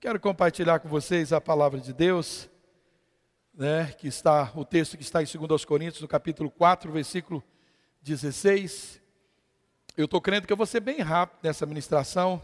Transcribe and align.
Quero 0.00 0.20
compartilhar 0.20 0.78
com 0.78 0.88
vocês 0.88 1.32
a 1.32 1.40
palavra 1.40 1.80
de 1.80 1.92
Deus, 1.92 2.48
né, 3.52 3.92
que 3.98 4.06
está 4.06 4.52
o 4.54 4.64
texto 4.64 4.96
que 4.96 5.02
está 5.02 5.20
em 5.20 5.26
2 5.26 5.64
Coríntios, 5.64 6.00
no 6.00 6.06
capítulo 6.06 6.52
4, 6.52 6.92
versículo 6.92 7.42
16. 8.00 9.02
Eu 9.96 10.04
estou 10.04 10.20
crendo 10.20 10.46
que 10.46 10.52
eu 10.52 10.56
vou 10.56 10.66
ser 10.66 10.78
bem 10.78 11.00
rápido 11.00 11.40
nessa 11.42 11.66
ministração. 11.66 12.40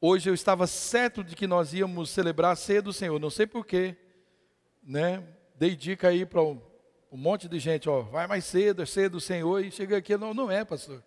Hoje 0.00 0.30
eu 0.30 0.32
estava 0.32 0.66
certo 0.66 1.22
de 1.22 1.36
que 1.36 1.46
nós 1.46 1.74
íamos 1.74 2.08
celebrar 2.08 2.52
a 2.52 2.56
ceia 2.56 2.80
do 2.80 2.90
Senhor, 2.90 3.20
não 3.20 3.28
sei 3.28 3.46
porquê, 3.46 3.94
né? 4.82 5.22
Dei 5.54 5.76
dica 5.76 6.08
aí 6.08 6.24
para 6.24 6.40
um, 6.40 6.58
um, 7.10 7.18
monte 7.18 7.50
de 7.50 7.58
gente, 7.58 7.86
ó, 7.86 8.00
vai 8.00 8.26
mais 8.26 8.46
cedo, 8.46 8.80
é 8.80 8.86
ceia 8.86 9.10
do 9.10 9.20
Senhor, 9.20 9.62
e 9.62 9.70
chega 9.70 9.98
aqui, 9.98 10.16
não, 10.16 10.32
não 10.32 10.50
é, 10.50 10.64
pastor. 10.64 11.04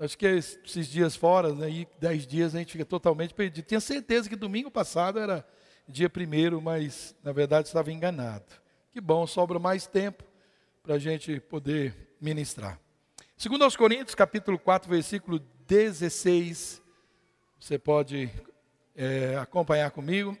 Acho 0.00 0.16
que 0.16 0.24
esses 0.24 0.88
dias 0.88 1.14
fora, 1.14 1.54
né, 1.54 1.86
dez 2.00 2.26
dias 2.26 2.54
a 2.54 2.58
gente 2.58 2.72
fica 2.72 2.86
totalmente 2.86 3.34
perdido. 3.34 3.66
Tinha 3.66 3.80
certeza 3.80 4.30
que 4.30 4.34
domingo 4.34 4.70
passado 4.70 5.18
era 5.18 5.46
dia 5.86 6.08
primeiro, 6.08 6.58
mas 6.58 7.14
na 7.22 7.32
verdade 7.32 7.68
estava 7.68 7.92
enganado. 7.92 8.46
Que 8.90 8.98
bom, 8.98 9.26
sobra 9.26 9.58
mais 9.58 9.86
tempo 9.86 10.24
para 10.82 10.94
a 10.94 10.98
gente 10.98 11.38
poder 11.38 12.16
ministrar. 12.18 12.80
Segundo 13.36 13.62
aos 13.62 13.76
Coríntios, 13.76 14.14
capítulo 14.14 14.58
4, 14.58 14.88
versículo 14.88 15.38
16, 15.68 16.82
você 17.58 17.78
pode 17.78 18.30
é, 18.96 19.36
acompanhar 19.36 19.90
comigo. 19.90 20.36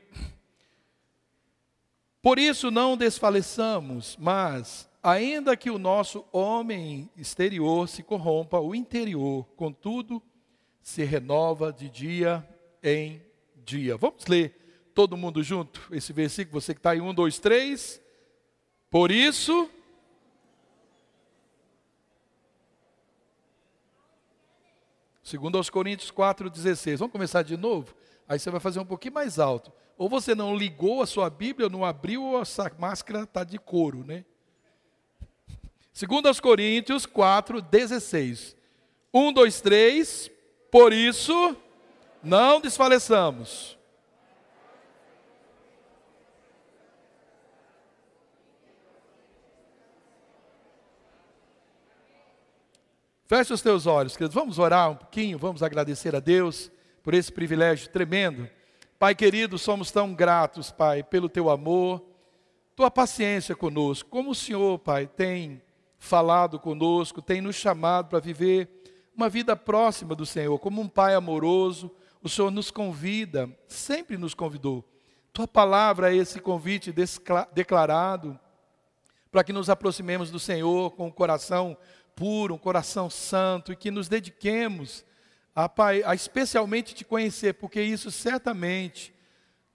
Por 2.22 2.38
isso 2.38 2.70
não 2.70 2.96
desfaleçamos, 2.96 4.16
mas, 4.18 4.89
ainda 5.02 5.56
que 5.56 5.70
o 5.70 5.78
nosso 5.78 6.26
homem 6.32 7.10
exterior 7.16 7.88
se 7.88 8.02
corrompa, 8.02 8.60
o 8.60 8.74
interior, 8.74 9.46
contudo, 9.56 10.22
se 10.82 11.04
renova 11.04 11.72
de 11.72 11.88
dia 11.88 12.46
em 12.82 13.22
dia. 13.64 13.96
Vamos 13.96 14.26
ler 14.26 14.90
todo 14.94 15.16
mundo 15.16 15.42
junto 15.42 15.80
esse 15.94 16.12
versículo, 16.12 16.60
você 16.60 16.74
que 16.74 16.80
está 16.80 16.94
em 16.94 17.00
um, 17.00 17.14
dois, 17.14 17.38
três. 17.38 18.00
Por 18.90 19.10
isso. 19.10 19.70
Segundo 25.22 25.56
aos 25.56 25.70
Coríntios 25.70 26.10
4,16. 26.10 26.96
Vamos 26.96 27.12
começar 27.12 27.42
de 27.42 27.56
novo? 27.56 27.94
Aí 28.28 28.38
você 28.38 28.50
vai 28.50 28.60
fazer 28.60 28.80
um 28.80 28.84
pouquinho 28.84 29.14
mais 29.14 29.38
alto. 29.38 29.72
Ou 29.96 30.08
você 30.08 30.34
não 30.34 30.56
ligou 30.56 31.02
a 31.02 31.06
sua 31.06 31.30
Bíblia, 31.30 31.68
não 31.68 31.84
abriu, 31.84 32.22
ou 32.22 32.40
essa 32.40 32.70
máscara 32.78 33.22
está 33.22 33.44
de 33.44 33.58
couro, 33.58 34.04
né? 34.04 34.24
Segundo 36.00 36.28
aos 36.28 36.40
Coríntios 36.40 37.04
4,16. 37.06 38.56
1, 39.12 39.32
2, 39.34 39.60
3. 39.60 40.30
Por 40.70 40.94
isso, 40.94 41.54
não 42.22 42.58
desfaleçamos. 42.58 43.76
Feche 53.26 53.52
os 53.52 53.60
teus 53.60 53.84
olhos, 53.84 54.16
queridos. 54.16 54.34
Vamos 54.34 54.58
orar 54.58 54.92
um 54.92 54.96
pouquinho, 54.96 55.36
vamos 55.36 55.62
agradecer 55.62 56.16
a 56.16 56.20
Deus 56.20 56.72
por 57.02 57.12
esse 57.12 57.30
privilégio 57.30 57.90
tremendo. 57.90 58.48
Pai 58.98 59.14
querido, 59.14 59.58
somos 59.58 59.90
tão 59.90 60.14
gratos, 60.14 60.70
Pai, 60.70 61.02
pelo 61.02 61.28
teu 61.28 61.50
amor, 61.50 62.02
tua 62.74 62.90
paciência 62.90 63.54
conosco. 63.54 64.08
Como 64.08 64.30
o 64.30 64.34
Senhor, 64.34 64.78
Pai, 64.78 65.06
tem 65.06 65.60
falado 66.00 66.58
conosco, 66.58 67.20
tem 67.20 67.42
nos 67.42 67.54
chamado 67.54 68.08
para 68.08 68.18
viver 68.18 68.68
uma 69.14 69.28
vida 69.28 69.54
próxima 69.54 70.14
do 70.16 70.24
Senhor, 70.24 70.58
como 70.58 70.80
um 70.80 70.88
Pai 70.88 71.14
amoroso. 71.14 71.94
O 72.22 72.28
Senhor 72.28 72.50
nos 72.50 72.70
convida, 72.70 73.48
sempre 73.68 74.16
nos 74.16 74.34
convidou. 74.34 74.84
Tua 75.32 75.46
palavra 75.46 76.12
é 76.12 76.16
esse 76.16 76.40
convite 76.40 76.92
declarado 77.52 78.40
para 79.30 79.44
que 79.44 79.52
nos 79.52 79.70
aproximemos 79.70 80.30
do 80.30 80.40
Senhor 80.40 80.90
com 80.92 81.06
o 81.06 81.12
coração 81.12 81.76
puro, 82.16 82.54
um 82.54 82.58
coração 82.58 83.08
santo 83.08 83.70
e 83.70 83.76
que 83.76 83.90
nos 83.90 84.08
dediquemos 84.08 85.04
a, 85.54 85.70
a 86.06 86.14
especialmente 86.14 86.94
te 86.94 87.04
conhecer, 87.04 87.54
porque 87.54 87.80
isso 87.80 88.10
certamente 88.10 89.14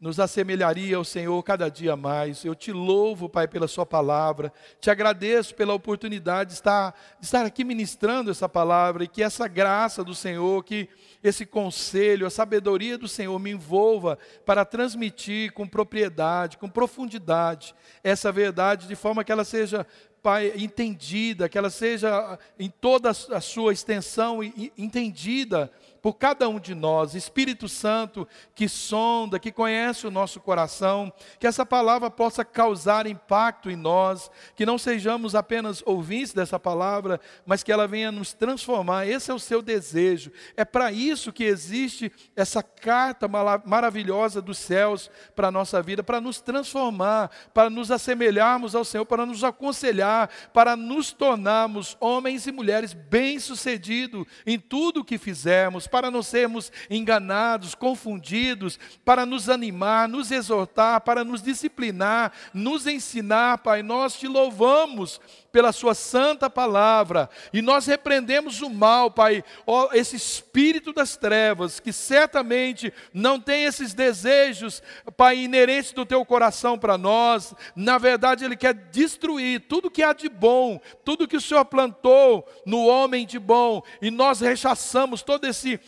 nos 0.05 0.19
assemelharia 0.19 0.97
ao 0.97 1.03
Senhor 1.03 1.41
cada 1.41 1.67
dia 1.67 1.95
mais. 1.95 2.45
Eu 2.45 2.53
te 2.53 2.71
louvo, 2.71 3.27
Pai, 3.27 3.47
pela 3.47 3.67
Sua 3.67 3.87
palavra, 3.87 4.53
te 4.79 4.91
agradeço 4.91 5.55
pela 5.55 5.73
oportunidade 5.73 6.51
de 6.51 6.53
estar, 6.57 6.93
de 7.19 7.25
estar 7.25 7.43
aqui 7.43 7.63
ministrando 7.63 8.29
essa 8.29 8.47
palavra 8.47 9.03
e 9.03 9.07
que 9.07 9.23
essa 9.23 9.47
graça 9.47 10.03
do 10.03 10.13
Senhor, 10.13 10.63
que 10.63 10.87
esse 11.23 11.43
conselho, 11.43 12.27
a 12.27 12.29
sabedoria 12.29 12.99
do 12.99 13.07
Senhor 13.07 13.39
me 13.39 13.49
envolva 13.49 14.19
para 14.45 14.63
transmitir 14.63 15.51
com 15.53 15.67
propriedade, 15.67 16.59
com 16.59 16.69
profundidade, 16.69 17.73
essa 18.03 18.31
verdade, 18.31 18.87
de 18.87 18.95
forma 18.95 19.23
que 19.23 19.31
ela 19.31 19.43
seja 19.43 19.87
Pai, 20.21 20.53
entendida, 20.55 21.47
que 21.47 21.55
ela 21.55 21.69
seja 21.69 22.39
em 22.57 22.67
toda 22.67 23.11
a 23.11 23.39
sua 23.39 23.71
extensão 23.71 24.39
entendida 24.75 25.71
por 26.05 26.17
cada 26.17 26.47
um 26.47 26.59
de 26.59 26.75
nós, 26.75 27.15
Espírito 27.15 27.67
Santo 27.67 28.27
que 28.53 28.69
sonda, 28.69 29.39
que 29.39 29.51
conhece 29.51 30.05
o 30.05 30.11
nosso 30.11 30.39
coração, 30.39 31.11
que 31.39 31.47
essa 31.47 31.65
palavra 31.65 32.11
possa 32.11 32.45
causar 32.45 33.07
impacto 33.07 33.71
em 33.71 33.75
nós, 33.75 34.29
que 34.55 34.67
não 34.67 34.77
sejamos 34.77 35.33
apenas 35.33 35.81
ouvintes 35.83 36.31
dessa 36.31 36.59
palavra, 36.59 37.19
mas 37.43 37.63
que 37.63 37.71
ela 37.71 37.87
venha 37.87 38.11
nos 38.11 38.33
transformar. 38.33 39.07
Esse 39.07 39.31
é 39.31 39.33
o 39.33 39.39
seu 39.39 39.63
desejo. 39.63 40.31
É 40.55 40.63
para 40.63 40.91
isso 40.91 41.33
que 41.33 41.43
existe 41.43 42.11
essa 42.35 42.61
carta 42.61 43.27
maravilhosa 43.65 44.43
dos 44.43 44.59
céus 44.59 45.09
para 45.35 45.47
a 45.47 45.51
nossa 45.51 45.81
vida, 45.81 46.03
para 46.03 46.21
nos 46.21 46.39
transformar, 46.39 47.31
para 47.51 47.67
nos 47.67 47.89
assemelharmos 47.89 48.75
ao 48.75 48.85
Senhor, 48.85 49.07
para 49.07 49.25
nos 49.25 49.43
aconselhar, 49.43 50.29
para 50.53 50.75
nos 50.75 51.11
tornarmos 51.11 51.97
homens 51.99 52.45
e 52.45 52.51
mulheres 52.51 52.93
bem-sucedidos 52.93 54.27
em 54.45 54.59
tudo 54.59 54.99
o 54.99 55.03
que 55.03 55.17
fizermos 55.17 55.87
para 55.95 56.11
não 56.11 56.21
sermos 56.21 56.73
enganados, 56.89 57.73
confundidos, 57.73 58.77
para 59.05 59.25
nos 59.25 59.47
animar, 59.47 60.09
nos 60.09 60.29
exortar, 60.29 60.99
para 60.99 61.23
nos 61.23 61.41
disciplinar, 61.41 62.33
nos 62.53 62.85
ensinar, 62.85 63.59
Pai. 63.59 63.81
Nós 63.81 64.19
te 64.19 64.27
louvamos 64.27 65.21
pela 65.55 65.71
Sua 65.71 65.95
santa 65.95 66.49
palavra, 66.49 67.29
e 67.53 67.61
nós 67.61 67.85
repreendemos 67.85 68.61
o 68.61 68.69
mal, 68.69 69.09
Pai, 69.09 69.41
ó, 69.65 69.87
esse 69.93 70.17
espírito 70.17 70.91
das 70.91 71.15
trevas, 71.15 71.79
que 71.79 71.93
certamente 71.93 72.91
não 73.13 73.39
tem 73.39 73.63
esses 73.63 73.93
desejos, 73.93 74.83
Pai, 75.15 75.37
inerentes 75.37 75.93
do 75.93 76.05
Teu 76.05 76.25
coração 76.25 76.77
para 76.77 76.97
nós, 76.97 77.53
na 77.73 77.97
verdade, 77.97 78.43
Ele 78.43 78.57
quer 78.57 78.73
destruir 78.73 79.61
tudo 79.61 79.89
que 79.89 80.03
há 80.03 80.11
de 80.11 80.27
bom, 80.27 80.77
tudo 81.05 81.25
que 81.25 81.37
o 81.37 81.41
Senhor 81.41 81.63
plantou 81.63 82.45
no 82.65 82.85
homem 82.85 83.25
de 83.25 83.39
bom, 83.39 83.81
e 84.01 84.11
nós 84.11 84.41
rechaçamos 84.41 85.21
todo 85.21 85.47
esse, 85.47 85.79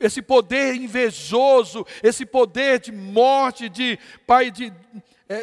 esse 0.00 0.22
poder 0.22 0.76
invejoso, 0.76 1.84
esse 2.00 2.24
poder 2.24 2.78
de 2.78 2.92
morte, 2.92 3.68
de, 3.68 3.98
Pai, 4.24 4.52
de 4.52 4.72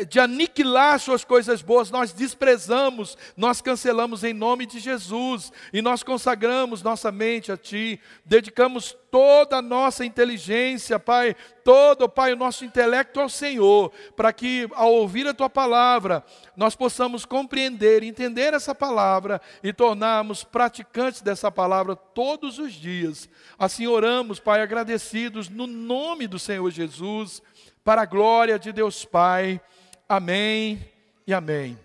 de 0.07 0.17
aniquilar 0.17 0.97
suas 0.97 1.25
coisas 1.25 1.61
boas, 1.61 1.91
nós 1.91 2.13
desprezamos, 2.13 3.17
nós 3.35 3.59
cancelamos 3.59 4.23
em 4.23 4.33
nome 4.33 4.65
de 4.65 4.79
Jesus 4.79 5.51
e 5.73 5.81
nós 5.81 6.03
consagramos 6.03 6.81
nossa 6.81 7.11
mente 7.11 7.51
a 7.51 7.57
Ti, 7.57 7.99
dedicamos 8.23 8.95
toda 9.11 9.57
a 9.57 9.61
nossa 9.61 10.05
inteligência, 10.05 10.97
Pai, 10.97 11.35
todo, 11.65 12.07
Pai, 12.07 12.31
o 12.31 12.37
nosso 12.37 12.63
intelecto 12.63 13.19
ao 13.19 13.27
Senhor, 13.27 13.91
para 14.15 14.31
que 14.31 14.69
ao 14.73 14.93
ouvir 14.93 15.27
a 15.27 15.33
Tua 15.33 15.49
palavra, 15.49 16.23
nós 16.55 16.75
possamos 16.75 17.25
compreender, 17.25 18.03
entender 18.03 18.53
essa 18.53 18.73
palavra 18.73 19.41
e 19.61 19.73
tornarmos 19.73 20.45
praticantes 20.45 21.21
dessa 21.21 21.51
palavra 21.51 21.93
todos 21.93 22.57
os 22.57 22.71
dias. 22.71 23.27
Assim 23.59 23.85
oramos, 23.85 24.39
Pai, 24.39 24.61
agradecidos 24.61 25.49
no 25.49 25.67
nome 25.67 26.25
do 26.25 26.39
Senhor 26.39 26.71
Jesus, 26.71 27.41
para 27.83 28.03
a 28.03 28.05
glória 28.05 28.57
de 28.57 28.71
Deus 28.71 29.03
Pai. 29.03 29.59
Amém 30.07 30.85
e 31.25 31.33
amém. 31.33 31.79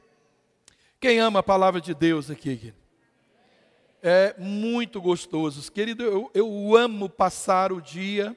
Quem 1.01 1.21
ama 1.21 1.39
a 1.39 1.43
palavra 1.43 1.81
de 1.81 1.95
Deus 1.95 2.31
aqui? 2.31 2.75
É 4.03 4.35
muito 4.37 5.01
gostoso. 5.01 5.71
Querido, 5.71 6.03
eu, 6.03 6.31
eu 6.35 6.77
amo 6.77 7.09
passar 7.09 7.73
o 7.73 7.81
dia 7.81 8.37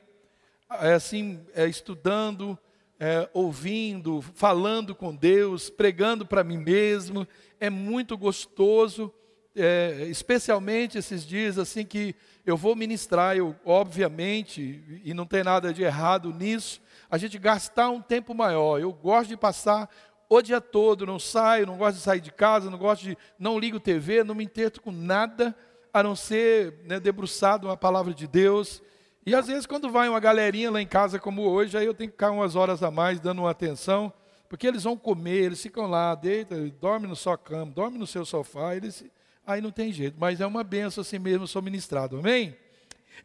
é, 0.69 0.93
assim, 0.93 1.39
é, 1.55 1.67
estudando, 1.67 2.57
é, 2.99 3.27
ouvindo, 3.33 4.21
falando 4.21 4.93
com 4.93 5.15
Deus, 5.15 5.69
pregando 5.69 6.25
para 6.27 6.43
mim 6.43 6.57
mesmo. 6.57 7.27
É 7.59 7.69
muito 7.69 8.15
gostoso, 8.15 9.11
é, 9.55 10.05
especialmente 10.09 10.97
esses 10.97 11.25
dias 11.25 11.57
assim 11.57 11.83
que 11.83 12.15
eu 12.45 12.55
vou 12.55 12.75
ministrar, 12.75 13.35
eu 13.35 13.55
obviamente, 13.65 15.01
e 15.03 15.13
não 15.13 15.25
tem 15.25 15.43
nada 15.43 15.73
de 15.73 15.81
errado 15.81 16.31
nisso, 16.33 16.80
a 17.11 17.17
gente 17.17 17.37
gastar 17.37 17.89
um 17.89 18.01
tempo 18.01 18.33
maior. 18.33 18.79
Eu 18.79 18.93
gosto 18.93 19.27
de 19.27 19.37
passar 19.37 19.89
o 20.29 20.41
dia 20.41 20.61
todo, 20.61 21.05
não 21.05 21.19
saio, 21.19 21.67
não 21.67 21.77
gosto 21.77 21.97
de 21.97 22.03
sair 22.03 22.21
de 22.21 22.31
casa, 22.31 22.69
não 22.69 22.77
gosto 22.77 23.03
de, 23.03 23.17
não 23.37 23.59
ligo 23.59 23.81
TV, 23.81 24.23
não 24.23 24.33
me 24.33 24.45
entendo 24.45 24.79
com 24.79 24.93
nada, 24.93 25.53
a 25.93 26.01
não 26.01 26.15
ser 26.15 26.79
né, 26.85 27.01
debruçado 27.01 27.67
na 27.67 27.75
palavra 27.75 28.13
de 28.13 28.25
Deus. 28.25 28.81
E 29.25 29.35
às 29.35 29.47
vezes, 29.47 29.65
quando 29.65 29.89
vai 29.89 30.07
uma 30.07 30.21
galerinha 30.21 30.71
lá 30.71 30.81
em 30.81 30.87
casa, 30.87 31.19
como 31.19 31.41
hoje, 31.41 31.77
aí 31.77 31.85
eu 31.85 31.93
tenho 31.93 32.09
que 32.09 32.13
ficar 32.15 32.31
umas 32.31 32.55
horas 32.55 32.81
a 32.81 32.89
mais 32.89 33.19
dando 33.19 33.39
uma 33.39 33.51
atenção, 33.51 34.11
porque 34.47 34.65
eles 34.65 34.85
vão 34.85 34.95
comer, 34.95 35.43
eles 35.43 35.61
ficam 35.61 35.87
lá, 35.87 36.15
deitam, 36.15 36.69
dormem 36.79 37.09
no 37.09 37.15
sua 37.15 37.37
cama, 37.37 37.73
dormem 37.73 37.99
no 37.99 38.07
seu 38.07 38.23
sofá, 38.23 38.73
eles, 38.73 39.03
aí 39.45 39.59
não 39.59 39.69
tem 39.69 39.91
jeito, 39.91 40.15
mas 40.17 40.39
é 40.39 40.45
uma 40.45 40.63
benção 40.63 41.01
assim 41.01 41.19
mesmo, 41.19 41.45
sou 41.45 41.61
ministrado, 41.61 42.17
amém? 42.17 42.55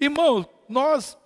Irmão, 0.01 0.45
nós 0.69 1.17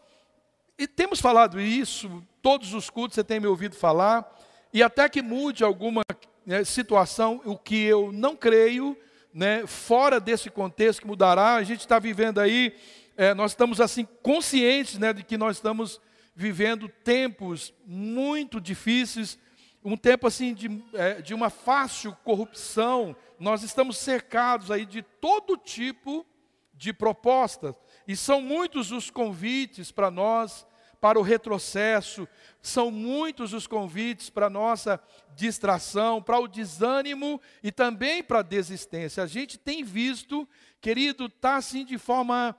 e 0.81 0.87
temos 0.87 1.21
falado 1.21 1.61
isso, 1.61 2.23
todos 2.43 2.75
os 2.75 2.91
cultos 2.91 3.15
você 3.15 3.25
tem 3.25 3.41
me 3.41 3.47
ouvido 3.47 3.77
falar, 3.77 4.31
e 4.73 4.83
até 4.83 5.09
que 5.09 5.23
mude 5.23 5.65
alguma 5.65 6.03
né, 6.47 6.65
situação, 6.65 7.41
o 7.45 7.57
que 7.57 7.85
eu 7.85 8.13
não 8.13 8.37
creio, 8.37 8.97
né, 9.33 9.67
fora 9.67 10.19
desse 10.19 10.51
contexto 10.51 11.01
que 11.03 11.07
mudará, 11.07 11.55
a 11.55 11.63
gente 11.63 11.81
está 11.81 11.99
vivendo 11.99 12.39
aí 12.41 12.75
é, 13.21 13.35
nós 13.35 13.51
estamos 13.51 13.83
assim 13.83 14.09
conscientes 14.23 14.99
né, 14.99 15.13
de 15.13 15.23
que 15.23 15.37
nós 15.37 15.59
estamos 15.59 16.01
vivendo 16.35 16.89
tempos 16.89 17.71
muito 17.85 18.59
difíceis, 18.59 19.39
um 19.85 19.95
tempo 19.95 20.27
assim 20.27 20.55
de, 20.55 20.83
é, 20.95 21.21
de 21.21 21.35
uma 21.35 21.51
fácil 21.51 22.17
corrupção. 22.25 23.15
Nós 23.39 23.63
estamos 23.63 23.99
cercados 23.99 24.71
aí 24.71 24.87
de 24.87 25.03
todo 25.03 25.59
tipo 25.59 26.25
de 26.73 26.95
propostas 26.95 27.75
e 28.09 28.17
são 28.17 28.41
muitos 28.41 28.91
os 28.91 29.11
convites 29.11 29.93
para 29.93 30.11
nós 30.11 30.67
para 31.01 31.19
o 31.19 31.23
retrocesso, 31.23 32.29
são 32.61 32.91
muitos 32.91 33.55
os 33.55 33.67
convites 33.67 34.29
para 34.29 34.47
a 34.47 34.51
nossa 34.51 35.01
distração, 35.35 36.23
para 36.23 36.39
o 36.39 36.47
desânimo 36.47 37.41
e 37.63 37.73
também 37.73 38.23
para 38.23 38.41
a 38.41 38.43
desistência. 38.43 39.23
A 39.23 39.27
gente 39.27 39.59
tem 39.59 39.83
visto, 39.83 40.47
querido, 40.81 41.27
está 41.27 41.57
assim 41.57 41.85
de 41.85 41.97
forma 41.97 42.55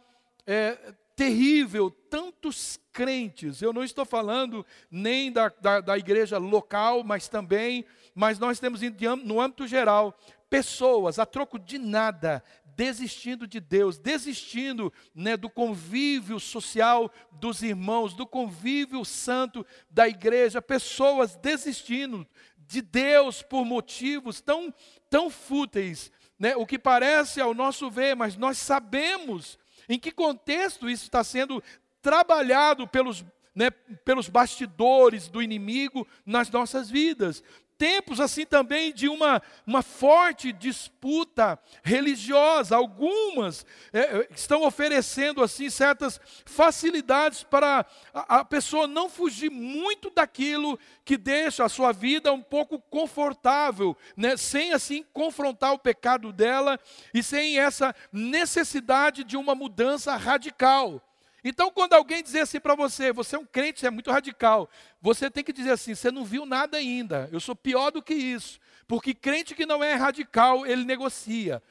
é, 0.48 0.94
terrível, 1.16 1.92
tantos 1.92 2.80
crentes, 2.92 3.62
eu 3.62 3.72
não 3.72 3.84
estou 3.84 4.06
falando 4.06 4.66
nem 4.90 5.32
da, 5.32 5.50
da, 5.62 5.80
da 5.80 5.98
igreja 5.98 6.38
local, 6.38 7.04
mas 7.04 7.28
também, 7.28 7.86
mas 8.16 8.40
nós 8.40 8.60
temos 8.60 8.82
no 9.24 9.40
âmbito 9.40 9.68
geral, 9.68 10.18
pessoas 10.50 11.20
a 11.20 11.26
troco 11.26 11.58
de 11.58 11.78
nada, 11.78 12.44
desistindo 12.81 13.45
de 13.45 13.60
Deus, 13.60 14.00
desistindo 14.00 14.92
né, 15.13 15.38
do 15.38 15.48
convívio 15.48 16.39
social 16.39 17.12
dos 17.33 17.62
irmãos, 17.62 18.16
do 18.16 18.25
convívio 18.25 19.06
santo 19.06 19.63
da 19.88 20.10
igreja, 20.10 20.60
pessoas 20.63 21.36
desistindo 21.36 22.28
de 22.57 22.81
Deus 22.81 23.44
por 23.44 23.66
motivos 23.66 24.42
tão, 24.42 24.74
tão 25.12 25.30
fúteis, 25.30 26.12
né, 26.39 26.56
o 26.56 26.66
que 26.66 26.80
parece 26.80 27.39
ao 27.39 27.54
nosso 27.54 27.88
ver, 27.88 28.16
mas 28.16 28.36
nós 28.36 28.57
sabemos 28.57 29.60
em 29.88 30.00
que 30.00 30.12
contexto 30.12 30.89
isso 30.89 31.04
está 31.04 31.24
sendo 31.24 31.62
trabalhado 32.01 32.88
pelos, 32.88 33.24
né, 33.54 33.69
pelos 33.69 34.28
bastidores 34.28 35.28
do 35.28 35.39
inimigo 35.39 36.07
nas 36.25 36.50
nossas 36.50 36.89
vidas? 36.89 37.44
Tempos 37.81 38.19
assim 38.19 38.45
também 38.45 38.94
de 38.94 39.10
uma, 39.10 39.42
uma 39.66 39.81
forte 39.81 40.54
disputa 40.54 41.57
religiosa. 41.81 42.75
Algumas 42.75 43.66
é, 43.92 44.01
é, 44.01 44.28
estão 44.36 44.62
oferecendo 44.62 45.42
assim 45.42 45.68
certas 45.68 46.22
facilidades 46.45 47.42
para 47.42 47.83
a, 48.13 48.42
a, 48.42 48.45
pessoa 48.45 48.86
não 48.86 49.10
fugir 49.10 49.50
muito 49.50 50.12
daquilo 50.12 50.78
que 51.04 51.18
deixa 51.18 51.66
a 51.66 51.69
sua 51.69 51.92
vida 51.92 52.31
um 52.31 52.44
pouco 52.44 52.80
confortável, 52.80 53.98
né? 54.16 54.38
sem 54.38 54.74
assim 54.74 55.04
confrontar 55.12 55.74
o 55.74 55.80
pecado 55.80 56.31
dela 56.31 56.80
e 57.12 57.24
sem 57.24 57.57
essa 57.57 57.95
necessidade 58.13 59.24
de 59.24 59.36
uma 59.36 59.56
mudança 59.56 60.16
radical. 60.16 61.01
Então, 61.44 61.72
quando 61.72 61.94
alguém 61.94 62.22
dizer 62.22 62.42
assim 62.42 62.60
para 62.60 62.76
você, 62.76 63.12
você 63.12 63.36
é 63.36 63.40
um 63.40 63.46
crente, 63.46 63.80
você 63.80 63.88
é 63.88 63.92
muito 63.92 64.12
radical, 64.12 64.70
você 65.02 65.30
tem 65.30 65.44
que 65.44 65.54
dizer 65.54 65.72
assim: 65.72 65.96
você 65.96 66.12
não 66.12 66.24
viu 66.24 66.46
nada 66.46 66.78
ainda, 66.78 67.28
eu 67.32 67.40
sou 67.40 67.56
pior 67.56 67.92
do 67.92 68.02
que 68.02 68.14
isso. 68.14 68.60
Porque 68.88 69.14
crente 69.14 69.56
que 69.56 69.66
não 69.66 69.84
é 69.84 69.94
radical, 69.94 70.66
ele 70.66 70.84
negocia. 70.84 71.62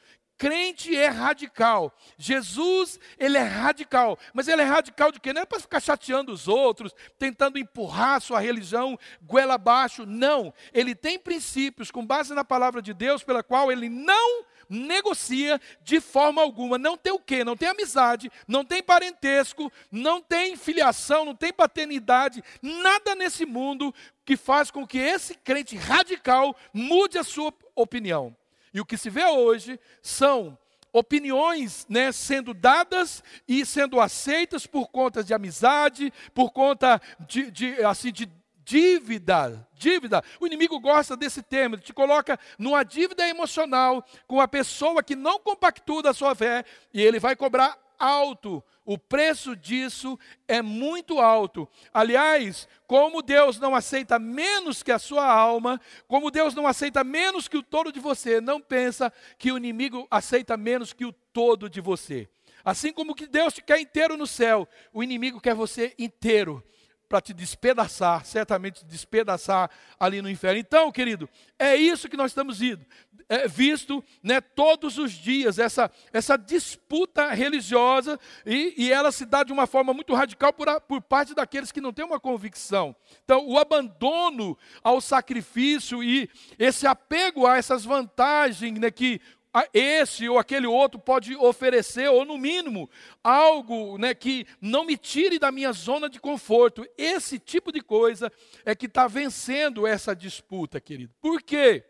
Crente 0.41 0.97
é 0.97 1.07
radical. 1.07 1.95
Jesus, 2.17 2.99
ele 3.19 3.37
é 3.37 3.43
radical. 3.43 4.17
Mas 4.33 4.47
ele 4.47 4.63
é 4.63 4.65
radical 4.65 5.11
de 5.11 5.19
quê? 5.19 5.31
Não 5.31 5.43
é 5.43 5.45
para 5.45 5.59
ficar 5.59 5.79
chateando 5.79 6.31
os 6.31 6.47
outros, 6.47 6.95
tentando 7.19 7.59
empurrar 7.59 8.19
sua 8.19 8.39
religião 8.39 8.97
goela 9.21 9.53
abaixo. 9.53 10.03
Não. 10.03 10.51
Ele 10.73 10.95
tem 10.95 11.19
princípios 11.19 11.91
com 11.91 12.03
base 12.03 12.33
na 12.33 12.43
palavra 12.43 12.81
de 12.81 12.91
Deus, 12.91 13.23
pela 13.23 13.43
qual 13.43 13.71
ele 13.71 13.87
não 13.87 14.43
negocia 14.71 15.59
de 15.83 15.99
forma 15.99 16.41
alguma. 16.41 16.77
Não 16.77 16.97
tem 16.97 17.11
o 17.11 17.19
quê? 17.19 17.43
Não 17.43 17.57
tem 17.57 17.67
amizade, 17.67 18.31
não 18.47 18.63
tem 18.63 18.81
parentesco, 18.81 19.71
não 19.91 20.21
tem 20.21 20.55
filiação, 20.55 21.25
não 21.25 21.35
tem 21.35 21.51
paternidade, 21.51 22.41
nada 22.61 23.13
nesse 23.13 23.45
mundo 23.45 23.93
que 24.23 24.37
faz 24.37 24.71
com 24.71 24.87
que 24.87 24.97
esse 24.97 25.35
crente 25.35 25.75
radical 25.75 26.55
mude 26.73 27.17
a 27.17 27.23
sua 27.23 27.53
opinião. 27.75 28.35
E 28.73 28.79
o 28.79 28.85
que 28.85 28.97
se 28.97 29.09
vê 29.09 29.25
hoje 29.25 29.77
são 30.01 30.57
opiniões 30.93 31.85
né, 31.89 32.11
sendo 32.11 32.53
dadas 32.53 33.23
e 33.47 33.65
sendo 33.65 33.99
aceitas 33.99 34.65
por 34.65 34.87
conta 34.87 35.23
de 35.23 35.33
amizade, 35.33 36.11
por 36.33 36.51
conta 36.51 37.01
de, 37.27 37.49
de, 37.49 37.83
assim, 37.83 38.11
de 38.11 38.29
dívida, 38.71 39.67
dívida. 39.73 40.23
O 40.39 40.47
inimigo 40.47 40.79
gosta 40.79 41.17
desse 41.17 41.43
termo, 41.43 41.75
ele 41.75 41.81
te 41.81 41.91
coloca 41.91 42.39
numa 42.57 42.83
dívida 42.83 43.27
emocional 43.27 44.05
com 44.25 44.39
a 44.39 44.47
pessoa 44.47 45.03
que 45.03 45.13
não 45.13 45.39
compactua 45.39 46.01
da 46.01 46.13
sua 46.13 46.33
fé 46.33 46.63
e 46.93 47.01
ele 47.01 47.19
vai 47.19 47.35
cobrar 47.35 47.77
alto. 47.99 48.63
O 48.85 48.97
preço 48.97 49.57
disso 49.57 50.17
é 50.47 50.61
muito 50.61 51.19
alto. 51.19 51.67
Aliás, 51.93 52.65
como 52.87 53.21
Deus 53.21 53.59
não 53.59 53.75
aceita 53.75 54.17
menos 54.17 54.81
que 54.81 54.91
a 54.91 54.97
sua 54.97 55.25
alma, 55.25 55.79
como 56.07 56.31
Deus 56.31 56.55
não 56.55 56.65
aceita 56.65 57.03
menos 57.03 57.49
que 57.49 57.57
o 57.57 57.63
todo 57.63 57.91
de 57.91 57.99
você, 57.99 58.39
não 58.39 58.61
pensa 58.61 59.11
que 59.37 59.51
o 59.51 59.57
inimigo 59.57 60.07
aceita 60.09 60.55
menos 60.55 60.93
que 60.93 61.05
o 61.05 61.11
todo 61.11 61.69
de 61.69 61.81
você. 61.81 62.29
Assim 62.63 62.93
como 62.93 63.15
que 63.15 63.27
Deus 63.27 63.53
te 63.53 63.61
quer 63.61 63.81
inteiro 63.81 64.15
no 64.15 64.25
céu, 64.25 64.67
o 64.93 65.03
inimigo 65.03 65.41
quer 65.41 65.55
você 65.55 65.93
inteiro 65.99 66.63
para 67.11 67.19
te 67.19 67.33
despedaçar, 67.33 68.23
certamente 68.25 68.85
despedaçar 68.85 69.69
ali 69.99 70.21
no 70.21 70.29
inferno. 70.29 70.57
Então, 70.57 70.89
querido, 70.93 71.29
é 71.59 71.75
isso 71.75 72.07
que 72.07 72.15
nós 72.15 72.31
estamos 72.31 72.61
indo, 72.61 72.85
é, 73.27 73.49
visto 73.49 74.01
né, 74.23 74.39
todos 74.39 74.97
os 74.97 75.11
dias, 75.11 75.59
essa, 75.59 75.91
essa 76.13 76.37
disputa 76.37 77.31
religiosa, 77.31 78.17
e, 78.45 78.73
e 78.77 78.93
ela 78.93 79.11
se 79.11 79.25
dá 79.25 79.43
de 79.43 79.51
uma 79.51 79.67
forma 79.67 79.93
muito 79.93 80.13
radical 80.13 80.53
por, 80.53 80.69
a, 80.69 80.79
por 80.79 81.01
parte 81.01 81.35
daqueles 81.35 81.69
que 81.69 81.81
não 81.81 81.91
têm 81.91 82.05
uma 82.05 82.17
convicção. 82.17 82.95
Então, 83.25 83.45
o 83.45 83.59
abandono 83.59 84.57
ao 84.81 85.01
sacrifício 85.01 86.01
e 86.01 86.29
esse 86.57 86.87
apego 86.87 87.45
a 87.45 87.57
essas 87.57 87.83
vantagens 87.83 88.79
né, 88.79 88.89
que 88.89 89.19
esse 89.73 90.29
ou 90.29 90.39
aquele 90.39 90.67
outro 90.67 90.99
pode 90.99 91.35
oferecer, 91.35 92.09
ou 92.09 92.23
no 92.23 92.37
mínimo, 92.37 92.89
algo 93.23 93.97
né, 93.97 94.13
que 94.13 94.45
não 94.61 94.85
me 94.85 94.97
tire 94.97 95.37
da 95.37 95.51
minha 95.51 95.73
zona 95.73 96.09
de 96.09 96.19
conforto. 96.19 96.87
Esse 96.97 97.37
tipo 97.37 97.71
de 97.71 97.81
coisa 97.81 98.31
é 98.63 98.73
que 98.73 98.85
está 98.85 99.07
vencendo 99.07 99.85
essa 99.85 100.15
disputa, 100.15 100.79
querido. 100.79 101.13
Por 101.19 101.41
quê? 101.41 101.83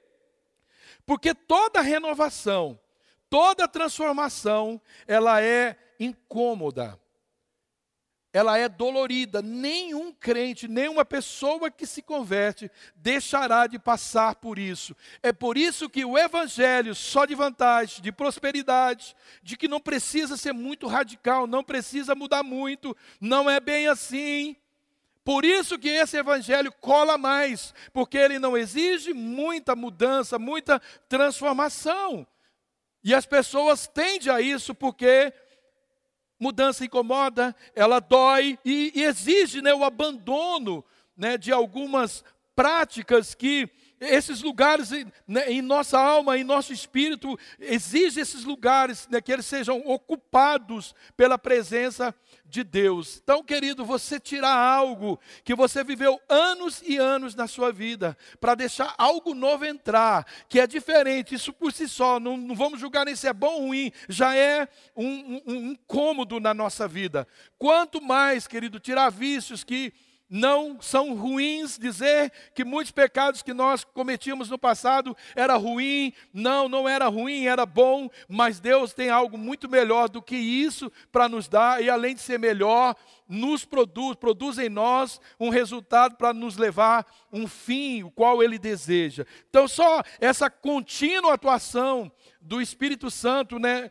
Porque 1.06 1.34
toda 1.34 1.82
renovação, 1.82 2.80
toda 3.30 3.68
transformação, 3.68 4.82
ela 5.08 5.42
é 5.42 5.78
incômoda 6.00 7.00
ela 8.34 8.58
é 8.58 8.70
dolorida. 8.70 9.42
Nenhum 9.42 10.12
crente, 10.14 10.68
nenhuma 10.68 11.04
pessoa 11.04 11.70
que 11.70 11.86
se 11.86 12.02
converte 12.02 12.72
deixará 12.96 13.68
de 13.68 13.78
passar 13.78 14.36
por 14.36 14.58
isso. 14.58 14.96
É 15.22 15.34
por 15.34 15.58
isso 15.58 15.90
que 15.90 16.06
o 16.06 16.18
evangelho 16.18 16.96
só 16.96 17.26
de 17.26 17.36
vantagem, 17.36 18.02
de 18.02 18.12
prosperidade, 18.12 19.16
de 19.44 19.58
que 19.58 19.68
não 19.68 19.80
precisa 19.80 20.38
ser 20.38 20.54
muito 20.54 20.88
radical, 20.88 21.46
não 21.46 21.64
precisa 21.64 22.16
mudar 22.16 22.44
muito, 22.44 22.96
não 23.20 23.50
é 23.50 23.60
bem 23.60 23.88
assim. 23.88 24.56
Por 25.24 25.46
isso 25.46 25.78
que 25.78 25.90
esse 25.90 26.18
evangelho 26.18 26.72
cola 26.72 27.18
mais, 27.18 27.74
porque 27.94 28.18
ele 28.18 28.40
não 28.40 28.58
exige 28.58 29.14
muita 29.14 29.76
mudança, 29.76 30.40
muita 30.40 30.82
transformação. 31.08 32.26
E 33.04 33.14
as 33.14 33.26
pessoas 33.26 33.88
tendem 33.88 34.32
a 34.32 34.40
isso 34.42 34.74
porque 34.76 35.34
mudança 36.42 36.84
incomoda, 36.84 37.56
ela 37.76 38.00
dói 38.00 38.58
e, 38.66 38.92
e 38.96 39.04
exige 39.04 39.62
né, 39.62 39.72
o 39.76 39.84
abandono 39.84 40.84
né, 41.16 41.38
de 41.38 41.52
algumas 41.52 42.24
práticas 42.56 43.36
que 43.36 43.70
esses 44.00 44.42
lugares 44.42 44.90
né, 45.28 45.52
em 45.52 45.62
nossa 45.62 46.00
alma, 46.00 46.36
em 46.36 46.44
nosso 46.44 46.74
espírito, 46.74 47.38
exige 47.60 48.20
esses 48.20 48.44
lugares 48.44 49.08
né, 49.12 49.22
que 49.22 49.32
eles 49.32 49.46
sejam 49.46 49.84
ocupados 49.86 50.96
pela 51.16 51.38
presença 51.38 52.08
de 52.08 52.31
Deus. 52.62 53.22
Então, 53.24 53.42
querido, 53.42 53.86
você 53.86 54.20
tirar 54.20 54.54
algo 54.54 55.18
que 55.44 55.56
você 55.56 55.84
viveu 55.84 56.20
anos 56.28 56.84
e 56.86 56.98
anos 56.98 57.34
na 57.36 57.48
sua 57.48 57.72
vida, 57.72 58.18
para 58.40 58.56
deixar 58.56 58.94
algo 58.98 59.34
novo 59.34 59.64
entrar, 59.64 60.26
que 60.50 60.60
é 60.60 60.68
diferente, 60.68 61.36
isso 61.36 61.54
por 61.54 61.72
si 61.72 61.88
só, 61.88 62.20
não, 62.20 62.36
não 62.36 62.54
vamos 62.54 62.80
julgar 62.80 63.06
nem 63.06 63.16
se 63.16 63.28
é 63.28 63.34
bom 63.34 63.54
ou 63.54 63.68
ruim, 63.68 63.92
já 64.10 64.36
é 64.36 64.68
um, 64.96 65.08
um, 65.08 65.42
um 65.48 65.72
incômodo 65.72 66.40
na 66.40 66.54
nossa 66.54 66.88
vida. 66.88 67.26
Quanto 67.58 68.02
mais, 68.02 68.48
querido, 68.48 68.80
tirar 68.80 69.10
vícios 69.10 69.64
que 69.64 69.94
não 70.34 70.80
são 70.80 71.14
ruins, 71.14 71.78
dizer 71.78 72.32
que 72.56 72.64
muitos 72.64 72.92
pecados 72.92 73.44
que 73.44 73.54
nós 73.54 73.84
cometíamos 73.84 74.50
no 74.50 74.58
passado 74.58 75.16
era 75.36 75.58
ruim, 75.58 76.14
não, 76.34 76.70
não 76.70 76.88
era 76.88 77.10
ruim, 77.10 77.48
era 77.48 77.66
bom, 77.66 78.10
mas 78.30 78.58
Deus 78.58 78.94
tem 78.94 79.10
algo 79.10 79.38
muito 79.38 79.70
melhor 79.70 80.08
do 80.08 80.22
que 80.22 80.38
isso 80.38 80.90
para 81.12 81.28
nos 81.28 81.50
dar, 81.50 81.84
e 81.84 81.90
além 81.90 82.16
de 82.16 82.22
ser 82.22 82.40
melhor, 82.40 82.96
nos 83.28 83.66
produz, 83.66 84.16
produz 84.16 84.58
em 84.58 84.70
nós 84.70 85.20
um 85.38 85.50
resultado 85.50 86.16
para 86.16 86.34
nos 86.34 86.56
levar 86.56 87.06
um 87.32 87.46
fim, 87.46 88.04
o 88.04 88.12
qual 88.12 88.42
Ele 88.42 88.58
deseja. 88.58 89.26
Então, 89.50 89.68
só 89.68 90.02
essa 90.20 90.50
contínua 90.50 91.34
atuação 91.34 92.10
do 92.42 92.62
Espírito 92.62 93.12
Santo, 93.12 93.60
né, 93.60 93.90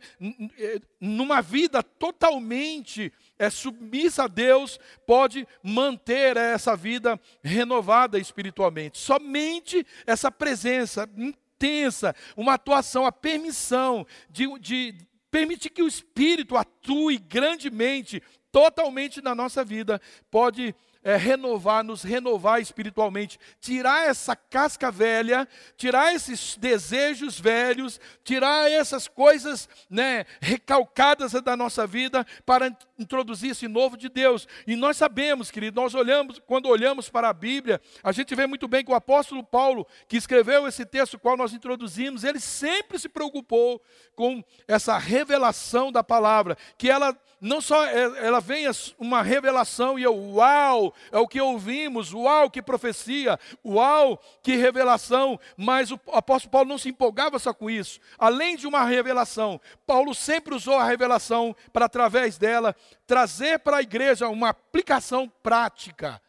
numa 0.99 1.41
vida 1.41 1.81
totalmente 1.81 3.11
é 3.41 3.49
submissa 3.49 4.25
a 4.25 4.27
Deus, 4.27 4.79
pode 5.03 5.47
manter 5.63 6.37
essa 6.37 6.75
vida 6.75 7.19
renovada 7.43 8.19
espiritualmente. 8.19 8.99
Somente 8.99 9.83
essa 10.05 10.31
presença 10.31 11.09
intensa, 11.17 12.15
uma 12.37 12.53
atuação, 12.53 13.03
a 13.03 13.11
permissão 13.11 14.05
de, 14.29 14.47
de 14.59 14.95
permitir 15.31 15.71
que 15.71 15.81
o 15.81 15.87
Espírito 15.87 16.55
atue 16.55 17.17
grandemente, 17.17 18.21
totalmente 18.51 19.23
na 19.23 19.33
nossa 19.33 19.65
vida, 19.65 19.99
pode 20.29 20.75
é, 21.03 21.15
renovar, 21.15 21.83
nos 21.83 22.03
renovar 22.03 22.61
espiritualmente, 22.61 23.39
tirar 23.59 24.07
essa 24.07 24.35
casca 24.35 24.91
velha, 24.91 25.47
tirar 25.75 26.13
esses 26.13 26.55
desejos 26.57 27.39
velhos, 27.39 27.99
tirar 28.23 28.69
essas 28.69 29.07
coisas 29.07 29.67
né, 29.89 30.25
recalcadas 30.39 31.33
da 31.33 31.57
nossa 31.57 31.87
vida 31.87 32.25
para 32.45 32.75
introduzir 32.99 33.51
esse 33.51 33.67
novo 33.67 33.97
de 33.97 34.09
Deus. 34.09 34.47
E 34.67 34.75
nós 34.75 34.97
sabemos, 34.97 35.49
querido, 35.49 35.81
nós 35.81 35.95
olhamos, 35.95 36.39
quando 36.45 36.67
olhamos 36.67 37.09
para 37.09 37.29
a 37.29 37.33
Bíblia, 37.33 37.81
a 38.03 38.11
gente 38.11 38.35
vê 38.35 38.45
muito 38.45 38.67
bem 38.67 38.83
que 38.85 38.91
o 38.91 38.95
apóstolo 38.95 39.43
Paulo, 39.43 39.87
que 40.07 40.17
escreveu 40.17 40.67
esse 40.67 40.85
texto 40.85 41.19
qual 41.19 41.35
nós 41.35 41.53
introduzimos, 41.53 42.23
ele 42.23 42.39
sempre 42.39 42.99
se 42.99 43.09
preocupou 43.09 43.81
com 44.15 44.43
essa 44.67 44.97
revelação 44.97 45.91
da 45.91 46.03
palavra, 46.03 46.57
que 46.77 46.89
ela 46.89 47.17
não 47.41 47.59
só 47.59 47.83
é, 47.87 48.25
ela 48.25 48.39
vem 48.39 48.67
uma 48.99 49.23
revelação 49.23 49.97
e 49.97 50.03
eu, 50.03 50.15
uau, 50.15 50.93
é 51.11 51.17
o 51.17 51.27
que 51.27 51.41
ouvimos, 51.41 52.13
uau, 52.13 52.51
que 52.51 52.61
profecia, 52.61 53.39
uau, 53.65 54.21
que 54.43 54.55
revelação, 54.55 55.39
mas 55.57 55.91
o 55.91 55.99
apóstolo 56.13 56.51
Paulo 56.51 56.69
não 56.69 56.77
se 56.77 56.89
empolgava 56.89 57.39
só 57.39 57.51
com 57.51 57.67
isso. 57.67 57.99
Além 58.19 58.55
de 58.55 58.67
uma 58.67 58.83
revelação, 58.83 59.59
Paulo 59.87 60.13
sempre 60.13 60.53
usou 60.53 60.75
a 60.75 60.83
revelação 60.83 61.55
para, 61.73 61.85
através 61.85 62.37
dela, 62.37 62.75
trazer 63.07 63.57
para 63.57 63.77
a 63.77 63.81
igreja 63.81 64.29
uma 64.29 64.49
aplicação 64.49 65.27
prática. 65.41 66.21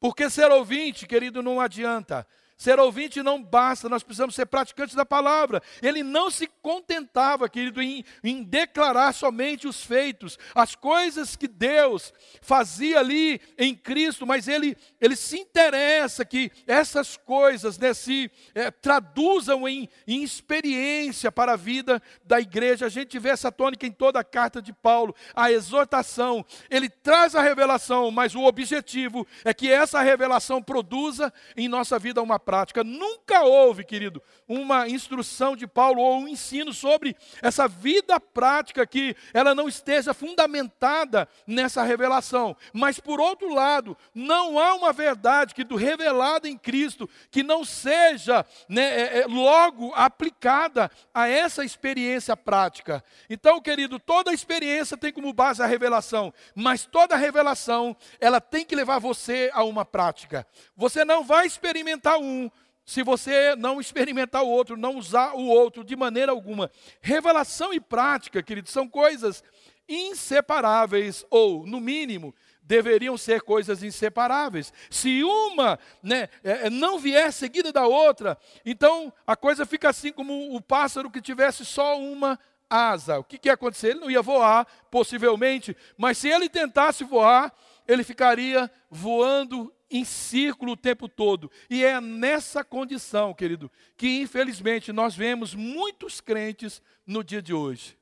Porque 0.00 0.30
ser 0.30 0.50
ouvinte, 0.50 1.06
querido, 1.06 1.42
não 1.42 1.60
adianta. 1.60 2.26
Ser 2.56 2.78
ouvinte 2.80 3.22
não 3.22 3.42
basta, 3.42 3.86
nós 3.86 4.02
precisamos 4.02 4.34
ser 4.34 4.46
praticantes 4.46 4.94
da 4.94 5.04
palavra. 5.04 5.62
Ele 5.82 6.02
não 6.02 6.30
se 6.30 6.46
contentava, 6.62 7.50
querido, 7.50 7.82
em, 7.82 8.02
em, 8.24 8.42
declarar 8.42 9.12
somente 9.12 9.68
os 9.68 9.84
feitos, 9.84 10.38
as 10.54 10.74
coisas 10.74 11.36
que 11.36 11.46
Deus 11.46 12.14
fazia 12.40 12.98
ali 12.98 13.42
em 13.58 13.74
Cristo, 13.74 14.26
mas 14.26 14.48
ele, 14.48 14.74
ele 14.98 15.16
se 15.16 15.38
interessa 15.38 16.24
que 16.24 16.50
essas 16.66 17.18
coisas 17.18 17.76
né, 17.76 17.92
se 17.92 18.30
é, 18.54 18.70
traduzam 18.70 19.68
em, 19.68 19.86
em 20.06 20.22
experiência 20.22 21.30
para 21.30 21.52
a 21.52 21.56
vida 21.56 22.02
da 22.24 22.40
igreja. 22.40 22.86
A 22.86 22.90
gente 22.90 23.18
vê 23.18 23.28
essa 23.28 23.52
tônica 23.52 23.86
em 23.86 23.92
toda 23.92 24.18
a 24.18 24.24
carta 24.24 24.62
de 24.62 24.72
Paulo, 24.72 25.14
a 25.34 25.52
exortação. 25.52 26.42
Ele 26.70 26.88
traz 26.88 27.34
a 27.34 27.42
revelação, 27.42 28.10
mas 28.10 28.34
o 28.34 28.44
objetivo 28.44 29.26
é 29.44 29.52
que 29.52 29.70
essa 29.70 30.00
revelação 30.00 30.62
produza 30.62 31.30
em 31.54 31.68
nossa 31.68 31.98
vida 31.98 32.22
uma 32.22 32.45
prática. 32.46 32.84
Nunca 32.84 33.42
houve, 33.42 33.84
querido, 33.84 34.22
uma 34.46 34.88
instrução 34.88 35.56
de 35.56 35.66
Paulo 35.66 36.00
ou 36.00 36.20
um 36.20 36.28
ensino 36.28 36.72
sobre 36.72 37.16
essa 37.42 37.66
vida 37.66 38.20
prática 38.20 38.86
que 38.86 39.16
ela 39.34 39.52
não 39.52 39.68
esteja 39.68 40.14
fundamentada 40.14 41.28
nessa 41.44 41.82
revelação. 41.82 42.56
Mas, 42.72 43.00
por 43.00 43.20
outro 43.20 43.52
lado, 43.52 43.98
não 44.14 44.60
há 44.60 44.74
uma 44.74 44.92
verdade 44.92 45.54
que 45.54 45.64
do 45.64 45.74
revelada 45.74 46.48
em 46.48 46.56
Cristo 46.56 47.10
que 47.32 47.42
não 47.42 47.64
seja 47.64 48.46
né, 48.68 48.84
é, 48.84 49.18
é, 49.18 49.26
logo 49.26 49.92
aplicada 49.96 50.88
a 51.12 51.26
essa 51.26 51.64
experiência 51.64 52.36
prática. 52.36 53.02
Então, 53.28 53.60
querido, 53.60 53.98
toda 53.98 54.32
experiência 54.32 54.96
tem 54.96 55.12
como 55.12 55.32
base 55.32 55.60
a 55.60 55.66
revelação, 55.66 56.32
mas 56.54 56.86
toda 56.86 57.16
revelação 57.16 57.96
ela 58.20 58.40
tem 58.40 58.64
que 58.64 58.76
levar 58.76 59.00
você 59.00 59.50
a 59.52 59.64
uma 59.64 59.84
prática. 59.84 60.46
Você 60.76 61.04
não 61.04 61.24
vai 61.24 61.44
experimentar 61.46 62.18
um 62.18 62.35
se 62.84 63.02
você 63.02 63.56
não 63.56 63.80
experimentar 63.80 64.44
o 64.44 64.48
outro, 64.48 64.76
não 64.76 64.96
usar 64.96 65.34
o 65.34 65.46
outro 65.46 65.82
de 65.82 65.96
maneira 65.96 66.30
alguma. 66.30 66.70
Revelação 67.00 67.74
e 67.74 67.80
prática, 67.80 68.42
queridos, 68.42 68.70
são 68.70 68.88
coisas 68.88 69.42
inseparáveis, 69.88 71.24
ou, 71.28 71.66
no 71.66 71.80
mínimo, 71.80 72.34
deveriam 72.62 73.16
ser 73.16 73.42
coisas 73.42 73.82
inseparáveis. 73.82 74.72
Se 74.90 75.22
uma 75.22 75.78
né, 76.02 76.28
é, 76.42 76.66
é, 76.66 76.70
não 76.70 76.98
vier 76.98 77.32
seguida 77.32 77.72
da 77.72 77.86
outra, 77.86 78.36
então 78.64 79.12
a 79.26 79.36
coisa 79.36 79.64
fica 79.64 79.88
assim 79.88 80.12
como 80.12 80.54
o 80.54 80.60
pássaro 80.60 81.10
que 81.10 81.20
tivesse 81.20 81.64
só 81.64 81.98
uma 81.98 82.38
asa. 82.68 83.18
O 83.18 83.24
que, 83.24 83.38
que 83.38 83.48
ia 83.48 83.54
acontecer? 83.54 83.90
Ele 83.90 84.00
não 84.00 84.10
ia 84.10 84.22
voar, 84.22 84.66
possivelmente, 84.90 85.76
mas 85.96 86.18
se 86.18 86.28
ele 86.28 86.48
tentasse 86.48 87.04
voar, 87.04 87.52
ele 87.86 88.04
ficaria 88.04 88.70
voando 88.90 89.72
em 89.90 90.04
círculo 90.04 90.72
o 90.72 90.76
tempo 90.76 91.08
todo. 91.08 91.50
E 91.70 91.84
é 91.84 92.00
nessa 92.00 92.64
condição, 92.64 93.32
querido, 93.32 93.70
que 93.96 94.20
infelizmente 94.20 94.92
nós 94.92 95.14
vemos 95.14 95.54
muitos 95.54 96.20
crentes 96.20 96.82
no 97.06 97.22
dia 97.22 97.40
de 97.40 97.54
hoje. 97.54 97.96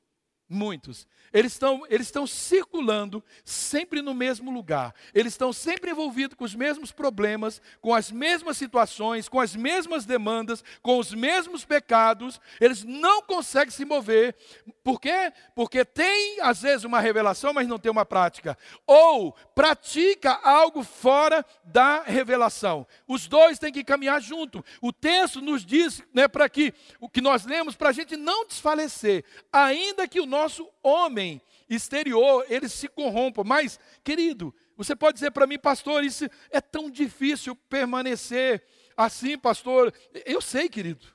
Muitos. 0.47 1.07
Eles 1.33 1.53
estão, 1.53 1.83
eles 1.89 2.07
estão 2.07 2.25
circulando 2.25 3.23
sempre 3.43 4.01
no 4.01 4.13
mesmo 4.13 4.51
lugar. 4.51 4.93
Eles 5.13 5.33
estão 5.33 5.51
sempre 5.51 5.91
envolvidos 5.91 6.37
com 6.37 6.45
os 6.45 6.55
mesmos 6.55 6.91
problemas, 6.91 7.61
com 7.81 7.93
as 7.93 8.11
mesmas 8.11 8.55
situações, 8.55 9.27
com 9.27 9.39
as 9.39 9.55
mesmas 9.55 10.05
demandas, 10.05 10.63
com 10.81 10.97
os 10.99 11.13
mesmos 11.13 11.65
pecados. 11.65 12.39
Eles 12.61 12.83
não 12.83 13.21
conseguem 13.23 13.71
se 13.71 13.83
mover. 13.83 14.35
Por 14.83 15.01
quê? 15.01 15.33
Porque 15.55 15.83
tem, 15.83 16.39
às 16.39 16.61
vezes, 16.61 16.85
uma 16.85 17.01
revelação, 17.01 17.51
mas 17.51 17.67
não 17.67 17.79
tem 17.79 17.91
uma 17.91 18.05
prática. 18.05 18.57
Ou 18.85 19.33
pratica 19.55 20.39
algo 20.43 20.83
fora 20.83 21.43
da 21.63 22.03
revelação. 22.03 22.85
Os 23.07 23.27
dois 23.27 23.57
têm 23.59 23.73
que 23.73 23.83
caminhar 23.83 24.21
junto. 24.21 24.63
O 24.79 24.93
texto 24.93 25.41
nos 25.41 25.65
diz 25.65 26.03
né, 26.13 26.27
para 26.27 26.47
que 26.47 26.73
o 26.99 27.09
que 27.09 27.19
nós 27.19 27.45
lemos, 27.45 27.75
para 27.75 27.89
a 27.89 27.93
gente 27.93 28.15
não 28.15 28.47
desfalecer, 28.47 29.25
ainda 29.51 30.07
que 30.07 30.21
o 30.21 30.25
nosso 30.35 30.69
homem 30.83 31.41
exterior, 31.69 32.45
ele 32.49 32.67
se 32.67 32.87
corrompa. 32.87 33.43
Mas, 33.43 33.79
querido, 34.03 34.53
você 34.75 34.95
pode 34.95 35.15
dizer 35.15 35.31
para 35.31 35.47
mim, 35.47 35.57
pastor, 35.57 36.03
isso 36.03 36.25
é 36.51 36.59
tão 36.59 36.89
difícil 36.89 37.55
permanecer 37.55 38.63
assim, 38.97 39.37
pastor. 39.37 39.93
Eu 40.25 40.41
sei, 40.41 40.67
querido. 40.67 41.05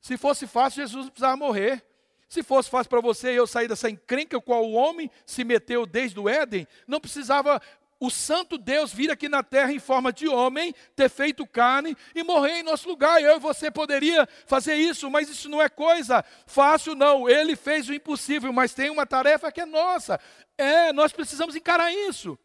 Se 0.00 0.16
fosse 0.16 0.46
fácil, 0.46 0.82
Jesus 0.82 1.04
não 1.04 1.12
precisava 1.12 1.36
morrer. 1.36 1.84
Se 2.28 2.42
fosse 2.42 2.70
fácil 2.70 2.90
para 2.90 3.00
você 3.00 3.30
eu 3.30 3.46
sair 3.46 3.68
dessa 3.68 3.90
encrenca 3.90 4.40
qual 4.40 4.64
o 4.64 4.72
homem 4.72 5.10
se 5.26 5.42
meteu 5.42 5.84
desde 5.84 6.18
o 6.18 6.28
Éden, 6.28 6.66
não 6.86 7.00
precisava 7.00 7.60
o 8.00 8.10
santo 8.10 8.56
Deus 8.56 8.92
vir 8.92 9.10
aqui 9.10 9.28
na 9.28 9.42
terra 9.42 9.70
em 9.70 9.78
forma 9.78 10.10
de 10.10 10.26
homem, 10.26 10.74
ter 10.96 11.10
feito 11.10 11.46
carne 11.46 11.94
e 12.14 12.24
morrer 12.24 12.60
em 12.60 12.62
nosso 12.62 12.88
lugar. 12.88 13.22
Eu 13.22 13.36
e 13.36 13.38
você 13.38 13.70
poderia 13.70 14.26
fazer 14.46 14.74
isso, 14.74 15.10
mas 15.10 15.28
isso 15.28 15.50
não 15.50 15.60
é 15.60 15.68
coisa 15.68 16.24
fácil, 16.46 16.94
não. 16.94 17.28
Ele 17.28 17.54
fez 17.54 17.88
o 17.90 17.94
impossível, 17.94 18.50
mas 18.54 18.72
tem 18.72 18.88
uma 18.88 19.04
tarefa 19.04 19.52
que 19.52 19.60
é 19.60 19.66
nossa. 19.66 20.18
É, 20.56 20.92
nós 20.94 21.12
precisamos 21.12 21.54
encarar 21.54 21.92
isso. 21.92 22.38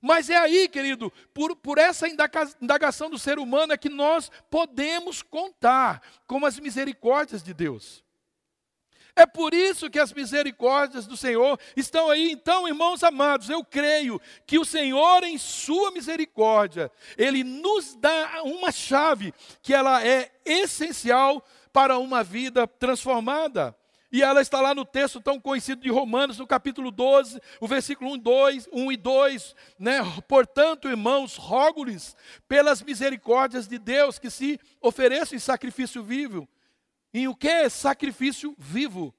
Mas 0.00 0.30
é 0.30 0.36
aí, 0.36 0.68
querido, 0.68 1.12
por, 1.34 1.54
por 1.56 1.78
essa 1.78 2.06
indagação 2.08 3.10
do 3.10 3.18
ser 3.18 3.38
humano 3.40 3.72
é 3.72 3.76
que 3.76 3.88
nós 3.88 4.30
podemos 4.48 5.20
contar 5.20 6.00
com 6.26 6.46
as 6.46 6.58
misericórdias 6.58 7.42
de 7.42 7.52
Deus. 7.52 8.04
É 9.14 9.26
por 9.26 9.52
isso 9.52 9.90
que 9.90 9.98
as 9.98 10.12
misericórdias 10.12 11.06
do 11.06 11.16
Senhor 11.16 11.58
estão 11.76 12.10
aí. 12.10 12.32
Então, 12.32 12.66
irmãos 12.66 13.04
amados, 13.04 13.50
eu 13.50 13.62
creio 13.62 14.20
que 14.46 14.58
o 14.58 14.64
Senhor, 14.64 15.22
em 15.22 15.36
Sua 15.36 15.90
misericórdia, 15.90 16.90
Ele 17.18 17.44
nos 17.44 17.94
dá 17.94 18.42
uma 18.42 18.72
chave 18.72 19.34
que 19.60 19.74
ela 19.74 20.04
é 20.04 20.30
essencial 20.44 21.44
para 21.72 21.98
uma 21.98 22.24
vida 22.24 22.66
transformada. 22.66 23.76
E 24.10 24.22
ela 24.22 24.42
está 24.42 24.60
lá 24.60 24.74
no 24.74 24.84
texto 24.84 25.22
tão 25.22 25.40
conhecido 25.40 25.80
de 25.80 25.90
Romanos, 25.90 26.38
no 26.38 26.46
capítulo 26.46 26.90
12, 26.90 27.40
o 27.58 27.66
versículo 27.66 28.12
1, 28.12 28.18
2, 28.18 28.68
1 28.70 28.92
e 28.92 28.96
2. 28.98 29.56
Né? 29.78 30.00
Portanto, 30.28 30.86
irmãos, 30.86 31.36
rogo-lhes 31.36 32.14
pelas 32.46 32.82
misericórdias 32.82 33.66
de 33.66 33.78
Deus 33.78 34.18
que 34.18 34.30
se 34.30 34.60
ofereçam 34.82 35.34
em 35.34 35.38
sacrifício 35.38 36.02
vivo. 36.02 36.46
Em 37.12 37.28
o 37.28 37.34
que? 37.34 37.68
Sacrifício 37.68 38.54
vivo. 38.58 39.14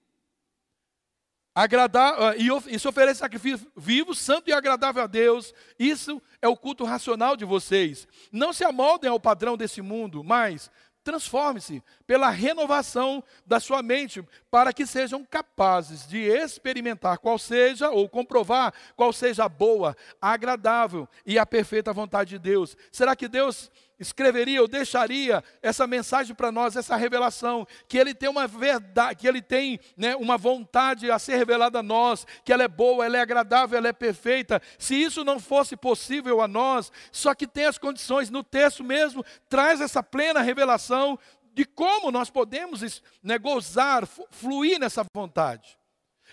Agradar, 1.56 2.16
ah, 2.20 2.36
e, 2.36 2.80
se 2.80 2.88
oferece 2.88 3.20
sacrifício 3.20 3.72
vivo, 3.76 4.16
santo 4.16 4.50
e 4.50 4.54
agradável 4.54 5.04
a 5.04 5.08
Deus. 5.08 5.54
Isso 5.78 6.22
é 6.42 6.48
o 6.48 6.58
culto 6.58 6.84
racional 6.84 7.36
de 7.38 7.46
vocês. 7.46 8.08
Não 8.32 8.52
se 8.52 8.64
amoldem 8.64 9.10
ao 9.10 9.20
padrão 9.20 9.56
desse 9.56 9.82
mundo, 9.82 10.24
mas 10.24 10.72
Transforme-se 11.04 11.84
pela 12.08 12.30
renovação 12.30 13.22
da 13.46 13.60
sua 13.60 13.84
mente, 13.84 14.24
para 14.50 14.72
que 14.72 14.86
sejam 14.86 15.26
capazes 15.26 16.08
de 16.08 16.20
experimentar 16.20 17.18
qual 17.18 17.38
seja, 17.38 17.90
ou 17.90 18.08
comprovar 18.08 18.74
qual 18.96 19.12
seja 19.12 19.44
a 19.44 19.50
boa, 19.50 19.98
agradável 20.22 21.08
e 21.26 21.38
a 21.38 21.46
perfeita 21.46 21.92
vontade 21.92 22.30
de 22.30 22.40
Deus. 22.40 22.78
Será 22.90 23.18
que 23.18 23.28
Deus 23.28 23.70
escreveria 24.00 24.62
ou 24.62 24.68
deixaria 24.68 25.44
essa 25.62 25.88
mensagem 25.88 26.36
para 26.36 26.52
nós, 26.52 26.76
essa 26.76 26.96
revelação, 26.96 27.68
que 27.88 27.98
ele 27.98 28.14
tem 28.14 28.30
uma 28.30 28.48
verdade, 28.48 29.16
que 29.16 29.28
ele 29.28 29.42
tem 29.42 29.80
né, 29.96 30.16
uma 30.16 30.38
vontade 30.38 31.10
a 31.10 31.20
ser 31.20 31.36
revelada 31.36 31.80
a 31.80 31.84
nós, 31.84 32.26
que 32.44 32.52
ela 32.52 32.64
é 32.64 32.68
boa, 32.68 33.06
ela 33.06 33.18
é 33.18 33.22
agradável, 33.22 33.78
ela 33.78 33.88
é 33.88 33.94
perfeita. 33.94 34.62
Se 34.78 34.96
isso 34.96 35.24
não 35.24 35.40
fosse 35.40 35.76
possível 35.76 36.42
a 36.42 36.48
nós, 36.48 36.92
só 37.12 37.34
que 37.34 37.48
tem 37.48 37.66
as 37.66 37.78
condições, 37.78 38.30
no 38.30 38.44
texto 38.44 38.84
mesmo, 38.84 39.24
traz 39.50 39.82
essa 39.82 40.04
plena 40.04 40.42
revelação 40.42 41.18
de 41.54 41.66
como 41.66 42.12
nós 42.12 42.30
podemos 42.30 43.02
né, 43.22 43.38
gozar, 43.38 44.08
fluir 44.32 44.80
nessa 44.80 45.06
vontade. 45.16 45.78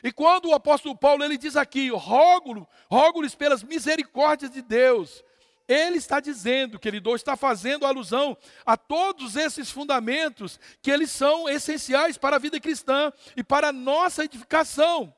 E 0.03 0.11
quando 0.11 0.49
o 0.49 0.55
apóstolo 0.55 0.97
Paulo 0.97 1.23
ele 1.23 1.37
diz 1.37 1.57
aqui, 1.57 1.91
rogo-lhes 1.91 2.65
rogo 2.91 3.37
pelas 3.37 3.63
misericórdias 3.63 4.51
de 4.51 4.63
Deus, 4.63 5.23
ele 5.71 5.99
está 5.99 6.19
dizendo, 6.19 6.81
querido, 6.81 7.15
está 7.15 7.37
fazendo 7.37 7.87
alusão 7.87 8.37
a 8.67 8.77
todos 8.77 9.37
esses 9.37 9.71
fundamentos 9.71 10.59
que 10.83 10.91
eles 10.91 11.13
são 11.13 11.49
essenciais 11.49 12.19
para 12.19 12.37
a 12.37 12.39
vida 12.41 12.59
cristã 12.59 13.13
e 13.37 13.45
para 13.45 13.69
a 13.69 13.73
nossa 13.73 14.25
edificação. 14.25 15.15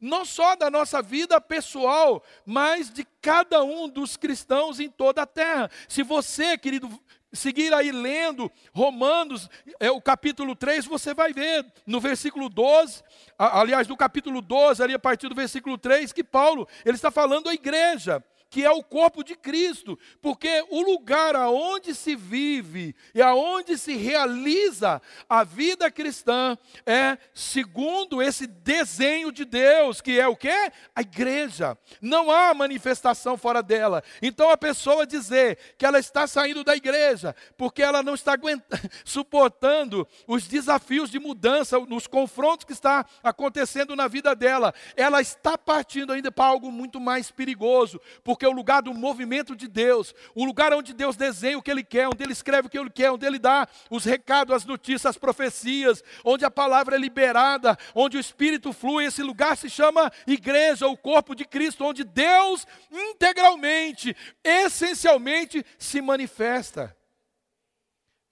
Não 0.00 0.24
só 0.24 0.56
da 0.56 0.70
nossa 0.70 1.02
vida 1.02 1.38
pessoal, 1.40 2.22
mas 2.44 2.90
de 2.90 3.06
cada 3.20 3.62
um 3.62 3.86
dos 3.86 4.16
cristãos 4.16 4.80
em 4.80 4.88
toda 4.88 5.22
a 5.22 5.26
terra. 5.26 5.70
Se 5.88 6.02
você, 6.02 6.56
querido, 6.56 6.88
seguir 7.32 7.74
aí 7.74 7.92
lendo 7.92 8.50
Romanos, 8.72 9.48
é, 9.78 9.90
o 9.90 10.00
capítulo 10.00 10.56
3, 10.56 10.86
você 10.86 11.12
vai 11.12 11.34
ver 11.34 11.66
no 11.86 12.00
versículo 12.00 12.48
12, 12.48 13.02
aliás, 13.38 13.86
no 13.88 13.96
capítulo 13.96 14.40
12, 14.40 14.82
ali 14.82 14.94
a 14.94 14.98
partir 14.98 15.28
do 15.28 15.34
versículo 15.34 15.76
3, 15.76 16.12
que 16.12 16.24
Paulo, 16.24 16.66
ele 16.84 16.96
está 16.96 17.10
falando 17.10 17.48
à 17.50 17.54
igreja 17.54 18.24
que 18.48 18.64
é 18.64 18.70
o 18.70 18.82
corpo 18.82 19.24
de 19.24 19.34
Cristo, 19.34 19.98
porque 20.20 20.64
o 20.70 20.80
lugar 20.80 21.34
aonde 21.34 21.94
se 21.94 22.14
vive 22.14 22.94
e 23.14 23.20
aonde 23.20 23.76
se 23.76 23.96
realiza 23.96 25.00
a 25.28 25.44
vida 25.44 25.90
cristã 25.90 26.56
é 26.84 27.18
segundo 27.34 28.22
esse 28.22 28.46
desenho 28.46 29.32
de 29.32 29.44
Deus, 29.44 30.00
que 30.00 30.18
é 30.18 30.28
o 30.28 30.36
que? 30.36 30.48
A 30.94 31.00
igreja. 31.00 31.76
Não 32.00 32.30
há 32.30 32.54
manifestação 32.54 33.36
fora 33.36 33.62
dela. 33.62 34.02
Então 34.22 34.50
a 34.50 34.56
pessoa 34.56 35.06
dizer 35.06 35.58
que 35.76 35.84
ela 35.84 35.98
está 35.98 36.26
saindo 36.26 36.62
da 36.62 36.76
igreja 36.76 37.34
porque 37.56 37.82
ela 37.82 38.02
não 38.02 38.14
está 38.14 38.36
suportando 39.04 40.06
os 40.26 40.46
desafios 40.46 41.10
de 41.10 41.18
mudança, 41.18 41.78
nos 41.80 42.06
confrontos 42.06 42.64
que 42.64 42.72
está 42.72 43.04
acontecendo 43.22 43.96
na 43.96 44.08
vida 44.08 44.34
dela, 44.34 44.72
ela 44.96 45.20
está 45.20 45.58
partindo 45.58 46.12
ainda 46.12 46.30
para 46.30 46.46
algo 46.46 46.70
muito 46.70 47.00
mais 47.00 47.30
perigoso, 47.30 48.00
porque 48.22 48.35
é 48.44 48.48
o 48.48 48.52
lugar 48.52 48.82
do 48.82 48.92
movimento 48.92 49.56
de 49.56 49.68
Deus, 49.68 50.14
o 50.34 50.44
lugar 50.44 50.72
onde 50.74 50.92
Deus 50.92 51.16
desenha 51.16 51.56
o 51.56 51.62
que 51.62 51.70
Ele 51.70 51.84
quer, 51.84 52.08
onde 52.08 52.22
Ele 52.22 52.32
escreve 52.32 52.66
o 52.66 52.70
que 52.70 52.78
Ele 52.78 52.90
quer, 52.90 53.10
onde 53.10 53.24
Ele 53.24 53.38
dá 53.38 53.66
os 53.90 54.04
recados, 54.04 54.54
as 54.54 54.64
notícias, 54.64 55.06
as 55.06 55.16
profecias, 55.16 56.02
onde 56.24 56.44
a 56.44 56.50
palavra 56.50 56.96
é 56.96 56.98
liberada, 56.98 57.78
onde 57.94 58.16
o 58.16 58.20
Espírito 58.20 58.72
flui. 58.72 59.06
Esse 59.06 59.22
lugar 59.22 59.56
se 59.56 59.70
chama 59.70 60.12
igreja, 60.26 60.86
o 60.86 60.96
corpo 60.96 61.34
de 61.34 61.44
Cristo, 61.44 61.84
onde 61.84 62.04
Deus 62.04 62.66
integralmente, 62.90 64.16
essencialmente 64.44 65.64
se 65.78 66.00
manifesta. 66.02 66.96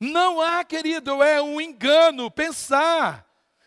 Não 0.00 0.40
há, 0.40 0.64
querido, 0.64 1.22
é 1.22 1.40
um 1.40 1.60
engano 1.60 2.30
pensar 2.30 3.26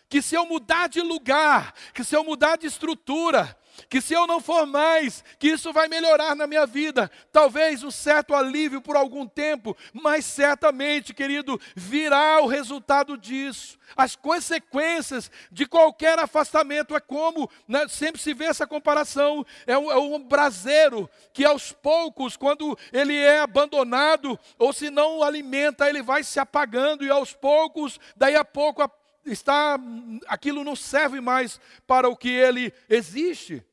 que 0.09 0.21
se 0.21 0.35
eu 0.35 0.45
mudar 0.45 0.87
de 0.87 1.01
lugar, 1.01 1.73
que 1.93 2.03
se 2.03 2.15
eu 2.15 2.23
mudar 2.23 2.57
de 2.57 2.67
estrutura, 2.67 3.57
que 3.89 4.01
se 4.01 4.13
eu 4.13 4.25
não 4.25 4.39
for 4.39 4.65
mais, 4.65 5.23
que 5.39 5.47
isso 5.47 5.71
vai 5.71 5.87
melhorar 5.87 6.35
na 6.35 6.47
minha 6.47 6.65
vida. 6.65 7.09
Talvez 7.31 7.83
um 7.83 7.91
certo 7.91 8.33
alívio 8.33 8.81
por 8.81 8.95
algum 8.95 9.27
tempo, 9.27 9.75
mas 9.93 10.25
certamente, 10.25 11.13
querido, 11.13 11.59
virá 11.75 12.41
o 12.41 12.47
resultado 12.47 13.17
disso. 13.17 13.77
As 13.95 14.15
consequências 14.15 15.31
de 15.51 15.65
qualquer 15.65 16.19
afastamento 16.19 16.95
é 16.95 16.99
como, 16.99 17.49
né, 17.67 17.87
sempre 17.87 18.21
se 18.21 18.33
vê 18.33 18.45
essa 18.45 18.67
comparação, 18.67 19.45
é 19.65 19.77
um, 19.77 19.91
é 19.91 19.97
um 19.97 20.21
braseiro 20.21 21.09
que 21.31 21.45
aos 21.45 21.71
poucos, 21.71 22.35
quando 22.35 22.77
ele 22.91 23.15
é 23.15 23.39
abandonado, 23.39 24.37
ou 24.57 24.73
se 24.73 24.89
não 24.89 25.23
alimenta, 25.23 25.87
ele 25.87 26.01
vai 26.01 26.23
se 26.23 26.39
apagando 26.39 27.05
e 27.05 27.09
aos 27.09 27.33
poucos, 27.33 27.99
daí 28.15 28.35
a 28.35 28.43
pouco 28.43 28.81
a 28.81 28.89
está 29.31 29.79
aquilo 30.27 30.63
não 30.63 30.75
serve 30.75 31.21
mais 31.21 31.59
para 31.85 32.09
o 32.09 32.15
que 32.15 32.29
ele 32.29 32.73
existe. 32.89 33.63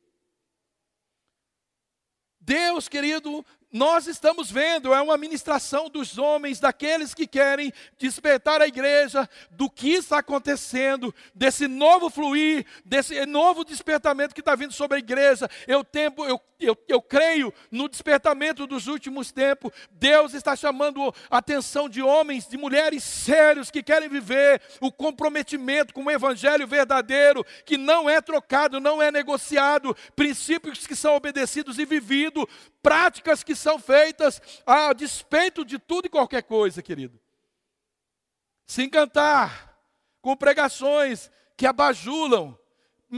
Deus, 2.41 2.89
querido, 2.89 3.45
nós 3.75 4.07
estamos 4.07 4.53
vendo, 4.53 4.95
é 4.95 5.03
uma 5.03 5.19
ministração 5.19 5.91
dos 5.91 6.17
homens, 6.17 6.61
daqueles 6.61 7.13
que 7.13 7.27
querem 7.27 7.73
despertar 7.99 8.63
a 8.63 8.69
igreja 8.69 9.29
do 9.51 9.69
que 9.69 9.95
está 9.95 10.19
acontecendo, 10.19 11.13
desse 11.35 11.67
novo 11.67 12.09
fluir, 12.09 12.65
desse 12.85 13.27
novo 13.27 13.65
despertamento 13.65 14.33
que 14.33 14.41
está 14.41 14.55
vindo 14.55 14.73
sobre 14.73 14.99
a 14.99 15.01
igreja. 15.01 15.51
Eu, 15.67 15.83
tempo, 15.83 16.25
eu, 16.25 16.41
eu, 16.61 16.79
eu 16.87 17.03
creio 17.03 17.53
no 17.69 17.89
despertamento 17.89 18.65
dos 18.65 18.87
últimos 18.87 19.33
tempos. 19.33 19.73
Deus 19.91 20.35
está 20.35 20.55
chamando 20.55 21.13
a 21.29 21.39
atenção 21.39 21.89
de 21.89 22.01
homens, 22.01 22.47
de 22.47 22.57
mulheres 22.57 23.03
sérios 23.03 23.73
que 23.73 23.83
querem 23.83 24.09
viver 24.09 24.63
o 24.81 24.93
comprometimento 24.93 25.93
com 25.93 26.05
o 26.05 26.11
evangelho 26.13 26.65
verdadeiro, 26.65 27.45
que 27.67 27.77
não 27.77 28.09
é 28.09 28.21
trocado, 28.21 28.79
não 28.79 29.03
é 29.03 29.11
negociado, 29.11 29.97
princípios 30.15 30.87
que 30.87 30.95
são 30.95 31.17
obedecidos 31.17 31.77
e 31.81 31.85
vividos, 31.85 32.47
práticas 32.81 33.43
que 33.43 33.57
são 33.65 33.79
feitas 33.79 34.43
a 34.67 34.93
despeito 34.93 35.65
de 35.65 35.79
tudo 35.79 36.07
e 36.07 36.11
qualquer 36.11 36.43
coisa, 36.43 36.83
querido. 36.83 37.19
Se 38.67 38.83
encantar 38.83 39.75
com 40.21 40.37
pregações 40.37 41.31
que 41.57 41.67
abajulam, 41.67 42.59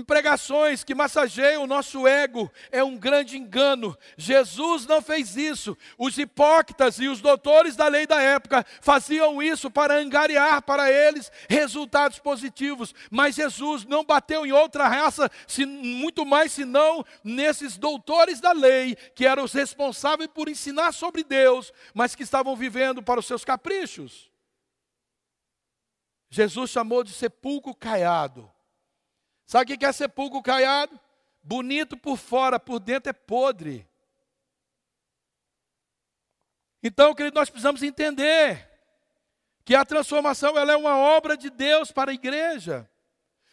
pregações 0.04 0.84
que 0.84 0.94
massageiam 0.94 1.62
o 1.62 1.66
nosso 1.66 2.06
ego 2.06 2.50
é 2.70 2.82
um 2.82 2.96
grande 2.96 3.36
engano. 3.38 3.96
Jesus 4.16 4.86
não 4.86 5.00
fez 5.00 5.36
isso. 5.36 5.76
Os 5.96 6.18
hipócritas 6.18 6.98
e 6.98 7.08
os 7.08 7.20
doutores 7.20 7.76
da 7.76 7.88
lei 7.88 8.06
da 8.06 8.20
época 8.20 8.64
faziam 8.80 9.40
isso 9.40 9.70
para 9.70 9.94
angariar 9.94 10.62
para 10.62 10.90
eles 10.90 11.30
resultados 11.48 12.18
positivos. 12.18 12.94
Mas 13.10 13.36
Jesus 13.36 13.84
não 13.84 14.04
bateu 14.04 14.44
em 14.44 14.52
outra 14.52 14.88
raça, 14.88 15.30
muito 15.58 16.26
mais 16.26 16.52
senão 16.52 17.04
nesses 17.22 17.76
doutores 17.76 18.40
da 18.40 18.52
lei, 18.52 18.96
que 19.14 19.26
eram 19.26 19.44
os 19.44 19.52
responsáveis 19.52 20.28
por 20.32 20.48
ensinar 20.48 20.92
sobre 20.92 21.22
Deus, 21.22 21.72
mas 21.94 22.14
que 22.14 22.22
estavam 22.22 22.56
vivendo 22.56 23.02
para 23.02 23.20
os 23.20 23.26
seus 23.26 23.44
caprichos. 23.44 24.30
Jesus 26.28 26.70
chamou 26.70 27.04
de 27.04 27.12
sepulcro 27.12 27.74
caiado 27.74 28.50
Sabe 29.46 29.72
o 29.72 29.78
que 29.78 29.86
é 29.86 29.92
sepulcro 29.92 30.42
caiado? 30.42 30.98
Bonito 31.42 31.96
por 31.96 32.16
fora, 32.18 32.58
por 32.58 32.80
dentro 32.80 33.10
é 33.10 33.12
podre. 33.12 33.88
Então, 36.82 37.14
querido, 37.14 37.38
nós 37.38 37.48
precisamos 37.48 37.82
entender 37.82 38.68
que 39.64 39.74
a 39.74 39.84
transformação 39.84 40.58
ela 40.58 40.72
é 40.72 40.76
uma 40.76 40.96
obra 40.96 41.36
de 41.36 41.48
Deus 41.50 41.92
para 41.92 42.10
a 42.10 42.14
igreja, 42.14 42.88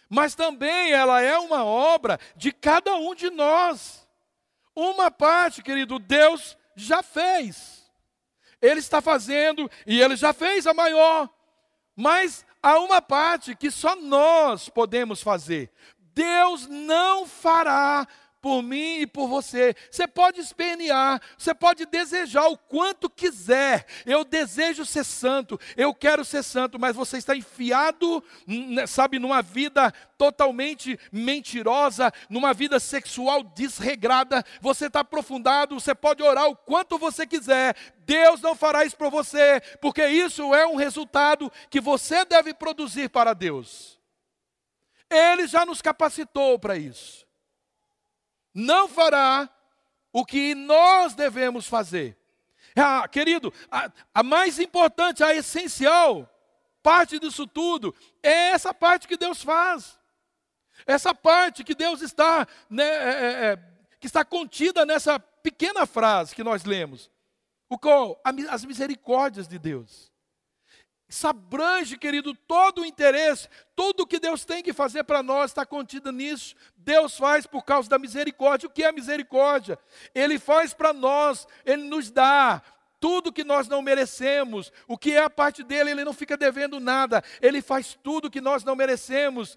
mas 0.09 0.35
também 0.35 0.91
ela 0.91 1.21
é 1.21 1.37
uma 1.37 1.63
obra 1.63 2.19
de 2.35 2.51
cada 2.51 2.95
um 2.95 3.13
de 3.13 3.29
nós. 3.29 4.07
Uma 4.75 5.11
parte, 5.11 5.61
querido, 5.61 5.99
Deus 5.99 6.57
já 6.75 7.03
fez. 7.03 7.83
Ele 8.59 8.79
está 8.79 9.01
fazendo 9.01 9.69
e 9.85 10.01
ele 10.01 10.15
já 10.15 10.33
fez 10.33 10.65
a 10.65 10.73
maior. 10.73 11.29
Mas 11.95 12.45
há 12.63 12.79
uma 12.79 13.01
parte 13.01 13.53
que 13.53 13.69
só 13.69 13.95
nós 13.97 14.69
podemos 14.69 15.21
fazer. 15.21 15.69
Deus 16.15 16.67
não 16.67 17.27
fará 17.27 18.07
por 18.43 18.61
mim 18.61 18.99
e 18.99 19.07
por 19.07 19.29
você. 19.29 19.73
Você 19.89 20.05
pode 20.05 20.41
espernear, 20.41 21.21
você 21.37 21.53
pode 21.53 21.85
desejar 21.85 22.45
o 22.49 22.57
quanto 22.57 23.09
quiser. 23.09 23.85
Eu 24.05 24.25
desejo 24.25 24.85
ser 24.85 25.05
santo, 25.05 25.57
eu 25.77 25.93
quero 25.93 26.25
ser 26.25 26.43
santo, 26.43 26.77
mas 26.77 26.93
você 26.93 27.17
está 27.17 27.33
enfiado, 27.33 28.21
sabe, 28.85 29.17
numa 29.17 29.41
vida 29.41 29.93
totalmente 30.17 30.99
mentirosa, 31.09 32.11
numa 32.29 32.53
vida 32.53 32.81
sexual 32.81 33.43
desregrada. 33.43 34.43
Você 34.59 34.87
está 34.87 34.99
aprofundado, 34.99 35.79
você 35.79 35.95
pode 35.95 36.21
orar 36.21 36.49
o 36.49 36.55
quanto 36.55 36.97
você 36.97 37.25
quiser. 37.25 37.77
Deus 37.99 38.41
não 38.41 38.55
fará 38.55 38.83
isso 38.83 38.97
para 38.97 39.07
você, 39.07 39.61
porque 39.79 40.05
isso 40.05 40.53
é 40.53 40.67
um 40.67 40.75
resultado 40.75 41.49
que 41.69 41.79
você 41.79 42.25
deve 42.25 42.53
produzir 42.53 43.09
para 43.09 43.33
Deus. 43.33 43.97
Ele 45.09 45.47
já 45.47 45.65
nos 45.65 45.81
capacitou 45.81 46.59
para 46.59 46.75
isso 46.75 47.22
não 48.53 48.87
fará 48.87 49.49
o 50.11 50.25
que 50.25 50.53
nós 50.53 51.13
devemos 51.15 51.67
fazer. 51.67 52.17
Ah, 52.75 53.07
querido, 53.07 53.53
a, 53.71 53.91
a 54.13 54.23
mais 54.23 54.59
importante, 54.59 55.23
a 55.23 55.33
essencial 55.33 56.29
parte 56.81 57.17
disso 57.17 57.47
tudo 57.47 57.95
é 58.21 58.49
essa 58.49 58.73
parte 58.73 59.07
que 59.07 59.17
Deus 59.17 59.41
faz. 59.41 59.97
Essa 60.85 61.15
parte 61.15 61.63
que 61.63 61.73
Deus 61.73 62.01
está, 62.01 62.47
né, 62.69 62.83
é, 62.83 62.89
é, 62.89 63.45
é 63.53 63.59
que 63.99 64.07
está 64.07 64.25
contida 64.25 64.85
nessa 64.85 65.17
pequena 65.17 65.85
frase 65.85 66.35
que 66.35 66.43
nós 66.43 66.65
lemos. 66.65 67.09
O 67.69 67.79
qual? 67.79 68.21
As 68.49 68.65
misericórdias 68.65 69.47
de 69.47 69.57
Deus. 69.57 70.12
Isso 71.13 71.27
abrange, 71.27 71.95
querido, 71.95 72.33
todo 72.33 72.81
o 72.81 72.85
interesse, 72.85 73.47
tudo 73.75 74.01
o 74.01 74.07
que 74.07 74.19
Deus 74.19 74.45
tem 74.45 74.63
que 74.63 74.73
fazer 74.73 75.03
para 75.03 75.21
nós 75.21 75.51
está 75.51 75.63
contido 75.63 76.11
nisso. 76.11 76.55
Deus 76.75 77.15
faz 77.15 77.45
por 77.45 77.63
causa 77.63 77.87
da 77.87 77.99
misericórdia. 77.99 78.65
O 78.65 78.71
que 78.71 78.83
é 78.83 78.91
misericórdia? 78.91 79.77
Ele 80.15 80.39
faz 80.39 80.73
para 80.73 80.91
nós, 80.91 81.47
Ele 81.63 81.83
nos 81.83 82.09
dá 82.09 82.63
tudo 82.99 83.31
que 83.31 83.43
nós 83.43 83.67
não 83.67 83.83
merecemos. 83.83 84.71
O 84.87 84.97
que 84.97 85.11
é 85.11 85.19
a 85.19 85.29
parte 85.29 85.61
dele, 85.61 85.91
Ele 85.91 86.03
não 86.03 86.13
fica 86.13 86.35
devendo 86.35 86.79
nada. 86.79 87.23
Ele 87.39 87.61
faz 87.61 87.95
tudo 88.01 88.31
que 88.31 88.41
nós 88.41 88.63
não 88.63 88.75
merecemos. 88.75 89.55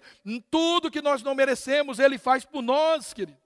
Tudo 0.51 0.91
que 0.91 1.01
nós 1.01 1.23
não 1.23 1.33
merecemos, 1.33 1.97
Ele 1.97 2.19
faz 2.19 2.45
por 2.45 2.61
nós, 2.61 3.15
querido. 3.15 3.39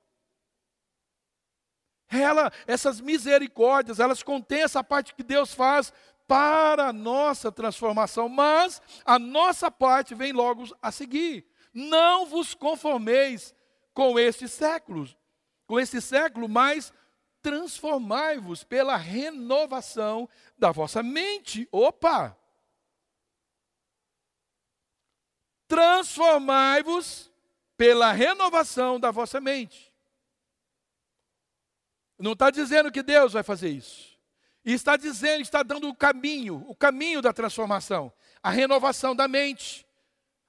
Ela, 2.11 2.51
essas 2.67 2.99
misericórdias, 2.99 4.01
elas 4.01 4.21
contêm 4.21 4.63
essa 4.63 4.83
parte 4.83 5.15
que 5.15 5.23
Deus 5.23 5.53
faz 5.53 5.93
para 6.31 6.87
a 6.87 6.93
nossa 6.93 7.51
transformação, 7.51 8.29
mas 8.29 8.81
a 9.03 9.19
nossa 9.19 9.69
parte 9.69 10.15
vem 10.15 10.31
logo 10.31 10.63
a 10.81 10.89
seguir. 10.89 11.45
Não 11.73 12.25
vos 12.25 12.53
conformeis 12.53 13.53
com 13.93 14.17
este 14.17 14.47
século, 14.47 15.09
com 15.67 15.77
este 15.77 15.99
século, 15.99 16.47
mas 16.47 16.93
transformai-vos 17.41 18.63
pela 18.63 18.95
renovação 18.95 20.29
da 20.57 20.71
vossa 20.71 21.03
mente. 21.03 21.67
Opa! 21.69 22.37
Transformai-vos 25.67 27.29
pela 27.75 28.13
renovação 28.13 28.97
da 28.97 29.11
vossa 29.11 29.41
mente. 29.41 29.93
Não 32.17 32.31
está 32.31 32.49
dizendo 32.49 32.89
que 32.89 33.03
Deus 33.03 33.33
vai 33.33 33.43
fazer 33.43 33.67
isso. 33.67 34.10
E 34.63 34.73
está 34.73 34.95
dizendo, 34.95 35.41
está 35.41 35.63
dando 35.63 35.89
o 35.89 35.95
caminho, 35.95 36.63
o 36.67 36.75
caminho 36.75 37.21
da 37.21 37.33
transformação, 37.33 38.11
a 38.43 38.51
renovação 38.51 39.15
da 39.15 39.27
mente. 39.27 39.85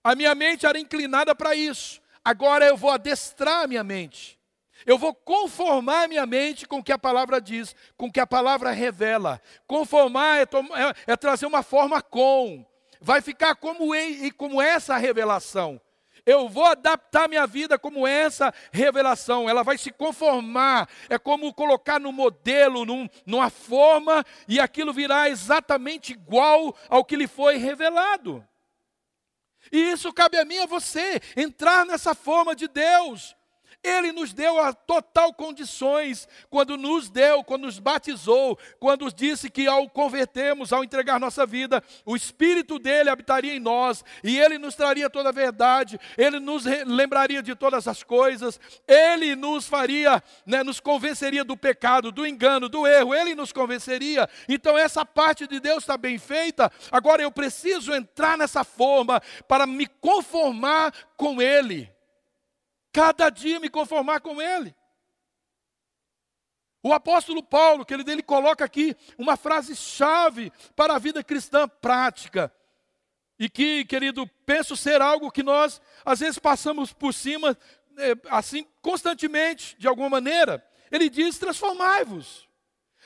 A 0.05 0.15
minha 0.15 0.35
mente 0.35 0.67
era 0.67 0.79
inclinada 0.79 1.35
para 1.35 1.55
isso. 1.55 2.01
Agora 2.25 2.67
eu 2.67 2.77
vou 2.77 2.91
adestrar 2.91 3.65
a 3.65 3.67
minha 3.67 3.83
mente. 3.83 4.39
Eu 4.85 4.99
vou 4.99 5.15
conformar 5.15 6.09
minha 6.09 6.27
mente 6.27 6.67
com 6.67 6.79
o 6.79 6.83
que 6.83 6.93
a 6.93 6.99
palavra 6.99 7.41
diz, 7.41 7.75
com 7.97 8.07
o 8.07 8.13
que 8.13 8.21
a 8.21 8.27
palavra 8.27 8.71
revela. 8.73 9.41
Conformar 9.67 10.39
é, 10.39 10.43
é, 10.43 11.13
é 11.13 11.17
trazer 11.17 11.47
uma 11.47 11.63
forma 11.63 12.03
com. 12.03 12.67
Vai 13.01 13.21
ficar 13.21 13.55
como, 13.55 13.95
e 13.95 14.31
como 14.31 14.61
essa 14.61 14.97
revelação. 14.97 15.81
Eu 16.25 16.49
vou 16.49 16.65
adaptar 16.65 17.29
minha 17.29 17.47
vida 17.47 17.79
como 17.79 18.07
essa 18.07 18.55
revelação, 18.71 19.49
ela 19.49 19.65
vai 19.65 19.77
se 19.77 19.91
conformar, 19.91 20.89
é 21.09 21.19
como 21.19 21.53
colocar 21.53 21.99
no 21.99 22.13
modelo, 22.13 22.85
num, 22.85 23.09
numa 23.27 23.51
forma, 23.51 24.25
e 24.47 24.61
aquilo 24.61 24.93
virá 24.93 25.29
exatamente 25.29 26.13
igual 26.13 26.77
ao 26.89 27.05
que 27.05 27.17
lhe 27.17 27.27
foi 27.27 27.57
revelado. 27.57 28.47
E 29.71 29.93
isso 29.93 30.13
cabe 30.13 30.39
a 30.39 30.45
mim 30.45 30.55
e 30.55 30.61
a 30.61 30.67
você, 30.67 31.21
entrar 31.37 31.85
nessa 31.85 32.15
forma 32.15 32.55
de 32.55 32.69
Deus. 32.69 33.37
Ele 33.85 34.13
nos 34.13 34.33
deu 34.33 34.61
a 34.61 34.73
total 34.73 35.35
condições 35.35 36.29
quando 36.49 36.77
nos 36.77 37.11
deu, 37.11 37.43
quando 37.43 37.63
nos 37.63 37.81
batizou, 37.81 38.57
quando 38.79 39.13
disse 39.13 39.51
que 39.51 39.67
ao 39.67 39.89
convertermos, 39.89 40.73
ao 40.73 40.85
entregar 40.85 41.19
nossa 41.19 41.45
vida, 41.45 41.83
o 42.07 42.15
Espírito 42.15 42.79
dele 42.79 43.11
habitaria 43.11 43.55
em 43.55 43.61
nós 43.61 44.05
e 44.23 44.39
ele 44.39 44.57
nos 44.57 44.77
traria 44.77 45.11
toda 45.11 45.31
a 45.31 45.33
verdade, 45.33 45.99
ele 46.17 46.39
nos 46.39 46.65
lembraria 46.87 47.43
de 47.43 47.57
todas 47.57 47.89
as 47.89 48.05
coisas, 48.05 48.61
ele 48.87 49.35
nos 49.35 49.67
faria, 49.67 50.23
né, 50.47 50.63
nos 50.63 50.79
convenceria 50.79 51.43
do 51.43 51.57
pecado, 51.57 52.13
do 52.13 52.25
engano, 52.25 52.69
do 52.69 52.87
erro, 52.87 53.13
ele 53.13 53.35
nos 53.35 53.53
convenceria. 53.53 54.29
Então 54.49 54.79
essa 54.79 55.05
parte 55.05 55.47
de 55.49 55.59
Deus 55.59 55.83
está 55.83 55.97
bem 55.97 56.19
feita. 56.19 56.71
Agora 56.91 57.21
eu 57.21 57.33
preciso 57.33 57.93
entrar 57.93 58.39
nessa 58.39 58.63
forma 58.63 59.21
para 59.49 59.67
me 59.67 59.89
conformar 59.89 60.93
com 61.17 61.43
ele 61.43 61.92
cada 62.93 63.31
dia 63.31 63.59
me 63.59 63.69
conformar 63.69 64.21
com 64.21 64.41
Ele. 64.41 64.75
O 66.83 66.93
apóstolo 66.93 67.43
Paulo, 67.43 67.87
que 67.87 67.95
ele, 67.95 68.11
ele 68.11 68.23
coloca 68.23 68.65
aqui 68.65 68.97
uma 69.17 69.37
frase-chave 69.37 70.53
para 70.75 70.97
a 70.97 70.99
vida 70.99 71.23
cristã 71.23 71.69
prática. 71.69 72.53
E 73.39 73.49
que, 73.49 73.85
querido, 73.85 74.27
penso 74.45 74.77
ser 74.77 75.01
algo 75.01 75.31
que 75.31 75.45
nós, 75.45 75.81
às 76.05 76.21
vezes, 76.21 76.39
passamos 76.41 76.93
por 76.93 77.15
cima, 77.15 77.57
é, 77.97 78.15
assim, 78.31 78.67
constantemente, 78.81 79.77
de 79.79 79.87
alguma 79.87 80.09
maneira. 80.09 80.65
Ele 80.91 81.09
diz: 81.09 81.39
transformai-vos. 81.39 82.49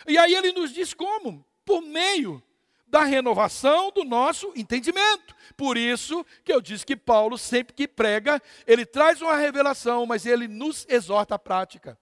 E 0.07 0.17
aí 0.19 0.35
ele 0.35 0.53
nos 0.53 0.73
diz 0.73 0.95
como? 0.95 1.45
Por 1.65 1.83
meio 1.83 2.43
da 2.87 3.03
renovação 3.05 3.91
do 3.91 4.05
nosso 4.05 4.53
entendimento. 4.55 5.35
Por 5.57 5.77
isso 5.77 6.25
que 6.45 6.53
eu 6.53 6.61
disse 6.61 6.87
que 6.87 6.97
Paulo, 6.97 7.37
sempre 7.37 7.75
que 7.75 7.89
prega, 7.89 8.41
ele 8.67 8.87
traz 8.87 9.21
uma 9.21 9.37
revelação, 9.37 10.07
mas 10.07 10.25
ele 10.25 10.47
nos 10.47 10.87
exorta 10.89 11.35
à 11.35 11.39
prática. 11.39 11.99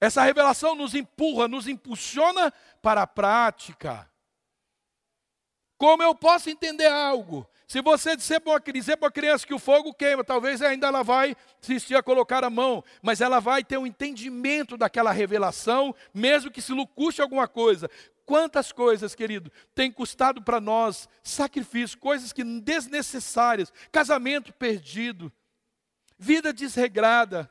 Essa 0.00 0.22
revelação 0.22 0.74
nos 0.74 0.94
empurra, 0.94 1.46
nos 1.46 1.68
impulsiona 1.68 2.52
para 2.82 3.02
a 3.02 3.06
prática. 3.06 4.10
Como 5.78 6.02
eu 6.02 6.14
posso 6.14 6.50
entender 6.50 6.88
algo? 6.88 7.46
Se 7.72 7.80
você 7.80 8.14
disser 8.14 8.38
para 8.38 8.52
uma 8.52 9.10
criança 9.10 9.46
que 9.46 9.54
o 9.54 9.58
fogo 9.58 9.94
queima, 9.94 10.22
talvez 10.22 10.60
ainda 10.60 10.88
ela 10.88 11.02
vai 11.02 11.34
insistir 11.62 11.94
a 11.94 12.02
colocar 12.02 12.44
a 12.44 12.50
mão, 12.50 12.84
mas 13.00 13.22
ela 13.22 13.40
vai 13.40 13.64
ter 13.64 13.78
um 13.78 13.86
entendimento 13.86 14.76
daquela 14.76 15.10
revelação, 15.10 15.94
mesmo 16.12 16.50
que 16.50 16.60
se 16.60 16.74
lhe 16.74 16.86
custe 16.88 17.22
alguma 17.22 17.48
coisa. 17.48 17.88
Quantas 18.24 18.70
coisas, 18.70 19.14
querido, 19.14 19.50
tem 19.74 19.90
custado 19.90 20.40
para 20.42 20.60
nós 20.60 21.08
sacrifício, 21.22 21.98
coisas 21.98 22.32
que 22.32 22.44
desnecessárias, 22.44 23.72
casamento 23.90 24.52
perdido, 24.52 25.32
vida 26.18 26.52
desregrada. 26.52 27.50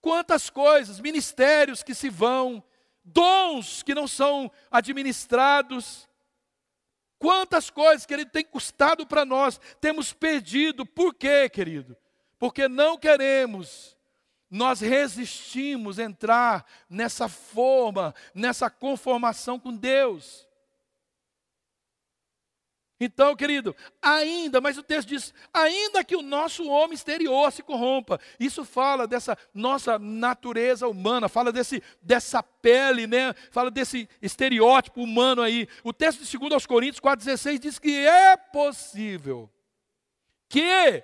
Quantas 0.00 0.50
coisas, 0.50 0.98
ministérios 0.98 1.82
que 1.84 1.94
se 1.94 2.08
vão, 2.08 2.62
dons 3.04 3.82
que 3.82 3.94
não 3.94 4.08
são 4.08 4.50
administrados. 4.70 6.08
Quantas 7.18 7.70
coisas, 7.70 8.04
querido, 8.04 8.32
tem 8.32 8.44
custado 8.44 9.06
para 9.06 9.24
nós, 9.24 9.60
temos 9.80 10.12
perdido. 10.12 10.84
Por 10.84 11.14
quê, 11.14 11.48
querido? 11.48 11.96
Porque 12.38 12.66
não 12.66 12.98
queremos 12.98 13.96
nós 14.52 14.80
resistimos 14.80 15.98
entrar 15.98 16.66
nessa 16.88 17.26
forma, 17.26 18.14
nessa 18.34 18.68
conformação 18.68 19.58
com 19.58 19.74
Deus. 19.74 20.46
Então, 23.00 23.34
querido, 23.34 23.74
ainda, 24.00 24.60
mas 24.60 24.76
o 24.76 24.82
texto 24.82 25.08
diz, 25.08 25.32
ainda 25.54 26.04
que 26.04 26.14
o 26.14 26.20
nosso 26.20 26.68
homem 26.68 26.94
exterior 26.94 27.50
se 27.50 27.62
corrompa, 27.62 28.20
isso 28.38 28.62
fala 28.62 29.08
dessa 29.08 29.38
nossa 29.54 29.98
natureza 29.98 30.86
humana, 30.86 31.30
fala 31.30 31.50
desse, 31.50 31.82
dessa 32.02 32.42
pele, 32.42 33.06
né? 33.06 33.34
fala 33.50 33.70
desse 33.70 34.06
estereótipo 34.20 35.02
humano 35.02 35.40
aí. 35.40 35.66
O 35.82 35.94
texto 35.94 36.22
de 36.22 36.38
2 36.38 36.52
aos 36.52 36.66
Coríntios 36.66 37.00
4,16 37.00 37.58
diz 37.58 37.78
que 37.78 38.06
é 38.06 38.36
possível 38.36 39.50
que 40.46 41.02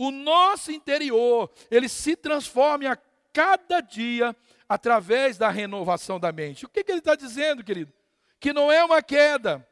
o 0.00 0.10
nosso 0.10 0.72
interior, 0.72 1.50
ele 1.70 1.86
se 1.86 2.16
transforme 2.16 2.86
a 2.86 2.96
cada 3.34 3.82
dia 3.82 4.34
através 4.66 5.36
da 5.36 5.50
renovação 5.50 6.18
da 6.18 6.32
mente. 6.32 6.64
O 6.64 6.70
que, 6.70 6.82
que 6.82 6.90
ele 6.90 7.00
está 7.00 7.14
dizendo, 7.14 7.62
querido? 7.62 7.92
Que 8.40 8.50
não 8.50 8.72
é 8.72 8.82
uma 8.82 9.02
queda, 9.02 9.68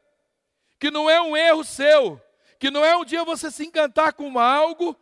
que 0.77 0.91
não 0.91 1.09
é 1.09 1.19
um 1.19 1.35
erro 1.35 1.63
seu, 1.63 2.21
que 2.59 2.69
não 2.69 2.85
é 2.85 2.95
um 2.95 3.03
dia 3.03 3.23
você 3.23 3.49
se 3.49 3.65
encantar 3.65 4.13
com 4.13 4.37
algo 4.37 4.95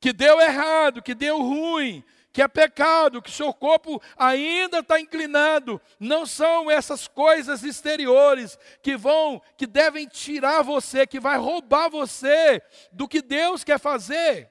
que 0.00 0.10
deu 0.10 0.40
errado, 0.40 1.02
que 1.02 1.14
deu 1.14 1.42
ruim, 1.42 2.02
que 2.32 2.40
é 2.40 2.48
pecado, 2.48 3.20
que 3.20 3.30
seu 3.30 3.52
corpo 3.52 4.00
ainda 4.16 4.78
está 4.78 5.00
inclinado. 5.00 5.80
Não 5.98 6.24
são 6.24 6.70
essas 6.70 7.08
coisas 7.08 7.62
exteriores 7.62 8.58
que 8.82 8.96
vão, 8.96 9.42
que 9.56 9.66
devem 9.66 10.06
tirar 10.06 10.62
você, 10.62 11.06
que 11.06 11.18
vai 11.18 11.38
roubar 11.38 11.90
você 11.90 12.62
do 12.92 13.08
que 13.08 13.20
Deus 13.20 13.64
quer 13.64 13.80
fazer. 13.80 14.50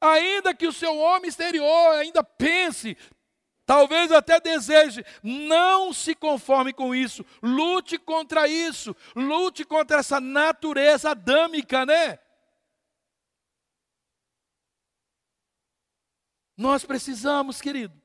Ainda 0.00 0.54
que 0.54 0.66
o 0.66 0.72
seu 0.72 0.96
homem 0.96 1.28
exterior 1.28 1.96
ainda 1.96 2.24
pense, 2.24 2.96
talvez 3.66 4.10
até 4.10 4.40
deseje, 4.40 5.04
não 5.22 5.92
se 5.92 6.14
conforme 6.14 6.72
com 6.72 6.94
isso, 6.94 7.24
lute 7.42 7.98
contra 7.98 8.48
isso, 8.48 8.96
lute 9.14 9.64
contra 9.64 9.98
essa 9.98 10.20
natureza 10.20 11.10
adâmica, 11.10 11.84
né? 11.84 12.18
Nós 16.56 16.84
precisamos, 16.84 17.60
querido. 17.60 18.00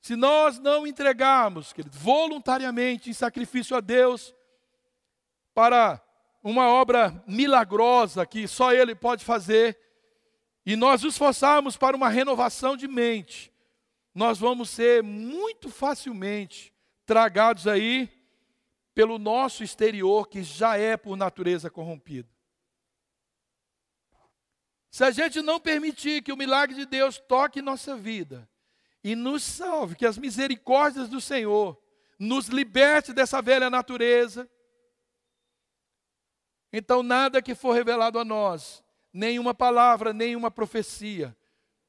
Se 0.00 0.16
nós 0.16 0.58
não 0.58 0.86
entregarmos, 0.86 1.72
querido, 1.72 1.96
voluntariamente 1.98 3.10
em 3.10 3.12
sacrifício 3.12 3.76
a 3.76 3.80
Deus, 3.80 4.34
para 5.52 6.00
uma 6.42 6.68
obra 6.68 7.22
milagrosa 7.26 8.24
que 8.24 8.46
só 8.46 8.72
Ele 8.72 8.94
pode 8.94 9.24
fazer, 9.24 9.78
e 10.64 10.76
nós 10.76 11.02
nos 11.02 11.14
esforçarmos 11.14 11.76
para 11.76 11.96
uma 11.96 12.08
renovação 12.08 12.76
de 12.76 12.86
mente, 12.86 13.52
nós 14.14 14.38
vamos 14.38 14.70
ser 14.70 15.02
muito 15.02 15.68
facilmente 15.68 16.72
tragados 17.06 17.66
aí 17.66 18.10
pelo 18.94 19.18
nosso 19.18 19.62
exterior, 19.62 20.28
que 20.28 20.42
já 20.42 20.76
é 20.76 20.96
por 20.96 21.16
natureza 21.16 21.70
corrompido. 21.70 22.28
Se 24.90 25.04
a 25.04 25.10
gente 25.10 25.42
não 25.42 25.60
permitir 25.60 26.22
que 26.22 26.32
o 26.32 26.36
milagre 26.36 26.74
de 26.74 26.86
Deus 26.86 27.18
toque 27.18 27.60
nossa 27.60 27.96
vida 27.96 28.48
e 29.04 29.14
nos 29.14 29.42
salve, 29.42 29.94
que 29.94 30.06
as 30.06 30.18
misericórdias 30.18 31.08
do 31.08 31.20
Senhor 31.20 31.80
nos 32.18 32.48
liberte 32.48 33.12
dessa 33.12 33.40
velha 33.40 33.70
natureza, 33.70 34.48
então 36.72 37.02
nada 37.02 37.40
que 37.40 37.54
for 37.54 37.72
revelado 37.72 38.18
a 38.18 38.24
nós, 38.24 38.82
nenhuma 39.12 39.54
palavra, 39.54 40.12
nenhuma 40.12 40.50
profecia, 40.50 41.36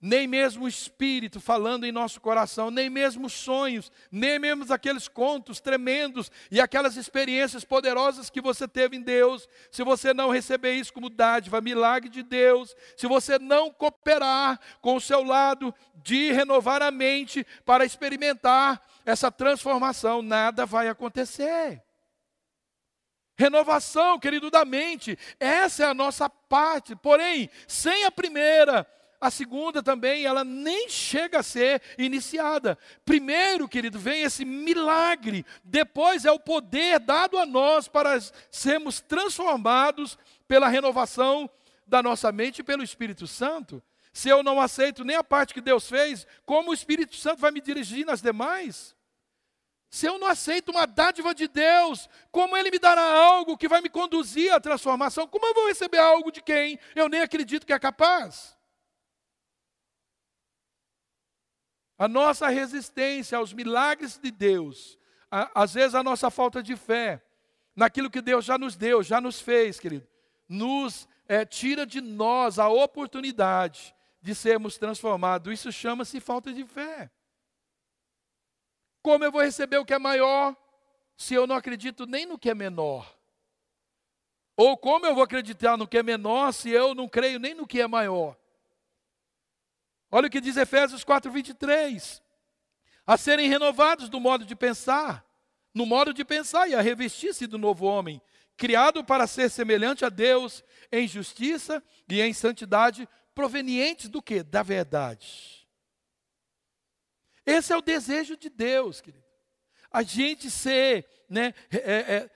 nem 0.01 0.27
mesmo 0.27 0.65
o 0.65 0.67
Espírito 0.67 1.41
falando 1.41 1.85
em 1.85 1.91
nosso 1.91 2.21
coração, 2.21 2.71
nem 2.71 2.89
mesmo 2.89 3.29
sonhos, 3.29 3.91
nem 4.11 4.39
mesmo 4.39 4.71
aqueles 4.73 5.07
contos 5.07 5.59
tremendos 5.59 6.31
e 6.49 6.61
aquelas 6.61 6.95
experiências 6.95 7.65
poderosas 7.65 8.29
que 8.29 8.39
você 8.39 8.67
teve 8.67 8.95
em 8.95 9.01
Deus, 9.01 9.47
se 9.69 9.83
você 9.83 10.13
não 10.13 10.29
receber 10.29 10.73
isso 10.73 10.93
como 10.93 11.09
dádiva, 11.09 11.59
milagre 11.59 12.09
de 12.09 12.23
Deus, 12.23 12.75
se 12.95 13.07
você 13.07 13.37
não 13.37 13.71
cooperar 13.71 14.59
com 14.81 14.95
o 14.95 15.01
seu 15.01 15.23
lado 15.23 15.73
de 15.95 16.31
renovar 16.31 16.81
a 16.81 16.91
mente 16.91 17.45
para 17.65 17.83
experimentar 17.83 18.81
essa 19.05 19.31
transformação, 19.31 20.21
nada 20.21 20.65
vai 20.65 20.87
acontecer. 20.87 21.83
Renovação, 23.37 24.19
querido, 24.19 24.51
da 24.51 24.65
mente, 24.65 25.17
essa 25.39 25.83
é 25.83 25.85
a 25.85 25.93
nossa 25.93 26.29
parte, 26.29 26.93
porém, 26.93 27.49
sem 27.67 28.03
a 28.03 28.11
primeira, 28.11 28.85
a 29.21 29.29
segunda 29.29 29.83
também, 29.83 30.25
ela 30.25 30.43
nem 30.43 30.87
chega 30.87 31.39
a 31.39 31.43
ser 31.43 31.81
iniciada. 31.97 32.77
Primeiro, 33.03 33.67
querido, 33.67 33.99
vem 33.99 34.23
esse 34.23 34.45
milagre, 34.45 35.45
depois 35.63 36.23
é 36.23 36.31
o 36.31 36.39
poder 36.39 36.99
dado 36.99 37.37
a 37.37 37.45
nós 37.45 37.87
para 37.87 38.17
sermos 38.49 39.01
transformados 39.01 40.17
pela 40.47 40.69
renovação 40.69 41.49
da 41.85 42.01
nossa 42.01 42.31
mente 42.31 42.59
e 42.59 42.63
pelo 42.63 42.83
Espírito 42.83 43.27
Santo. 43.27 43.83
Se 44.13 44.29
eu 44.29 44.41
não 44.41 44.59
aceito 44.59 45.03
nem 45.03 45.15
a 45.15 45.23
parte 45.23 45.53
que 45.53 45.61
Deus 45.61 45.87
fez, 45.87 46.25
como 46.45 46.71
o 46.71 46.73
Espírito 46.73 47.15
Santo 47.15 47.39
vai 47.39 47.51
me 47.51 47.61
dirigir 47.61 48.05
nas 48.05 48.21
demais? 48.21 48.95
Se 49.89 50.05
eu 50.05 50.19
não 50.19 50.27
aceito 50.27 50.69
uma 50.69 50.85
dádiva 50.85 51.33
de 51.33 51.47
Deus, 51.47 52.07
como 52.31 52.55
Ele 52.55 52.69
me 52.69 52.77
dará 52.77 53.01
algo 53.01 53.57
que 53.57 53.67
vai 53.67 53.81
me 53.81 53.89
conduzir 53.89 54.53
à 54.53 54.59
transformação? 54.59 55.27
Como 55.27 55.45
eu 55.45 55.53
vou 55.53 55.67
receber 55.67 55.97
algo 55.97 56.31
de 56.31 56.41
quem 56.41 56.79
eu 56.95 57.09
nem 57.09 57.21
acredito 57.21 57.65
que 57.65 57.73
é 57.73 57.79
capaz? 57.79 58.58
A 61.99 62.07
nossa 62.07 62.47
resistência 62.47 63.37
aos 63.37 63.51
milagres 63.51 64.17
de 64.17 64.31
Deus, 64.31 64.97
a, 65.29 65.63
às 65.63 65.73
vezes 65.73 65.93
a 65.93 66.01
nossa 66.01 66.31
falta 66.31 66.63
de 66.63 66.77
fé, 66.77 67.21
naquilo 67.75 68.09
que 68.09 68.21
Deus 68.21 68.45
já 68.45 68.57
nos 68.57 68.77
deu, 68.77 69.03
já 69.03 69.19
nos 69.19 69.41
fez, 69.41 69.81
querido, 69.81 70.07
nos 70.47 71.09
é, 71.27 71.43
tira 71.43 71.85
de 71.85 71.99
nós 71.99 72.57
a 72.57 72.69
oportunidade 72.69 73.93
de 74.21 74.33
sermos 74.33 74.77
transformados. 74.77 75.53
Isso 75.53 75.73
chama-se 75.73 76.21
falta 76.21 76.53
de 76.53 76.63
fé. 76.63 77.11
Como 79.01 79.25
eu 79.25 79.31
vou 79.31 79.41
receber 79.41 79.77
o 79.77 79.85
que 79.85 79.93
é 79.93 79.99
maior 79.99 80.55
se 81.17 81.33
eu 81.33 81.45
não 81.45 81.55
acredito 81.55 82.05
nem 82.05 82.25
no 82.25 82.39
que 82.39 82.49
é 82.49 82.55
menor? 82.55 83.13
Ou 84.55 84.77
como 84.77 85.05
eu 85.05 85.13
vou 85.13 85.23
acreditar 85.23 85.75
no 85.75 85.87
que 85.87 85.97
é 85.97 86.03
menor 86.03 86.53
se 86.53 86.69
eu 86.69 86.95
não 86.95 87.09
creio 87.09 87.39
nem 87.39 87.53
no 87.53 87.67
que 87.67 87.81
é 87.81 87.87
maior? 87.87 88.37
Olha 90.11 90.27
o 90.27 90.29
que 90.29 90.41
diz 90.41 90.57
Efésios 90.57 91.03
4, 91.03 91.31
23. 91.31 92.21
A 93.05 93.17
serem 93.17 93.47
renovados 93.47 94.09
do 94.09 94.19
modo 94.19 94.45
de 94.45 94.55
pensar, 94.55 95.25
no 95.73 95.85
modo 95.85 96.13
de 96.13 96.25
pensar 96.25 96.67
e 96.67 96.75
a 96.75 96.81
revestir-se 96.81 97.47
do 97.47 97.57
novo 97.57 97.85
homem, 97.85 98.21
criado 98.57 99.03
para 99.03 99.27
ser 99.27 99.49
semelhante 99.49 100.03
a 100.03 100.09
Deus 100.09 100.63
em 100.91 101.07
justiça 101.07 101.83
e 102.07 102.21
em 102.21 102.33
santidade, 102.33 103.07
provenientes 103.33 104.09
do 104.09 104.21
que? 104.21 104.43
Da 104.43 104.63
verdade. 104.63 105.67
Esse 107.45 107.71
é 107.73 107.77
o 107.77 107.81
desejo 107.81 108.35
de 108.35 108.49
Deus, 108.49 109.01
querido. 109.01 109.25
A 109.91 110.03
gente 110.03 110.51
ser 110.51 111.07
né, 111.27 111.53
é, 111.71 112.15
é, 112.15 112.29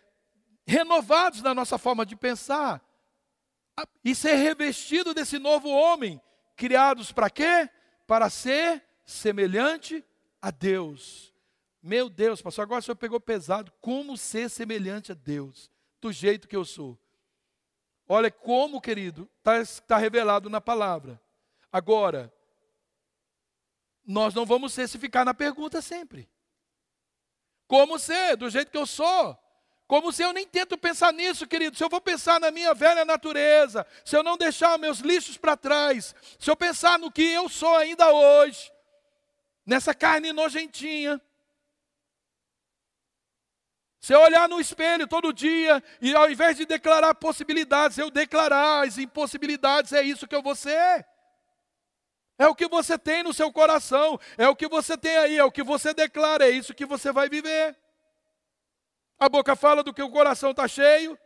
renovados 0.65 1.41
na 1.41 1.53
nossa 1.53 1.77
forma 1.77 2.05
de 2.05 2.15
pensar 2.15 2.83
e 4.03 4.15
ser 4.15 4.35
revestido 4.35 5.13
desse 5.13 5.37
novo 5.37 5.69
homem 5.69 6.21
criados 6.55 7.11
para 7.11 7.29
quê? 7.29 7.69
Para 8.05 8.29
ser 8.29 8.83
semelhante 9.05 10.05
a 10.41 10.51
Deus. 10.51 11.33
Meu 11.81 12.09
Deus, 12.09 12.41
pastor, 12.41 12.63
agora 12.63 12.79
o 12.79 12.83
senhor 12.83 12.95
pegou 12.95 13.19
pesado. 13.19 13.71
Como 13.81 14.17
ser 14.17 14.49
semelhante 14.49 15.11
a 15.11 15.15
Deus? 15.15 15.71
Do 15.99 16.11
jeito 16.11 16.47
que 16.47 16.55
eu 16.55 16.63
sou. 16.63 16.97
Olha 18.07 18.31
como, 18.31 18.81
querido, 18.81 19.29
está 19.39 19.81
tá 19.87 19.97
revelado 19.97 20.49
na 20.49 20.61
palavra. 20.61 21.21
Agora, 21.71 22.33
nós 24.05 24.33
não 24.33 24.45
vamos 24.45 24.73
ser 24.73 24.87
se 24.87 24.97
ficar 24.97 25.25
na 25.25 25.33
pergunta 25.33 25.81
sempre. 25.81 26.29
Como 27.67 27.97
ser? 27.97 28.35
Do 28.37 28.49
jeito 28.49 28.71
que 28.71 28.77
eu 28.77 28.85
sou. 28.85 29.37
Como 29.93 30.11
se 30.11 30.23
eu 30.23 30.33
nem 30.33 30.47
tento 30.47 30.75
pensar 30.75 31.13
nisso, 31.13 31.45
querido. 31.45 31.77
Se 31.77 31.83
eu 31.83 31.87
vou 31.87 32.01
pensar 32.01 32.39
na 32.39 32.49
minha 32.49 32.73
velha 32.73 33.05
natureza, 33.05 33.85
se 34.03 34.17
eu 34.17 34.23
não 34.23 34.35
deixar 34.35 34.75
meus 34.79 34.97
lixos 34.97 35.37
para 35.37 35.55
trás, 35.55 36.15
se 36.39 36.49
eu 36.49 36.55
pensar 36.55 36.97
no 36.97 37.11
que 37.11 37.21
eu 37.21 37.47
sou 37.47 37.75
ainda 37.75 38.11
hoje, 38.11 38.73
nessa 39.63 39.93
carne 39.93 40.33
nojentinha, 40.33 41.21
se 43.99 44.15
eu 44.15 44.21
olhar 44.21 44.49
no 44.49 44.59
espelho 44.59 45.05
todo 45.05 45.31
dia 45.31 45.83
e 46.01 46.15
ao 46.15 46.27
invés 46.27 46.57
de 46.57 46.65
declarar 46.65 47.13
possibilidades, 47.13 47.99
eu 47.99 48.09
declarar 48.09 48.87
as 48.87 48.97
impossibilidades, 48.97 49.93
é 49.93 50.01
isso 50.01 50.27
que 50.27 50.35
eu 50.35 50.41
vou 50.41 50.55
ser. 50.55 51.05
É 52.39 52.47
o 52.47 52.55
que 52.55 52.67
você 52.67 52.97
tem 52.97 53.21
no 53.21 53.31
seu 53.31 53.53
coração, 53.53 54.19
é 54.39 54.49
o 54.49 54.55
que 54.55 54.67
você 54.67 54.97
tem 54.97 55.17
aí, 55.17 55.37
é 55.37 55.43
o 55.43 55.51
que 55.51 55.61
você 55.61 55.93
declara, 55.93 56.47
é 56.47 56.49
isso 56.49 56.73
que 56.73 56.83
você 56.83 57.11
vai 57.11 57.29
viver. 57.29 57.77
A 59.19 59.29
boca 59.29 59.55
fala 59.55 59.83
do 59.83 59.93
que 59.93 60.01
o 60.01 60.09
coração 60.09 60.51
está 60.51 60.67
cheio. 60.67 61.17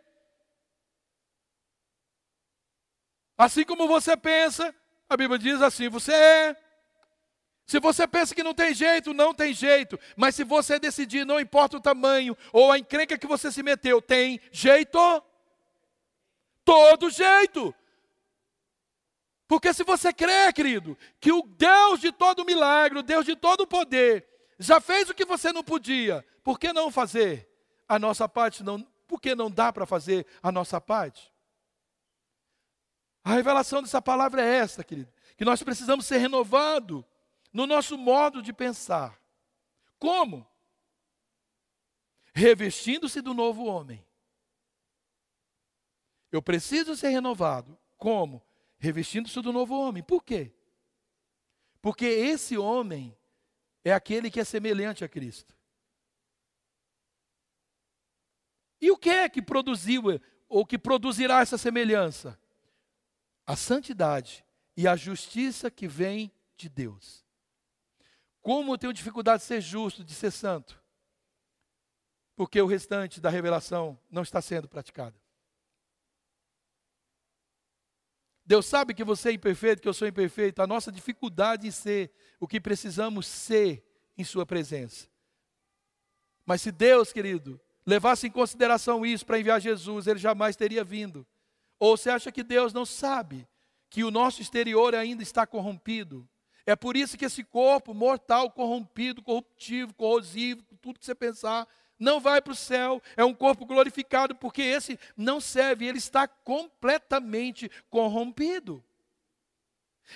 Assim 3.38 3.64
como 3.64 3.88
você 3.88 4.18
pensa, 4.18 4.74
a 5.10 5.16
Bíblia 5.16 5.38
diz 5.38 5.62
assim: 5.62 5.90
você 5.90 6.14
é. 6.14 6.56
Se 7.68 7.80
você 7.82 8.08
pensa 8.08 8.34
que 8.34 8.44
não 8.44 8.54
tem 8.54 8.74
jeito, 8.74 9.14
não 9.14 9.34
tem 9.34 9.54
jeito. 9.54 10.00
Mas 10.16 10.36
se 10.36 10.44
você 10.44 10.80
decidir, 10.80 11.26
não 11.26 11.40
importa 11.40 11.76
o 11.76 11.82
tamanho 11.82 12.36
ou 12.54 12.72
a 12.72 12.80
encrenca 12.80 13.18
que 13.18 13.28
você 13.28 13.52
se 13.52 13.62
meteu, 13.62 14.02
tem 14.02 14.40
jeito? 14.52 14.98
Todo 16.64 17.10
jeito. 17.10 17.76
Porque 19.48 19.74
se 19.74 19.84
você 19.84 20.14
crê, 20.14 20.52
querido, 20.54 20.98
que 21.20 21.32
o 21.32 21.42
Deus 21.42 22.00
de 22.00 22.12
todo 22.12 22.46
milagre, 22.46 23.00
o 23.00 23.04
Deus 23.04 23.26
de 23.26 23.36
todo 23.36 23.68
poder, 23.68 24.26
já 24.60 24.82
fez 24.82 25.10
o 25.10 25.14
que 25.14 25.26
você 25.26 25.54
não 25.54 25.64
podia, 25.64 26.26
por 26.44 26.60
que 26.60 26.74
não 26.74 26.92
fazer? 26.92 27.47
A 27.88 27.98
nossa 27.98 28.28
parte, 28.28 28.64
não, 28.64 28.82
porque 29.08 29.36
não 29.36 29.50
dá 29.50 29.72
para 29.72 29.86
fazer 29.86 30.26
a 30.42 30.52
nossa 30.52 30.80
parte? 30.82 31.32
A 33.24 33.34
revelação 33.34 33.82
dessa 33.82 34.02
palavra 34.02 34.42
é 34.42 34.58
esta, 34.58 34.84
querido, 34.84 35.12
que 35.36 35.46
nós 35.46 35.62
precisamos 35.62 36.06
ser 36.06 36.18
renovados 36.18 37.04
no 37.52 37.68
nosso 37.68 37.98
modo 37.98 38.42
de 38.42 38.54
pensar. 38.54 39.20
Como? 40.00 40.48
revestindo-se 42.38 43.20
do 43.20 43.34
novo 43.34 43.66
homem. 43.66 44.06
Eu 46.32 46.40
preciso 46.40 46.96
ser 46.96 47.10
renovado. 47.10 47.76
Como? 47.98 48.46
Revestindo-se 48.78 49.42
do 49.42 49.52
novo 49.52 49.76
homem. 49.76 50.04
Por 50.04 50.24
quê? 50.24 50.54
Porque 51.82 52.06
esse 52.06 52.56
homem 52.56 53.18
é 53.84 53.92
aquele 53.92 54.30
que 54.30 54.40
é 54.40 54.44
semelhante 54.44 55.04
a 55.04 55.10
Cristo. 55.10 55.57
E 58.80 58.92
o 58.92 58.98
que 58.98 59.10
é 59.10 59.28
que 59.30 59.42
produziu 59.42 60.04
ou 60.48 60.66
que 60.66 60.78
produzirá 60.78 61.42
essa 61.42 61.58
semelhança? 61.58 62.40
A 63.46 63.56
santidade 63.56 64.46
e 64.76 64.88
a 64.88 64.96
justiça 64.96 65.72
que 65.72 65.88
vem 65.88 66.32
de 66.56 66.70
Deus. 66.70 67.26
Como 68.42 68.74
eu 68.74 68.78
tenho 68.78 68.94
dificuldade 68.94 69.42
de 69.42 69.48
ser 69.48 69.62
justo, 69.62 70.04
de 70.04 70.14
ser 70.14 70.32
santo? 70.32 70.82
Porque 72.36 72.62
o 72.62 72.68
restante 72.68 73.20
da 73.20 73.30
revelação 73.30 74.00
não 74.10 74.22
está 74.22 74.42
sendo 74.42 74.68
praticado. 74.68 75.20
Deus 78.46 78.66
sabe 78.66 78.94
que 78.94 79.04
você 79.04 79.30
é 79.30 79.34
imperfeito, 79.34 79.82
que 79.82 79.90
eu 79.90 79.94
sou 79.94 80.08
imperfeito. 80.08 80.62
A 80.62 80.68
nossa 80.68 80.90
dificuldade 80.90 81.68
em 81.68 81.72
ser 81.72 82.10
o 82.40 82.48
que 82.48 82.62
precisamos 82.62 83.28
ser 83.28 83.84
em 84.18 84.24
Sua 84.24 84.46
presença. 84.46 85.10
Mas 86.46 86.62
se 86.62 86.72
Deus, 86.72 87.12
querido, 87.12 87.60
levasse 87.88 88.28
em 88.28 88.32
consideração 88.32 89.06
isso 89.06 89.26
para 89.26 89.40
enviar 89.40 89.62
Jesus, 89.62 90.08
ele 90.08 90.20
jamais 90.20 90.58
teria 90.58 90.84
vindo. 90.84 91.26
Ou 91.80 91.96
você 91.96 92.10
acha 92.10 92.32
que 92.32 92.44
Deus 92.44 92.74
não 92.74 92.86
sabe 92.86 93.48
que 93.90 94.04
o 94.04 94.12
nosso 94.12 94.42
exterior 94.42 94.94
ainda 94.94 95.24
está 95.24 95.48
corrompido? 95.48 96.28
É 96.66 96.76
por 96.76 96.98
isso 96.98 97.18
que 97.18 97.24
esse 97.24 97.46
corpo 97.46 97.94
mortal, 97.94 98.52
corrompido, 98.52 99.24
corruptivo, 99.24 99.94
corrosivo, 99.94 100.62
tudo 100.82 101.00
que 101.00 101.06
você 101.06 101.16
pensar, 101.16 101.66
não 101.98 102.20
vai 102.20 102.42
para 102.42 102.52
o 102.52 102.56
céu, 102.56 103.02
é 103.16 103.24
um 103.24 103.34
corpo 103.34 103.66
glorificado, 103.66 104.36
porque 104.36 104.62
esse 104.62 105.00
não 105.16 105.40
serve, 105.40 105.86
ele 105.86 105.98
está 105.98 106.28
completamente 106.28 107.72
corrompido. 107.90 108.84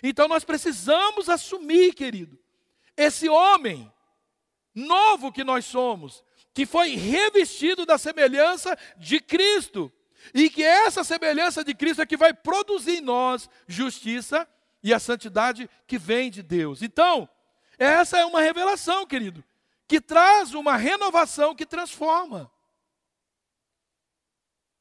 Então 0.04 0.28
nós 0.28 0.44
precisamos 0.44 1.30
assumir, 1.30 1.94
querido, 1.94 2.38
esse 2.98 3.30
homem 3.30 3.90
novo 4.76 5.32
que 5.32 5.44
nós 5.44 5.66
somos, 5.66 6.24
que 6.54 6.66
foi 6.66 6.96
revestido 6.96 7.86
da 7.86 7.98
semelhança 7.98 8.78
de 8.98 9.20
Cristo. 9.20 9.92
E 10.34 10.50
que 10.50 10.64
essa 10.64 11.04
semelhança 11.04 11.64
de 11.64 11.74
Cristo 11.74 12.02
é 12.02 12.06
que 12.06 12.18
vai 12.18 12.34
produzir 12.34 12.98
em 12.98 13.02
nós 13.02 13.50
justiça 13.68 14.48
e 14.84 14.94
a 14.94 15.00
santidade 15.00 15.70
que 15.88 15.98
vem 15.98 16.30
de 16.30 16.44
Deus. 16.44 16.82
Então, 16.82 17.28
essa 17.78 18.20
é 18.20 18.26
uma 18.26 18.42
revelação, 18.42 19.06
querido, 19.06 19.44
que 19.88 20.00
traz 20.00 20.54
uma 20.54 20.78
renovação 20.78 21.56
que 21.56 21.66
transforma. 21.66 22.52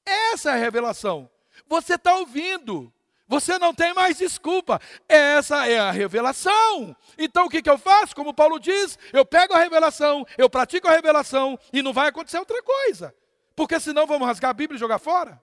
Essa 0.04 0.50
é 0.50 0.54
a 0.54 0.56
revelação. 0.56 1.30
Você 1.66 1.94
está 1.94 2.16
ouvindo, 2.16 2.92
você 3.30 3.60
não 3.60 3.72
tem 3.72 3.94
mais 3.94 4.18
desculpa. 4.18 4.80
Essa 5.08 5.68
é 5.68 5.78
a 5.78 5.92
revelação. 5.92 6.96
Então 7.16 7.46
o 7.46 7.48
que, 7.48 7.62
que 7.62 7.70
eu 7.70 7.78
faço? 7.78 8.14
Como 8.14 8.34
Paulo 8.34 8.58
diz, 8.58 8.98
eu 9.12 9.24
pego 9.24 9.54
a 9.54 9.58
revelação, 9.60 10.26
eu 10.36 10.50
pratico 10.50 10.88
a 10.88 10.90
revelação 10.90 11.56
e 11.72 11.80
não 11.80 11.92
vai 11.92 12.08
acontecer 12.08 12.40
outra 12.40 12.60
coisa. 12.60 13.14
Porque 13.54 13.78
senão 13.78 14.04
vamos 14.04 14.26
rasgar 14.26 14.50
a 14.50 14.54
Bíblia 14.54 14.76
e 14.76 14.80
jogar 14.80 14.98
fora. 14.98 15.40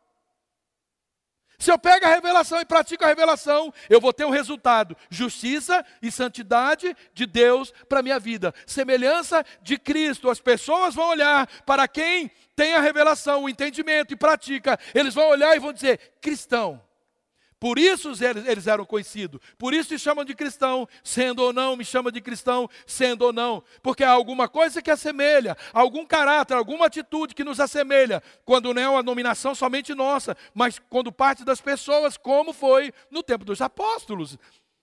Se 1.58 1.72
eu 1.72 1.80
pego 1.80 2.06
a 2.06 2.10
revelação 2.10 2.60
e 2.60 2.66
pratico 2.66 3.06
a 3.06 3.08
revelação, 3.08 3.74
eu 3.90 4.02
vou 4.02 4.12
ter 4.12 4.26
um 4.26 4.32
resultado: 4.32 4.96
justiça 5.10 5.84
e 6.02 6.12
santidade 6.12 6.94
de 7.14 7.26
Deus 7.26 7.74
para 7.88 8.02
a 8.02 8.04
minha 8.04 8.20
vida, 8.20 8.54
semelhança 8.66 9.46
de 9.62 9.78
Cristo. 9.78 10.30
As 10.30 10.42
pessoas 10.42 10.94
vão 10.94 11.08
olhar 11.08 11.48
para 11.66 11.88
quem 11.88 12.30
tem 12.54 12.74
a 12.74 12.82
revelação, 12.82 13.44
o 13.46 13.50
entendimento 13.50 14.14
e 14.14 14.18
pratica, 14.18 14.78
eles 14.94 15.14
vão 15.16 15.30
olhar 15.30 15.56
e 15.56 15.60
vão 15.60 15.72
dizer: 15.72 16.18
cristão. 16.20 16.86
Por 17.60 17.80
isso 17.80 18.12
eles 18.48 18.68
eram 18.68 18.86
conhecidos. 18.86 19.42
Por 19.58 19.74
isso 19.74 19.90
se 19.90 19.98
chamam 19.98 20.24
de 20.24 20.36
cristão, 20.36 20.88
sendo 21.04 21.42
ou 21.42 21.52
não, 21.52 21.76
me 21.76 21.84
chama 21.84 22.12
de 22.12 22.22
cristão, 22.22 22.70
sendo 22.86 23.24
ou 23.24 23.34
não. 23.34 23.64
Porque 23.82 24.04
há 24.04 24.12
alguma 24.12 24.48
coisa 24.48 24.82
que 24.82 24.92
assemelha, 24.92 25.58
algum 25.74 26.06
caráter, 26.06 26.54
alguma 26.56 26.86
atitude 26.86 27.34
que 27.34 27.44
nos 27.44 27.60
assemelha, 27.60 28.22
quando 28.46 28.74
não 28.74 28.82
é 28.82 28.90
uma 28.90 29.02
nominação 29.02 29.56
somente 29.56 29.96
nossa, 29.96 30.38
mas 30.54 30.78
quando 30.78 31.12
parte 31.12 31.44
das 31.44 31.60
pessoas, 31.60 32.16
como 32.16 32.54
foi 32.54 32.94
no 33.10 33.24
tempo 33.24 33.44
dos 33.44 33.60
apóstolos. 33.60 34.38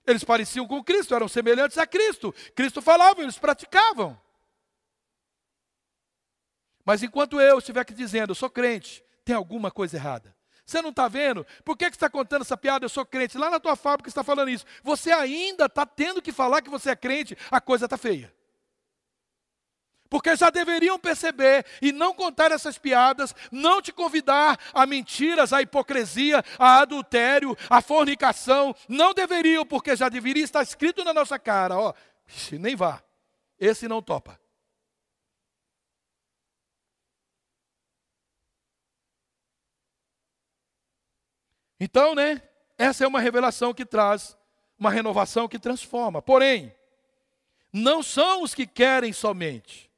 Eles 0.06 0.24
pareciam 0.24 0.66
com 0.66 0.82
Cristo, 0.82 1.14
eram 1.14 1.28
semelhantes 1.28 1.78
a 1.78 1.86
Cristo. 1.86 2.34
Cristo 2.54 2.82
falava, 2.82 3.22
eles 3.22 3.38
praticavam. 3.38 4.20
Mas 6.84 7.02
enquanto 7.02 7.40
eu 7.40 7.58
estiver 7.58 7.80
aqui 7.80 7.94
dizendo, 7.94 8.32
eu 8.32 8.34
sou 8.34 8.50
crente, 8.50 9.02
tem 9.24 9.34
alguma 9.34 9.70
coisa 9.70 9.96
errada. 9.96 10.34
Você 10.64 10.80
não 10.80 10.90
está 10.90 11.08
vendo? 11.08 11.46
Por 11.64 11.76
que, 11.76 11.84
que 11.86 11.92
você 11.92 11.96
está 11.96 12.10
contando 12.10 12.42
essa 12.42 12.56
piada? 12.56 12.84
Eu 12.84 12.88
sou 12.88 13.04
crente. 13.04 13.36
Lá 13.36 13.50
na 13.50 13.60
tua 13.60 13.76
fábrica 13.76 14.08
está 14.08 14.24
falando 14.24 14.48
isso. 14.48 14.64
Você 14.82 15.12
ainda 15.12 15.66
está 15.66 15.84
tendo 15.84 16.22
que 16.22 16.32
falar 16.32 16.62
que 16.62 16.70
você 16.70 16.90
é 16.90 16.96
crente, 16.96 17.36
a 17.50 17.60
coisa 17.60 17.84
está 17.84 17.98
feia. 17.98 18.32
Porque 20.08 20.36
já 20.36 20.48
deveriam 20.48 20.98
perceber 20.98 21.66
e 21.82 21.90
não 21.90 22.14
contar 22.14 22.52
essas 22.52 22.78
piadas, 22.78 23.34
não 23.50 23.82
te 23.82 23.92
convidar 23.92 24.58
a 24.72 24.86
mentiras, 24.86 25.52
a 25.52 25.60
hipocrisia, 25.60 26.42
a 26.58 26.80
adultério, 26.80 27.56
a 27.68 27.82
fornicação. 27.82 28.74
Não 28.88 29.12
deveriam, 29.12 29.66
porque 29.66 29.96
já 29.96 30.08
deveria 30.08 30.44
estar 30.44 30.62
escrito 30.62 31.02
na 31.02 31.12
nossa 31.12 31.38
cara: 31.38 31.76
ó, 31.76 31.92
nem 32.52 32.76
vá, 32.76 33.02
esse 33.58 33.88
não 33.88 34.00
topa. 34.00 34.38
Então, 41.84 42.14
né? 42.14 42.40
Essa 42.78 43.04
é 43.04 43.06
uma 43.06 43.20
revelação 43.20 43.74
que 43.74 43.84
traz 43.84 44.38
uma 44.78 44.90
renovação 44.90 45.46
que 45.46 45.58
transforma. 45.58 46.22
Porém, 46.22 46.74
não 47.70 48.02
são 48.02 48.42
os 48.42 48.54
que 48.54 48.66
querem 48.66 49.12
somente, 49.12 49.90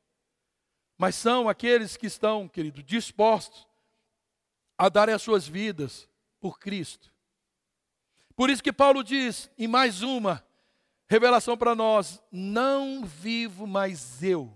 mas 0.99 1.15
são 1.15 1.49
aqueles 1.49 1.97
que 1.97 2.09
estão, 2.09 2.49
querido, 2.49 2.83
dispostos 2.83 3.69
a 4.77 4.89
darem 4.89 5.15
as 5.15 5.23
suas 5.23 5.47
vidas 5.47 6.09
por 6.41 6.59
Cristo. 6.59 7.15
Por 8.35 8.51
isso 8.51 8.65
que 8.65 8.73
Paulo 8.73 9.05
diz, 9.05 9.49
em 9.57 9.69
mais 9.69 10.03
uma 10.03 10.45
revelação 11.07 11.57
para 11.57 11.77
nós: 11.77 12.21
não 12.33 13.05
vivo 13.05 13.65
mais 13.65 14.25
eu, 14.25 14.53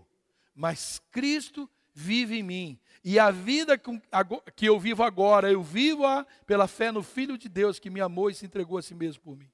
mas 0.53 1.01
Cristo 1.13 1.71
vive 1.95 2.41
em 2.41 2.43
mim. 2.43 2.81
E 3.03 3.19
a 3.19 3.31
vida 3.31 3.79
que 3.79 4.67
eu 4.67 4.79
vivo 4.79 5.03
agora, 5.03 5.51
eu 5.51 5.63
vivo-a 5.63 6.27
pela 6.47 6.69
fé 6.69 6.93
no 6.93 7.03
Filho 7.03 7.39
de 7.39 7.49
Deus 7.49 7.79
que 7.79 7.89
me 7.89 8.01
amou 8.01 8.29
e 8.29 8.35
se 8.35 8.45
entregou 8.45 8.77
a 8.77 8.83
si 8.83 8.95
mesmo 8.95 9.23
por 9.23 9.37
mim. 9.37 9.51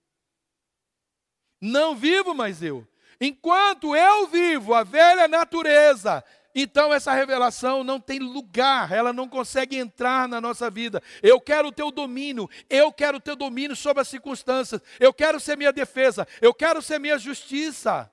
Não 1.60 1.94
vivo 1.94 2.34
mais 2.34 2.62
eu. 2.62 2.86
Enquanto 3.20 3.94
eu 3.94 4.26
vivo 4.26 4.74
a 4.74 4.82
velha 4.82 5.28
natureza, 5.28 6.24
então 6.54 6.92
essa 6.92 7.14
revelação 7.14 7.84
não 7.84 8.00
tem 8.00 8.18
lugar, 8.18 8.90
ela 8.90 9.12
não 9.12 9.28
consegue 9.28 9.76
entrar 9.76 10.28
na 10.28 10.40
nossa 10.40 10.68
vida. 10.68 11.02
Eu 11.22 11.40
quero 11.40 11.68
o 11.68 11.72
teu 11.72 11.90
domínio, 11.90 12.50
eu 12.68 12.92
quero 12.92 13.18
o 13.18 13.20
teu 13.20 13.36
domínio 13.36 13.76
sobre 13.76 14.00
as 14.00 14.08
circunstâncias, 14.08 14.82
eu 14.98 15.14
quero 15.14 15.38
ser 15.38 15.56
minha 15.56 15.72
defesa, 15.72 16.26
eu 16.42 16.52
quero 16.52 16.82
ser 16.82 16.98
minha 16.98 17.18
justiça. 17.18 18.10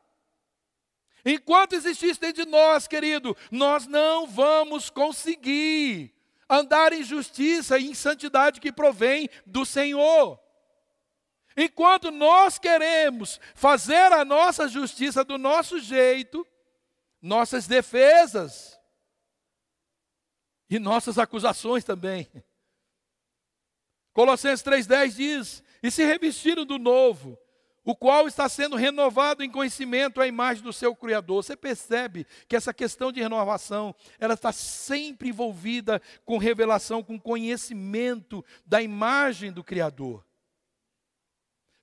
Enquanto 1.25 1.73
existir 1.73 2.17
dentro 2.17 2.43
de 2.43 2.49
nós, 2.49 2.87
querido, 2.87 3.35
nós 3.49 3.87
não 3.87 4.27
vamos 4.27 4.89
conseguir 4.89 6.13
andar 6.49 6.91
em 6.91 7.03
justiça 7.03 7.79
e 7.79 7.89
em 7.89 7.93
santidade 7.93 8.59
que 8.59 8.71
provém 8.71 9.29
do 9.45 9.65
Senhor. 9.65 10.39
Enquanto 11.55 12.11
nós 12.11 12.57
queremos 12.57 13.39
fazer 13.55 14.11
a 14.11 14.25
nossa 14.25 14.67
justiça 14.67 15.23
do 15.23 15.37
nosso 15.37 15.79
jeito, 15.79 16.45
nossas 17.21 17.67
defesas 17.67 18.77
e 20.69 20.79
nossas 20.79 21.17
acusações 21.17 21.83
também. 21.83 22.29
Colossenses 24.11 24.63
3,10 24.63 25.15
diz: 25.15 25.63
E 25.81 25.89
se 25.89 26.03
revestiram 26.03 26.65
do 26.65 26.77
novo, 26.77 27.37
o 27.85 27.95
qual 27.95 28.27
está 28.27 28.47
sendo 28.47 28.75
renovado 28.75 29.43
em 29.43 29.49
conhecimento 29.49 30.21
à 30.21 30.27
imagem 30.27 30.63
do 30.63 30.71
seu 30.71 30.95
Criador. 30.95 31.43
Você 31.43 31.55
percebe 31.55 32.25
que 32.47 32.55
essa 32.55 32.73
questão 32.73 33.11
de 33.11 33.21
renovação, 33.21 33.93
ela 34.19 34.35
está 34.35 34.51
sempre 34.51 35.29
envolvida 35.29 36.01
com 36.25 36.37
revelação, 36.37 37.03
com 37.03 37.19
conhecimento 37.19 38.43
da 38.65 38.81
imagem 38.81 39.51
do 39.51 39.63
Criador. 39.63 40.23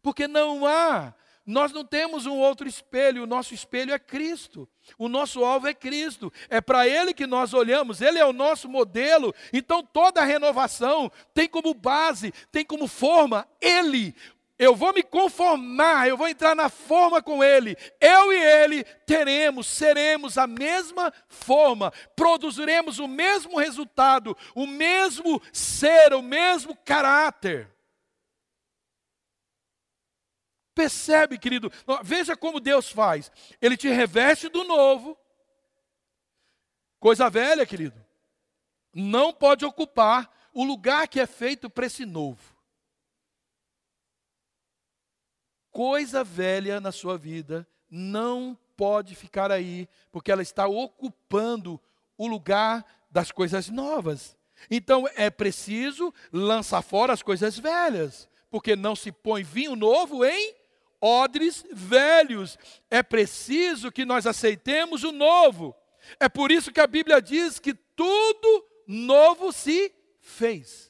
Porque 0.02 0.26
não 0.26 0.66
há, 0.66 1.14
nós 1.44 1.72
não 1.72 1.84
temos 1.84 2.24
um 2.24 2.38
outro 2.38 2.66
espelho, 2.66 3.24
o 3.24 3.26
nosso 3.26 3.52
espelho 3.52 3.92
é 3.92 3.98
Cristo. 3.98 4.68
O 4.96 5.08
nosso 5.08 5.44
alvo 5.44 5.66
é 5.66 5.74
Cristo, 5.74 6.32
é 6.48 6.60
para 6.60 6.88
Ele 6.88 7.12
que 7.12 7.26
nós 7.26 7.52
olhamos, 7.52 8.00
Ele 8.00 8.18
é 8.18 8.24
o 8.24 8.32
nosso 8.32 8.68
modelo. 8.68 9.34
Então 9.52 9.82
toda 9.82 10.22
a 10.22 10.24
renovação 10.24 11.12
tem 11.34 11.48
como 11.48 11.74
base, 11.74 12.32
tem 12.50 12.64
como 12.64 12.86
forma 12.86 13.46
Ele, 13.60 14.14
eu 14.60 14.76
vou 14.76 14.92
me 14.92 15.02
conformar, 15.02 16.06
eu 16.06 16.18
vou 16.18 16.28
entrar 16.28 16.54
na 16.54 16.68
forma 16.68 17.22
com 17.22 17.42
Ele. 17.42 17.74
Eu 17.98 18.30
e 18.30 18.36
Ele 18.36 18.84
teremos, 18.84 19.66
seremos 19.66 20.36
a 20.36 20.46
mesma 20.46 21.10
forma, 21.28 21.90
produziremos 22.14 22.98
o 22.98 23.08
mesmo 23.08 23.58
resultado, 23.58 24.36
o 24.54 24.66
mesmo 24.66 25.40
ser, 25.50 26.12
o 26.12 26.20
mesmo 26.20 26.76
caráter. 26.84 27.74
Percebe, 30.74 31.38
querido? 31.38 31.72
Veja 32.02 32.36
como 32.36 32.60
Deus 32.60 32.90
faz. 32.90 33.32
Ele 33.62 33.78
te 33.78 33.88
reveste 33.88 34.50
do 34.50 34.62
novo. 34.62 35.18
Coisa 36.98 37.30
velha, 37.30 37.64
querido. 37.64 37.98
Não 38.92 39.32
pode 39.32 39.64
ocupar 39.64 40.30
o 40.52 40.62
lugar 40.64 41.08
que 41.08 41.18
é 41.18 41.26
feito 41.26 41.70
para 41.70 41.86
esse 41.86 42.04
novo. 42.04 42.49
Coisa 45.70 46.22
velha 46.24 46.80
na 46.80 46.92
sua 46.92 47.16
vida 47.16 47.66
não 47.90 48.56
pode 48.76 49.14
ficar 49.14 49.50
aí, 49.50 49.88
porque 50.12 50.30
ela 50.30 50.42
está 50.42 50.66
ocupando 50.66 51.80
o 52.16 52.26
lugar 52.26 52.84
das 53.10 53.30
coisas 53.32 53.68
novas. 53.68 54.36
Então 54.70 55.08
é 55.16 55.30
preciso 55.30 56.12
lançar 56.32 56.82
fora 56.82 57.12
as 57.12 57.22
coisas 57.22 57.58
velhas, 57.58 58.28
porque 58.50 58.76
não 58.76 58.94
se 58.94 59.10
põe 59.10 59.42
vinho 59.42 59.74
novo 59.74 60.24
em 60.24 60.54
odres 61.00 61.64
velhos. 61.72 62.58
É 62.90 63.02
preciso 63.02 63.90
que 63.90 64.04
nós 64.04 64.26
aceitemos 64.26 65.02
o 65.02 65.12
novo. 65.12 65.74
É 66.18 66.28
por 66.28 66.50
isso 66.50 66.72
que 66.72 66.80
a 66.80 66.86
Bíblia 66.86 67.20
diz 67.20 67.58
que 67.58 67.74
tudo 67.74 68.66
novo 68.86 69.52
se 69.52 69.92
fez 70.20 70.89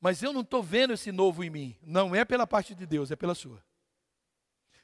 mas 0.00 0.22
eu 0.22 0.32
não 0.32 0.40
estou 0.40 0.62
vendo 0.62 0.94
esse 0.94 1.12
novo 1.12 1.44
em 1.44 1.50
mim. 1.50 1.76
Não 1.82 2.14
é 2.14 2.24
pela 2.24 2.46
parte 2.46 2.74
de 2.74 2.86
Deus, 2.86 3.10
é 3.10 3.16
pela 3.16 3.34
sua. 3.34 3.62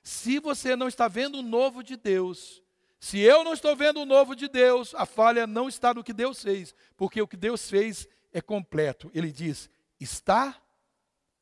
Se 0.03 0.39
você 0.39 0.77
não 0.77 0.87
está 0.87 1.09
vendo 1.09 1.39
o 1.39 1.43
novo 1.43 1.83
de 1.83 1.97
Deus, 1.97 2.62
se 3.01 3.19
eu 3.19 3.43
não 3.43 3.55
estou 3.55 3.75
vendo 3.75 4.01
o 4.01 4.07
novo 4.07 4.37
de 4.37 4.47
Deus, 4.49 4.95
a 4.95 5.07
falha 5.07 5.47
não 5.47 5.69
está 5.69 5.95
no 5.95 6.05
que 6.05 6.12
Deus 6.12 6.43
fez, 6.43 6.75
porque 6.97 7.21
o 7.21 7.27
que 7.27 7.37
Deus 7.37 7.69
fez 7.69 8.07
é 8.33 8.41
completo. 8.41 9.11
Ele 9.14 9.33
diz: 9.33 9.71
está 9.99 10.61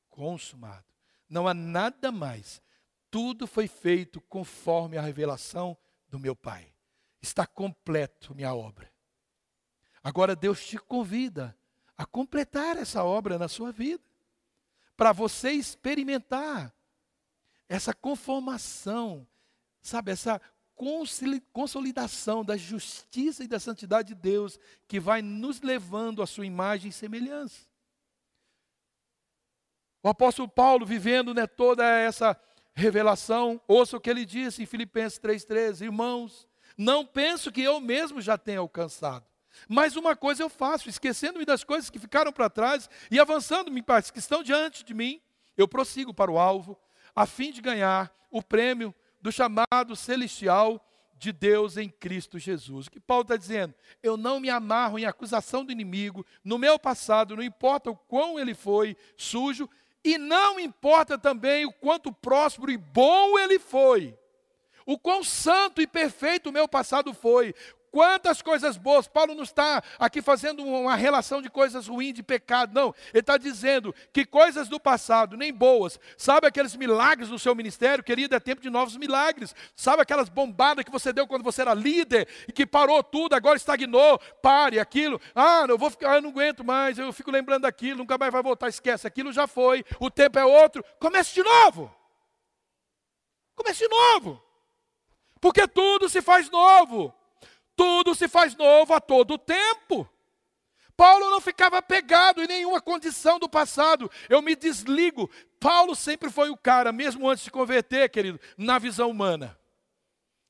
consumado. 0.08 0.84
Não 1.28 1.48
há 1.48 1.54
nada 1.54 2.12
mais. 2.12 2.62
Tudo 3.10 3.46
foi 3.46 3.66
feito 3.66 4.20
conforme 4.20 4.96
a 4.96 5.02
revelação 5.02 5.76
do 6.08 6.18
meu 6.18 6.36
Pai. 6.36 6.72
Está 7.20 7.46
completo 7.46 8.34
minha 8.34 8.54
obra. 8.54 8.92
Agora 10.02 10.36
Deus 10.36 10.64
te 10.64 10.78
convida 10.78 11.56
a 11.96 12.04
completar 12.04 12.76
essa 12.76 13.04
obra 13.04 13.38
na 13.38 13.48
sua 13.48 13.70
vida, 13.70 14.02
para 14.96 15.12
você 15.12 15.52
experimentar 15.52 16.74
essa 17.68 17.94
conformação, 17.94 19.26
sabe, 19.80 20.12
essa 20.12 20.40
consolidação 21.52 22.44
da 22.44 22.56
justiça 22.56 23.44
e 23.44 23.48
da 23.48 23.60
santidade 23.60 24.08
de 24.08 24.14
Deus 24.14 24.58
que 24.88 24.98
vai 24.98 25.22
nos 25.22 25.60
levando 25.60 26.20
à 26.22 26.26
sua 26.26 26.46
imagem 26.46 26.90
e 26.90 26.92
semelhança. 26.92 27.66
O 30.02 30.08
apóstolo 30.08 30.48
Paulo, 30.48 30.84
vivendo 30.84 31.32
né, 31.32 31.46
toda 31.46 31.84
essa 31.84 32.38
revelação, 32.74 33.60
ouça 33.66 33.96
o 33.96 34.00
que 34.00 34.10
ele 34.10 34.24
disse 34.24 34.62
em 34.62 34.66
Filipenses 34.66 35.18
3,13: 35.18 35.82
Irmãos, 35.82 36.46
não 36.76 37.06
penso 37.06 37.50
que 37.50 37.62
eu 37.62 37.80
mesmo 37.80 38.20
já 38.20 38.36
tenha 38.36 38.58
alcançado 38.58 39.24
mas 39.68 39.96
uma 39.96 40.14
coisa 40.16 40.42
eu 40.42 40.48
faço, 40.48 40.88
esquecendo-me 40.88 41.44
das 41.44 41.64
coisas 41.64 41.90
que 41.90 41.98
ficaram 41.98 42.32
para 42.32 42.50
trás 42.50 42.88
e 43.10 43.18
avançando-me 43.18 43.82
para 43.82 43.98
as 43.98 44.10
que 44.10 44.18
estão 44.18 44.42
diante 44.42 44.84
de 44.84 44.94
mim, 44.94 45.20
eu 45.56 45.68
prossigo 45.68 46.12
para 46.12 46.30
o 46.30 46.38
alvo, 46.38 46.78
a 47.14 47.26
fim 47.26 47.52
de 47.52 47.60
ganhar 47.60 48.12
o 48.30 48.42
prêmio 48.42 48.94
do 49.20 49.30
chamado 49.30 49.96
celestial 49.96 50.84
de 51.16 51.32
Deus 51.32 51.76
em 51.76 51.88
Cristo 51.88 52.38
Jesus. 52.38 52.86
O 52.86 52.90
que 52.90 53.00
Paulo 53.00 53.22
está 53.22 53.36
dizendo? 53.36 53.74
Eu 54.02 54.16
não 54.16 54.40
me 54.40 54.50
amarro 54.50 54.98
em 54.98 55.06
acusação 55.06 55.64
do 55.64 55.72
inimigo, 55.72 56.26
no 56.44 56.58
meu 56.58 56.78
passado, 56.78 57.36
não 57.36 57.42
importa 57.42 57.90
o 57.90 57.96
quão 57.96 58.38
ele 58.38 58.54
foi 58.54 58.96
sujo, 59.16 59.68
e 60.04 60.18
não 60.18 60.60
importa 60.60 61.16
também 61.16 61.64
o 61.64 61.72
quanto 61.72 62.12
próspero 62.12 62.70
e 62.70 62.76
bom 62.76 63.38
ele 63.38 63.58
foi. 63.58 64.14
O 64.84 64.98
quão 64.98 65.24
santo 65.24 65.80
e 65.80 65.86
perfeito 65.86 66.50
o 66.50 66.52
meu 66.52 66.68
passado 66.68 67.14
foi, 67.14 67.54
Quantas 67.94 68.42
coisas 68.42 68.76
boas, 68.76 69.06
Paulo 69.06 69.36
não 69.36 69.44
está 69.44 69.80
aqui 70.00 70.20
fazendo 70.20 70.64
uma 70.64 70.96
relação 70.96 71.40
de 71.40 71.48
coisas 71.48 71.86
ruins, 71.86 72.12
de 72.12 72.24
pecado, 72.24 72.74
não. 72.74 72.92
Ele 73.12 73.20
está 73.20 73.36
dizendo 73.36 73.94
que 74.12 74.26
coisas 74.26 74.66
do 74.66 74.80
passado, 74.80 75.36
nem 75.36 75.52
boas, 75.52 76.00
sabe 76.18 76.48
aqueles 76.48 76.74
milagres 76.74 77.28
do 77.28 77.38
seu 77.38 77.54
ministério, 77.54 78.02
querido, 78.02 78.34
é 78.34 78.40
tempo 78.40 78.60
de 78.60 78.68
novos 78.68 78.96
milagres. 78.96 79.54
Sabe 79.76 80.02
aquelas 80.02 80.28
bombadas 80.28 80.84
que 80.84 80.90
você 80.90 81.12
deu 81.12 81.24
quando 81.28 81.44
você 81.44 81.62
era 81.62 81.72
líder 81.72 82.26
e 82.48 82.52
que 82.52 82.66
parou 82.66 83.00
tudo, 83.00 83.36
agora 83.36 83.56
estagnou, 83.56 84.18
pare 84.42 84.80
aquilo. 84.80 85.20
Ah, 85.32 85.64
eu 85.68 85.78
vou 85.78 85.88
ficar, 85.88 86.16
eu 86.16 86.22
não 86.22 86.30
aguento 86.30 86.64
mais, 86.64 86.98
eu 86.98 87.12
fico 87.12 87.30
lembrando 87.30 87.62
daquilo, 87.62 87.98
nunca 87.98 88.18
mais 88.18 88.32
vai 88.32 88.42
voltar, 88.42 88.68
esquece, 88.68 89.06
aquilo 89.06 89.32
já 89.32 89.46
foi, 89.46 89.84
o 90.00 90.10
tempo 90.10 90.36
é 90.36 90.44
outro. 90.44 90.84
Comece 90.98 91.32
de 91.32 91.44
novo. 91.44 91.94
Comece 93.54 93.84
de 93.84 93.88
novo. 93.88 94.42
Porque 95.40 95.68
tudo 95.68 96.08
se 96.08 96.20
faz 96.20 96.50
novo. 96.50 97.14
Tudo 97.76 98.14
se 98.14 98.28
faz 98.28 98.54
novo 98.56 98.94
a 98.94 99.00
todo 99.00 99.38
tempo. 99.38 100.08
Paulo 100.96 101.28
não 101.28 101.40
ficava 101.40 101.82
pegado 101.82 102.42
em 102.42 102.46
nenhuma 102.46 102.80
condição 102.80 103.38
do 103.38 103.48
passado. 103.48 104.10
Eu 104.28 104.40
me 104.40 104.54
desligo. 104.54 105.28
Paulo 105.58 105.94
sempre 105.96 106.30
foi 106.30 106.50
o 106.50 106.56
cara, 106.56 106.92
mesmo 106.92 107.28
antes 107.28 107.44
de 107.44 107.50
converter, 107.50 108.08
querido, 108.10 108.40
na 108.56 108.78
visão 108.78 109.10
humana. 109.10 109.58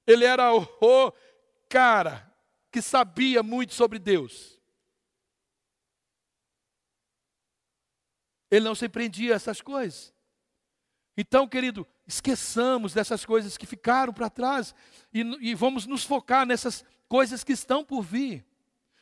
Ele 0.07 0.25
era 0.25 0.55
o, 0.55 0.63
o 0.81 1.13
cara 1.69 2.31
que 2.71 2.83
sabia 2.83 3.43
muito 3.43 3.73
sobre 3.73 3.99
Deus. 3.99 4.61
Ele 8.51 8.65
não 8.65 8.75
se 8.75 8.89
prendia 8.89 9.33
a 9.33 9.37
essas 9.37 9.61
coisas. 9.61 10.13
Então, 11.17 11.49
querido, 11.49 11.87
esqueçamos 12.07 12.93
dessas 12.93 13.25
coisas 13.25 13.57
que 13.57 13.67
ficaram 13.67 14.13
para 14.13 14.29
trás 14.29 14.75
e, 15.13 15.21
e 15.41 15.55
vamos 15.55 15.87
nos 15.87 16.05
focar 16.05 16.45
nessas 16.45 16.85
coisas 17.09 17.45
que 17.45 17.53
estão 17.53 17.85
por 17.85 18.03
vir. 18.03 18.45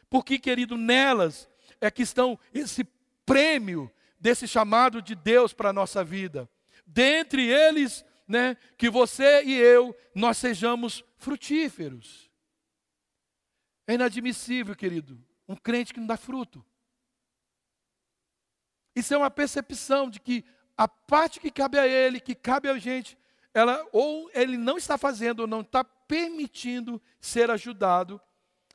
Porque, 0.08 0.38
querido, 0.38 0.76
nelas 0.76 1.48
é 1.80 1.90
que 1.90 2.02
estão 2.02 2.38
esse 2.52 2.84
prêmio 3.24 3.90
desse 4.18 4.46
chamado 4.46 5.02
de 5.02 5.14
Deus 5.14 5.52
para 5.52 5.70
a 5.70 5.72
nossa 5.72 6.04
vida. 6.04 6.48
Dentre 6.86 7.46
eles, 7.46 8.04
né, 8.28 8.56
que 8.76 8.88
você 8.88 9.42
e 9.44 9.54
eu, 9.54 9.96
nós 10.14 10.38
sejamos 10.38 11.04
frutíferos. 11.16 12.30
É 13.86 13.94
inadmissível, 13.94 14.76
querido, 14.76 15.22
um 15.48 15.56
crente 15.56 15.92
que 15.92 16.00
não 16.00 16.06
dá 16.06 16.16
fruto. 16.16 16.64
Isso 18.94 19.12
é 19.14 19.16
uma 19.16 19.30
percepção 19.30 20.08
de 20.08 20.20
que 20.20 20.44
a 20.76 20.86
parte 20.86 21.40
que 21.40 21.50
cabe 21.50 21.78
a 21.78 21.86
ele, 21.86 22.20
que 22.20 22.34
cabe 22.34 22.68
a 22.68 22.78
gente, 22.78 23.18
ela 23.54 23.86
ou 23.92 24.30
ele 24.34 24.56
não 24.56 24.76
está 24.76 24.96
fazendo, 24.96 25.40
ou 25.40 25.46
não 25.46 25.60
está 25.60 25.84
permitindo 26.12 27.00
ser 27.18 27.50
ajudado 27.50 28.20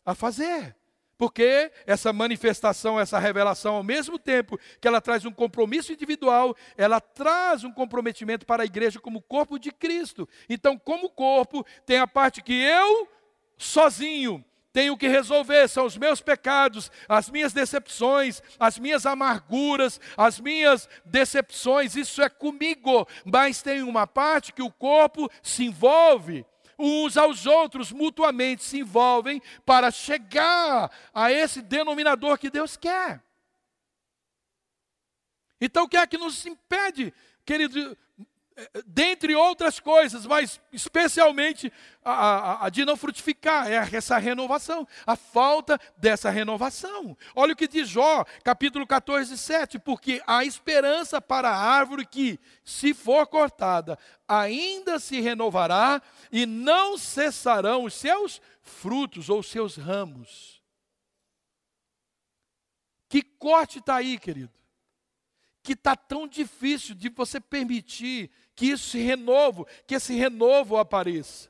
a 0.04 0.16
fazer. 0.16 0.76
Porque 1.16 1.72
essa 1.86 2.12
manifestação, 2.12 3.00
essa 3.00 3.20
revelação, 3.20 3.76
ao 3.76 3.84
mesmo 3.84 4.18
tempo 4.18 4.60
que 4.82 4.88
ela 4.88 5.00
traz 5.00 5.24
um 5.24 5.32
compromisso 5.32 5.94
individual, 5.94 6.56
ela 6.76 7.00
traz 7.00 7.64
um 7.64 7.72
comprometimento 7.72 8.44
para 8.44 8.64
a 8.64 8.66
igreja 8.66 9.00
como 9.00 9.22
corpo 9.22 9.60
de 9.60 9.72
Cristo. 9.72 10.28
Então, 10.50 10.80
como 10.80 11.12
corpo, 11.12 11.64
tem 11.86 12.00
a 12.00 12.08
parte 12.08 12.42
que 12.42 12.54
eu, 12.54 13.08
sozinho, 13.56 14.44
tenho 14.74 14.98
que 14.98 15.08
resolver, 15.08 15.68
são 15.68 15.86
os 15.86 15.96
meus 15.96 16.22
pecados, 16.22 16.92
as 17.08 17.30
minhas 17.30 17.54
decepções, 17.54 18.42
as 18.60 18.80
minhas 18.80 19.06
amarguras, 19.06 20.02
as 20.18 20.40
minhas 20.40 20.90
decepções, 21.06 21.96
isso 21.96 22.20
é 22.20 22.30
comigo. 22.30 23.08
Mas 23.24 23.62
tem 23.62 23.84
uma 23.84 24.08
parte 24.08 24.52
que 24.52 24.64
o 24.64 24.72
corpo 24.72 25.30
se 25.44 25.66
envolve 25.66 26.44
uns 26.78 27.18
aos 27.18 27.46
outros, 27.46 27.92
mutuamente 27.92 28.64
se 28.64 28.80
envolvem 28.80 29.42
para 29.66 29.90
chegar 29.90 30.92
a 31.14 31.32
esse 31.32 31.62
denominador 31.62 32.38
que 32.38 32.50
Deus 32.50 32.78
quer. 32.78 33.24
Então, 35.60 35.86
o 35.86 35.90
que 35.90 35.98
é 35.98 36.06
que 36.06 36.18
nos 36.18 36.46
impede, 36.46 37.14
querido, 37.44 37.98
dentre 38.86 39.36
outras 39.36 39.80
coisas, 39.80 40.26
mas 40.26 40.60
especialmente 40.74 41.72
a, 42.03 42.12
a, 42.12 42.66
a, 42.66 42.70
de 42.70 42.84
não 42.86 42.97
frutificar, 42.97 43.68
é 43.68 43.76
essa 43.95 44.18
renovação, 44.18 44.88
a 45.05 45.16
falta 45.16 45.80
dessa 45.97 46.30
renovação. 46.30 47.16
Olha 47.36 47.53
o 47.53 47.55
que 47.55 47.68
diz 47.68 47.88
Jó, 47.88 48.26
capítulo 48.43 48.88
14, 48.88 49.38
7, 49.38 49.78
porque 49.80 50.22
a 50.26 50.43
esperança 50.43 51.22
para 51.22 51.49
a 51.49 51.58
árvore 51.58 52.05
que, 52.05 52.39
se 52.64 52.93
for 52.93 53.28
cortada, 53.28 53.97
ainda 54.28 54.99
se 54.99 55.22
renovará 55.22 56.01
e 56.32 56.45
não 56.45 56.97
cessarão 56.97 57.84
os 57.84 57.93
seus 57.93 58.41
frutos 58.62 59.30
ou 59.30 59.43
seus 59.43 59.78
ramos. 59.78 60.62
Que 63.08 63.22
corte 63.22 63.80
está 63.80 63.97
aí, 63.97 64.18
querido? 64.18 64.58
que 65.68 65.74
está 65.74 65.97
tão 65.97 66.26
difícil 66.26 66.95
de 66.95 67.10
você 67.10 67.41
permitir 67.41 68.32
que 68.58 68.66
isso 68.66 68.89
se 68.89 68.97
renovo, 68.97 69.68
que 69.86 69.93
esse 69.93 70.16
renovo 70.16 70.78
apareça. 70.78 71.47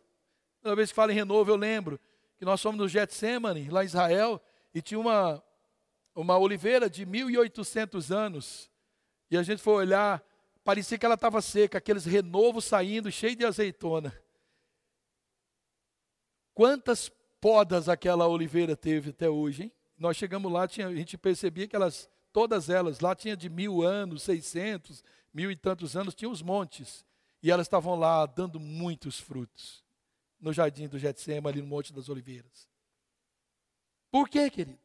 Toda 0.62 0.76
vez 0.76 0.90
que 0.90 0.96
falo 0.96 1.14
em 1.14 1.16
renovo, 1.16 1.50
eu 1.50 1.56
lembro 1.56 1.98
que 2.38 2.44
nós 2.44 2.62
fomos 2.62 2.78
no 2.78 2.88
Getsemane, 2.88 3.70
lá 3.70 3.82
em 3.82 3.86
Israel, 3.86 4.42
e 4.74 4.82
tinha 4.82 5.00
uma, 5.00 5.42
uma 6.14 6.38
oliveira 6.38 6.90
de 6.90 7.06
1.800 7.06 8.14
anos, 8.14 8.70
e 9.32 9.38
a 9.38 9.42
gente 9.42 9.62
foi 9.62 9.76
olhar, 9.76 10.22
parecia 10.66 10.98
que 10.98 11.06
ela 11.06 11.16
estava 11.16 11.42
seca, 11.42 11.78
aqueles 11.78 12.04
renovos 12.04 12.66
saindo, 12.66 13.10
cheio 13.10 13.38
de 13.38 13.46
azeitona. 13.46 14.14
Quantas 16.54 17.10
podas 17.40 17.88
aquela 17.88 18.28
oliveira 18.28 18.76
teve 18.76 19.12
até 19.12 19.30
hoje, 19.30 19.64
hein? 19.64 19.72
Nós 19.98 20.18
chegamos 20.18 20.52
lá, 20.52 20.68
tinha, 20.68 20.88
a 20.88 20.94
gente 20.94 21.18
percebia 21.18 21.70
que 21.70 21.76
elas, 21.76 22.10
todas 22.34 22.70
elas, 22.70 23.00
lá 23.00 23.16
tinha 23.16 23.38
de 23.38 23.50
mil 23.50 23.82
anos, 23.82 24.24
seiscentos, 24.24 25.04
mil 25.38 25.52
e 25.52 25.56
tantos 25.56 25.96
anos, 25.96 26.16
tinha 26.16 26.32
os 26.32 26.42
montes. 26.42 27.06
E 27.44 27.52
elas 27.52 27.68
estavam 27.68 27.94
lá 27.94 28.26
dando 28.26 28.60
muitos 28.60 29.20
frutos. 29.20 29.86
No 30.40 30.52
jardim 30.52 30.88
do 30.88 30.98
Getsema, 30.98 31.48
ali 31.50 31.62
no 31.62 31.68
Monte 31.68 31.94
das 31.94 32.10
Oliveiras. 32.10 32.68
Por 34.10 34.28
quê, 34.28 34.50
querido? 34.50 34.80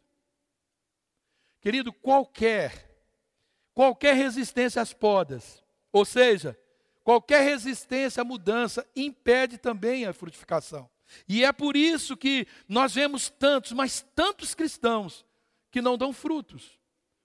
Querido, 1.59 1.91
qualquer, 1.91 2.91
qualquer 3.73 4.15
resistência 4.15 4.83
às 4.83 4.93
podas, 4.93 5.65
ou 5.91 6.05
seja, 6.05 6.59
qualquer 7.05 7.43
resistência 7.43 8.21
à 8.21 8.25
mudança, 8.25 8.87
impede 8.95 9.57
também 9.57 10.05
a 10.05 10.13
frutificação. 10.13 10.91
E 11.29 11.45
é 11.45 11.53
por 11.53 11.77
isso 11.77 12.17
que 12.17 12.47
nós 12.69 12.95
vemos 12.95 13.31
tantos, 13.31 13.73
mas 13.73 14.05
tantos 14.15 14.55
cristãos 14.55 15.25
que 15.71 15.81
não 15.81 15.97
dão 15.97 16.13
frutos, 16.13 16.79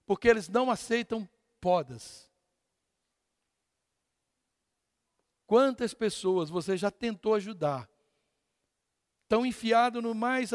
porque 0.05 0.27
eles 0.27 0.47
não 0.47 0.69
aceitam 0.71 1.27
podas. 1.59 2.26
Quantas 5.47 5.93
pessoas 5.93 6.49
você 6.49 6.75
já 6.75 6.91
tentou 6.91 7.33
ajudar? 7.33 7.89
Estão 9.23 9.45
enfiados 9.45 10.03
no 10.03 10.13
mais 10.13 10.51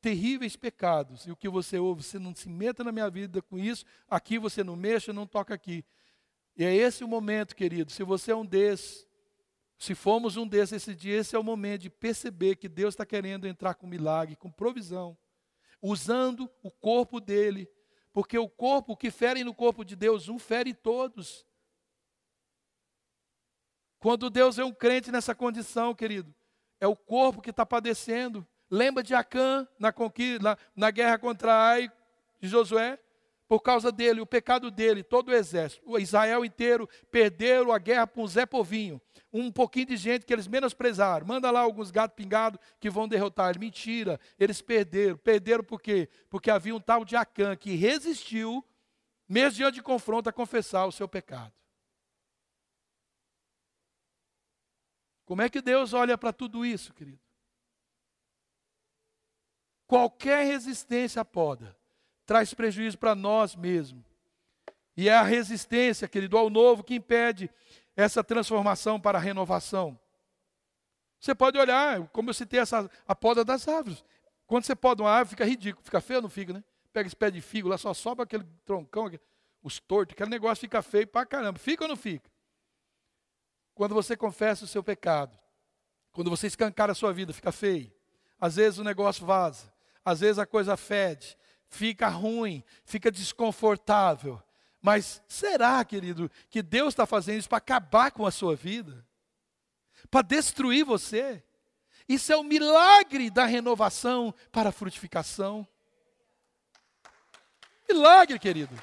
terríveis 0.00 0.56
pecados. 0.56 1.26
E 1.26 1.30
o 1.30 1.36
que 1.36 1.48
você 1.48 1.78
ouve, 1.78 2.02
você 2.02 2.18
não 2.18 2.34
se 2.34 2.48
meta 2.48 2.82
na 2.82 2.90
minha 2.90 3.08
vida 3.10 3.42
com 3.42 3.58
isso, 3.58 3.84
aqui 4.08 4.38
você 4.38 4.64
não 4.64 4.76
mexa, 4.76 5.12
não 5.12 5.26
toca 5.26 5.54
aqui. 5.54 5.84
E 6.56 6.64
é 6.64 6.74
esse 6.74 7.04
o 7.04 7.08
momento, 7.08 7.54
querido. 7.54 7.92
Se 7.92 8.02
você 8.02 8.32
é 8.32 8.36
um 8.36 8.46
desses, 8.46 9.06
se 9.78 9.94
formos 9.94 10.38
um 10.38 10.46
desses 10.46 10.72
esse 10.72 10.94
dia, 10.94 11.16
esse 11.16 11.36
é 11.36 11.38
o 11.38 11.44
momento 11.44 11.82
de 11.82 11.90
perceber 11.90 12.56
que 12.56 12.68
Deus 12.68 12.94
está 12.94 13.04
querendo 13.04 13.46
entrar 13.46 13.74
com 13.74 13.86
milagre, 13.86 14.36
com 14.36 14.50
provisão, 14.50 15.16
usando 15.82 16.50
o 16.62 16.70
corpo 16.70 17.20
dele, 17.20 17.68
porque 18.10 18.38
o 18.38 18.48
corpo 18.48 18.96
que 18.96 19.10
fere 19.10 19.44
no 19.44 19.54
corpo 19.54 19.84
de 19.84 19.94
Deus, 19.94 20.28
um 20.28 20.38
fere 20.38 20.72
todos. 20.72 21.44
Quando 24.04 24.28
Deus 24.28 24.58
é 24.58 24.64
um 24.66 24.70
crente 24.70 25.10
nessa 25.10 25.34
condição, 25.34 25.94
querido, 25.94 26.30
é 26.78 26.86
o 26.86 26.94
corpo 26.94 27.40
que 27.40 27.48
está 27.48 27.64
padecendo. 27.64 28.46
Lembra 28.70 29.02
de 29.02 29.14
Acã 29.14 29.66
na, 29.78 29.94
conquista, 29.94 30.42
na, 30.42 30.58
na 30.76 30.90
guerra 30.90 31.16
contra 31.16 31.70
Ai 31.70 31.90
de 32.38 32.46
Josué? 32.46 32.98
por 33.48 33.60
causa 33.60 33.90
dele, 33.90 34.20
o 34.20 34.26
pecado 34.26 34.70
dele, 34.70 35.02
todo 35.02 35.28
o 35.28 35.32
exército, 35.34 35.82
o 35.86 35.98
Israel 35.98 36.44
inteiro 36.44 36.88
perderam 37.10 37.72
a 37.72 37.78
guerra 37.78 38.06
com 38.06 38.26
Zé 38.26 38.44
Povinho. 38.44 39.00
Um 39.32 39.50
pouquinho 39.50 39.86
de 39.86 39.96
gente 39.96 40.26
que 40.26 40.32
eles 40.32 40.48
menosprezaram. 40.48 41.26
Manda 41.26 41.50
lá 41.50 41.60
alguns 41.60 41.90
gatos 41.90 42.16
pingados 42.16 42.58
que 42.80 42.90
vão 42.90 43.06
derrotar 43.06 43.50
ele. 43.50 43.58
Mentira, 43.58 44.18
eles 44.38 44.60
perderam. 44.60 45.16
Perderam 45.16 45.64
por 45.64 45.80
quê? 45.80 46.08
Porque 46.28 46.50
havia 46.50 46.74
um 46.74 46.80
tal 46.80 47.04
de 47.04 47.16
Acã 47.16 47.54
que 47.54 47.74
resistiu, 47.74 48.64
mesmo 49.28 49.58
diante 49.58 49.76
de 49.76 49.82
confronto, 49.82 50.28
a 50.28 50.32
confessar 50.32 50.86
o 50.86 50.92
seu 50.92 51.08
pecado. 51.08 51.52
Como 55.24 55.42
é 55.42 55.48
que 55.48 55.62
Deus 55.62 55.92
olha 55.92 56.18
para 56.18 56.32
tudo 56.32 56.64
isso, 56.64 56.92
querido? 56.92 57.18
Qualquer 59.86 60.44
resistência 60.44 61.24
poda 61.24 61.76
traz 62.26 62.52
prejuízo 62.54 62.98
para 62.98 63.14
nós 63.14 63.54
mesmos. 63.54 64.04
E 64.96 65.08
é 65.08 65.14
a 65.14 65.22
resistência, 65.22 66.08
querido, 66.08 66.36
ao 66.36 66.48
novo 66.48 66.84
que 66.84 66.94
impede 66.94 67.50
essa 67.96 68.22
transformação 68.22 69.00
para 69.00 69.18
a 69.18 69.20
renovação. 69.20 69.98
Você 71.18 71.34
pode 71.34 71.58
olhar, 71.58 72.06
como 72.08 72.30
eu 72.30 72.34
citei 72.34 72.60
essa, 72.60 72.90
a 73.06 73.14
poda 73.14 73.44
das 73.44 73.66
árvores. 73.66 74.04
Quando 74.46 74.64
você 74.64 74.76
poda 74.76 75.02
uma 75.02 75.10
árvore, 75.10 75.30
fica 75.30 75.44
ridículo, 75.44 75.84
fica 75.84 76.00
feio 76.00 76.18
ou 76.18 76.22
não 76.22 76.28
fica, 76.28 76.52
né? 76.52 76.62
Pega 76.92 77.06
esse 77.06 77.16
pé 77.16 77.30
de 77.30 77.40
figo, 77.40 77.68
lá 77.68 77.78
só 77.78 77.92
sobra 77.94 78.24
aquele 78.24 78.44
troncão, 78.64 79.10
os 79.62 79.80
tortos, 79.80 80.12
aquele 80.12 80.30
negócio 80.30 80.60
fica 80.60 80.82
feio 80.82 81.06
para 81.06 81.26
caramba. 81.26 81.58
Fica 81.58 81.84
ou 81.84 81.88
não 81.88 81.96
fica? 81.96 82.30
Quando 83.74 83.94
você 83.94 84.16
confessa 84.16 84.64
o 84.64 84.68
seu 84.68 84.82
pecado, 84.82 85.36
quando 86.12 86.30
você 86.30 86.46
escancara 86.46 86.92
a 86.92 86.94
sua 86.94 87.12
vida, 87.12 87.32
fica 87.32 87.50
feio. 87.50 87.92
Às 88.40 88.56
vezes 88.56 88.78
o 88.78 88.84
negócio 88.84 89.26
vaza, 89.26 89.72
às 90.04 90.20
vezes 90.20 90.38
a 90.38 90.46
coisa 90.46 90.76
fede, 90.76 91.36
fica 91.68 92.08
ruim, 92.08 92.62
fica 92.84 93.10
desconfortável. 93.10 94.40
Mas 94.80 95.22
será, 95.26 95.84
querido, 95.84 96.30
que 96.48 96.62
Deus 96.62 96.88
está 96.92 97.06
fazendo 97.06 97.38
isso 97.38 97.48
para 97.48 97.58
acabar 97.58 98.10
com 98.12 98.26
a 98.26 98.30
sua 98.30 98.54
vida? 98.54 99.04
Para 100.10 100.22
destruir 100.22 100.84
você? 100.84 101.42
Isso 102.08 102.32
é 102.32 102.36
o 102.36 102.44
milagre 102.44 103.30
da 103.30 103.46
renovação 103.46 104.34
para 104.52 104.68
a 104.68 104.72
frutificação. 104.72 105.66
Milagre, 107.88 108.38
querido. 108.38 108.74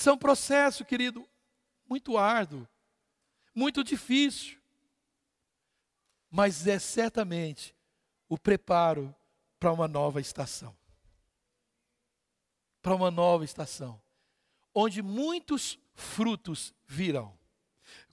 Isso 0.00 0.08
é 0.08 0.12
um 0.12 0.18
processo, 0.18 0.84
querido, 0.84 1.28
muito 1.86 2.16
árduo, 2.16 2.66
muito 3.54 3.84
difícil 3.84 4.60
mas 6.30 6.66
é 6.66 6.78
certamente 6.78 7.74
o 8.28 8.38
preparo 8.38 9.14
para 9.58 9.72
uma 9.72 9.88
nova 9.88 10.20
estação. 10.20 10.76
Para 12.80 12.94
uma 12.94 13.10
nova 13.10 13.44
estação, 13.44 14.00
onde 14.72 15.02
muitos 15.02 15.78
frutos 15.92 16.72
virão. 16.86 17.36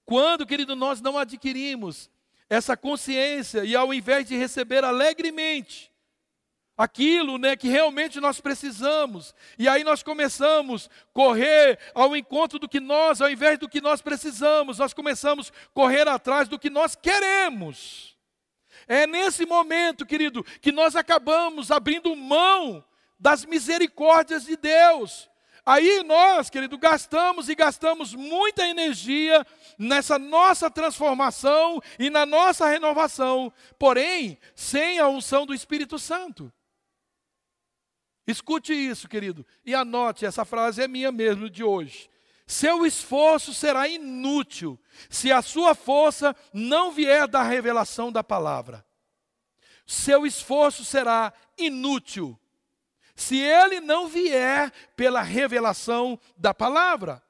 Quando, 0.03 0.45
querido, 0.45 0.75
nós 0.75 0.99
não 0.99 1.17
adquirimos 1.17 2.09
essa 2.49 2.75
consciência 2.75 3.63
e 3.63 3.75
ao 3.75 3.93
invés 3.93 4.27
de 4.27 4.35
receber 4.35 4.83
alegremente 4.83 5.91
aquilo 6.77 7.37
né, 7.37 7.55
que 7.55 7.67
realmente 7.67 8.19
nós 8.19 8.39
precisamos. 8.39 9.33
E 9.57 9.67
aí 9.67 9.83
nós 9.83 10.03
começamos 10.03 10.87
a 10.87 11.13
correr 11.13 11.79
ao 11.95 12.15
encontro 12.15 12.59
do 12.59 12.69
que 12.69 12.79
nós, 12.79 13.19
ao 13.19 13.29
invés 13.29 13.57
do 13.57 13.67
que 13.67 13.81
nós 13.81 14.01
precisamos, 14.01 14.77
nós 14.77 14.93
começamos 14.93 15.51
a 15.51 15.69
correr 15.73 16.07
atrás 16.07 16.47
do 16.47 16.59
que 16.59 16.69
nós 16.69 16.95
queremos. 16.95 18.15
É 18.87 19.07
nesse 19.07 19.45
momento, 19.45 20.05
querido, 20.05 20.43
que 20.61 20.71
nós 20.71 20.95
acabamos 20.95 21.71
abrindo 21.71 22.15
mão 22.15 22.85
das 23.19 23.43
misericórdias 23.43 24.45
de 24.45 24.55
Deus. 24.55 25.27
Aí 25.65 26.01
nós, 26.03 26.49
querido, 26.49 26.77
gastamos 26.77 27.49
e 27.49 27.55
gastamos 27.55 28.13
muita 28.13 28.65
energia 28.65 29.45
nessa 29.77 30.17
nossa 30.17 30.71
transformação 30.71 31.81
e 31.99 32.09
na 32.09 32.25
nossa 32.25 32.65
renovação, 32.67 33.51
porém, 33.77 34.39
sem 34.55 34.97
a 34.99 35.09
unção 35.09 35.45
do 35.45 35.53
Espírito 35.53 35.99
Santo. 35.99 36.53
Escute 38.27 38.73
isso, 38.73 39.07
querido, 39.07 39.45
e 39.65 39.73
anote, 39.73 40.25
essa 40.25 40.43
frase 40.43 40.83
é 40.83 40.87
minha 40.87 41.11
mesmo 41.11 41.49
de 41.49 41.63
hoje. 41.63 42.09
Seu 42.45 42.85
esforço 42.85 43.53
será 43.53 43.87
inútil 43.87 44.79
se 45.09 45.31
a 45.31 45.41
sua 45.41 45.73
força 45.73 46.35
não 46.53 46.91
vier 46.91 47.27
da 47.27 47.41
revelação 47.41 48.11
da 48.11 48.23
palavra. 48.23 48.85
Seu 49.85 50.25
esforço 50.25 50.83
será 50.83 51.33
inútil 51.57 52.37
se 53.15 53.37
ele 53.37 53.79
não 53.81 54.07
vier 54.07 54.71
pela 54.95 55.21
revelação 55.21 56.19
da 56.37 56.53
palavra. 56.53 57.23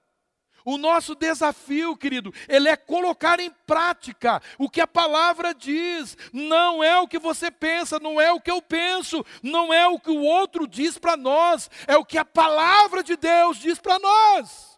O 0.70 0.78
nosso 0.78 1.16
desafio, 1.16 1.96
querido, 1.96 2.34
ele 2.46 2.68
é 2.68 2.76
colocar 2.76 3.40
em 3.40 3.50
prática 3.50 4.42
o 4.58 4.70
que 4.70 4.82
a 4.82 4.86
palavra 4.86 5.54
diz. 5.54 6.18
Não 6.34 6.84
é 6.84 7.00
o 7.00 7.08
que 7.08 7.18
você 7.18 7.50
pensa, 7.50 8.02
não 8.02 8.20
é 8.20 8.34
o 8.34 8.42
que 8.42 8.52
eu 8.52 8.62
penso, 8.62 9.26
não 9.42 9.74
é 9.74 9.88
o 9.88 9.98
que 9.98 10.12
o 10.12 10.22
outro 10.22 10.68
diz 10.68 10.98
para 10.98 11.16
nós, 11.16 11.70
é 11.88 11.96
o 11.96 12.04
que 12.04 12.18
a 12.18 12.26
palavra 12.26 13.02
de 13.02 13.16
Deus 13.16 13.60
diz 13.60 13.80
para 13.80 13.98
nós. 13.98 14.78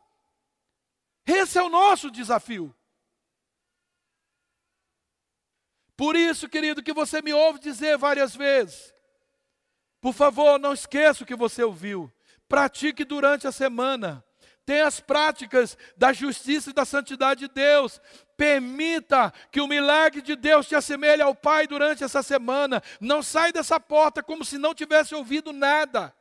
Esse 1.25 1.57
é 1.57 1.63
o 1.63 1.69
nosso 1.69 2.11
desafio. 2.11 2.71
Por 5.97 6.15
isso, 6.15 6.47
querido, 6.47 6.83
que 6.83 6.93
você 6.93 7.19
me 7.19 7.33
ouve 7.33 7.57
dizer 7.57 7.97
várias 7.97 8.35
vezes, 8.35 8.93
por 9.99 10.13
favor, 10.13 10.59
não 10.59 10.71
esqueça 10.71 11.23
o 11.23 11.25
que 11.25 11.35
você 11.35 11.63
ouviu. 11.63 12.13
Pratique 12.47 13.03
durante 13.03 13.47
a 13.47 13.51
semana. 13.51 14.23
Tenha 14.69 14.85
as 14.85 14.99
práticas 14.99 15.75
da 15.97 16.13
justiça 16.13 16.69
e 16.69 16.73
da 16.73 16.85
santidade 16.85 17.39
de 17.39 17.47
Deus. 17.47 17.99
Permita 18.37 19.33
que 19.51 19.59
o 19.59 19.65
milagre 19.65 20.21
de 20.21 20.35
Deus 20.35 20.67
te 20.67 20.75
assemelhe 20.75 21.23
ao 21.23 21.33
Pai 21.33 21.65
durante 21.65 22.03
essa 22.03 22.21
semana. 22.21 22.79
Não 23.01 23.23
sai 23.23 23.51
dessa 23.51 23.79
porta 23.79 24.21
como 24.21 24.45
se 24.45 24.59
não 24.59 24.75
tivesse 24.75 25.15
ouvido 25.15 25.51
nada. 25.51 26.13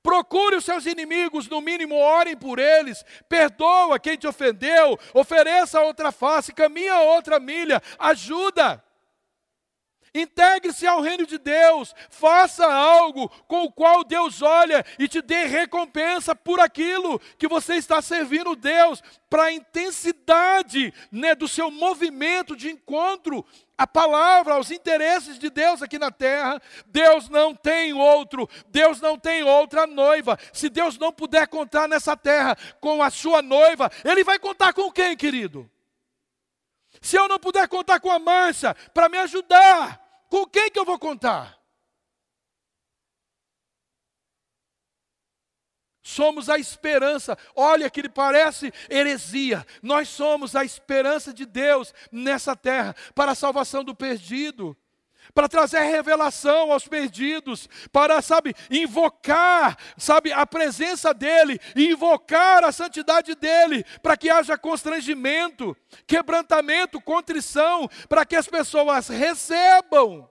Procure 0.00 0.54
os 0.54 0.64
seus 0.64 0.86
inimigos, 0.86 1.48
no 1.48 1.60
mínimo 1.60 1.96
orem 1.96 2.36
por 2.36 2.60
eles, 2.60 3.04
perdoa 3.28 3.98
quem 3.98 4.16
te 4.16 4.28
ofendeu, 4.28 4.96
ofereça 5.12 5.80
outra 5.80 6.12
face, 6.12 6.54
caminha 6.54 7.00
outra 7.00 7.40
milha, 7.40 7.82
ajuda. 7.98 8.80
Integre-se 10.14 10.86
ao 10.86 11.00
reino 11.00 11.26
de 11.26 11.38
Deus, 11.38 11.94
faça 12.10 12.64
algo 12.66 13.28
com 13.46 13.64
o 13.64 13.72
qual 13.72 14.04
Deus 14.04 14.42
olha 14.42 14.84
e 14.98 15.08
te 15.08 15.20
dê 15.20 15.44
recompensa 15.44 16.34
por 16.34 16.60
aquilo 16.60 17.20
que 17.36 17.48
você 17.48 17.74
está 17.74 18.00
servindo 18.00 18.56
Deus, 18.56 19.02
para 19.28 19.44
a 19.44 19.52
intensidade 19.52 20.92
né, 21.12 21.34
do 21.34 21.46
seu 21.46 21.70
movimento 21.70 22.56
de 22.56 22.70
encontro 22.70 23.44
à 23.76 23.86
palavra, 23.86 24.54
aos 24.54 24.70
interesses 24.70 25.38
de 25.38 25.50
Deus 25.50 25.82
aqui 25.82 25.98
na 25.98 26.10
terra. 26.10 26.60
Deus 26.86 27.28
não 27.28 27.54
tem 27.54 27.92
outro, 27.92 28.48
Deus 28.68 29.00
não 29.00 29.18
tem 29.18 29.42
outra 29.42 29.86
noiva. 29.86 30.38
Se 30.52 30.68
Deus 30.68 30.98
não 30.98 31.12
puder 31.12 31.46
contar 31.46 31.86
nessa 31.86 32.16
terra 32.16 32.56
com 32.80 33.02
a 33.02 33.10
sua 33.10 33.42
noiva, 33.42 33.90
Ele 34.04 34.24
vai 34.24 34.38
contar 34.38 34.72
com 34.72 34.90
quem, 34.90 35.16
querido? 35.16 35.70
Se 37.00 37.16
eu 37.16 37.28
não 37.28 37.38
puder 37.38 37.68
contar 37.68 38.00
com 38.00 38.10
a 38.10 38.18
mancha 38.18 38.74
para 38.92 39.08
me 39.08 39.18
ajudar, 39.18 40.00
com 40.28 40.46
quem 40.46 40.70
que 40.70 40.78
eu 40.78 40.84
vou 40.84 40.98
contar? 40.98 41.58
Somos 46.02 46.48
a 46.48 46.58
esperança. 46.58 47.36
Olha 47.54 47.90
que 47.90 48.00
ele 48.00 48.08
parece 48.08 48.72
heresia. 48.88 49.66
Nós 49.82 50.08
somos 50.08 50.56
a 50.56 50.64
esperança 50.64 51.34
de 51.34 51.44
Deus 51.44 51.92
nessa 52.10 52.56
terra 52.56 52.96
para 53.14 53.32
a 53.32 53.34
salvação 53.34 53.84
do 53.84 53.94
perdido 53.94 54.76
para 55.34 55.48
trazer 55.48 55.80
revelação 55.80 56.72
aos 56.72 56.86
perdidos, 56.86 57.68
para, 57.92 58.20
sabe, 58.22 58.54
invocar, 58.70 59.76
sabe, 59.96 60.32
a 60.32 60.46
presença 60.46 61.12
dEle, 61.14 61.60
invocar 61.76 62.64
a 62.64 62.72
santidade 62.72 63.34
dEle, 63.34 63.84
para 64.02 64.16
que 64.16 64.30
haja 64.30 64.56
constrangimento, 64.58 65.76
quebrantamento, 66.06 67.00
contrição, 67.00 67.88
para 68.08 68.24
que 68.24 68.36
as 68.36 68.48
pessoas 68.48 69.08
recebam 69.08 70.28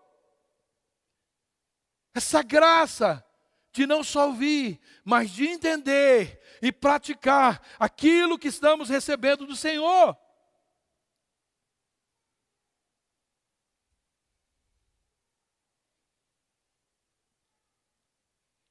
essa 2.14 2.42
graça 2.42 3.24
de 3.72 3.86
não 3.86 4.04
só 4.04 4.28
ouvir, 4.28 4.80
mas 5.06 5.30
de 5.30 5.48
entender 5.48 6.42
e 6.62 6.72
praticar 6.72 7.62
aquilo 7.80 8.40
que 8.40 8.48
estamos 8.48 8.90
recebendo 8.90 9.46
do 9.46 9.56
Senhor. 9.56 10.18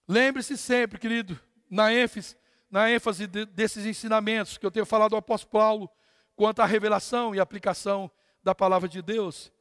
Lembre-se 0.09 0.57
sempre, 0.57 0.99
querido, 0.99 1.39
na 1.69 1.93
ênfase, 1.93 2.37
na 2.71 2.91
ênfase 2.91 3.27
de, 3.27 3.45
desses 3.47 3.85
ensinamentos 3.85 4.57
que 4.57 4.65
eu 4.65 4.71
tenho 4.71 4.87
falado 4.87 5.15
ao 5.15 5.19
apóstolo 5.19 5.51
Paulo, 5.51 5.91
quanto 6.35 6.61
à 6.61 6.67
revelação 6.67 7.35
e 7.35 7.41
aplicação 7.41 8.11
da 8.43 8.55
palavra 8.55 8.89
de 8.89 9.03
Deus. 9.03 9.53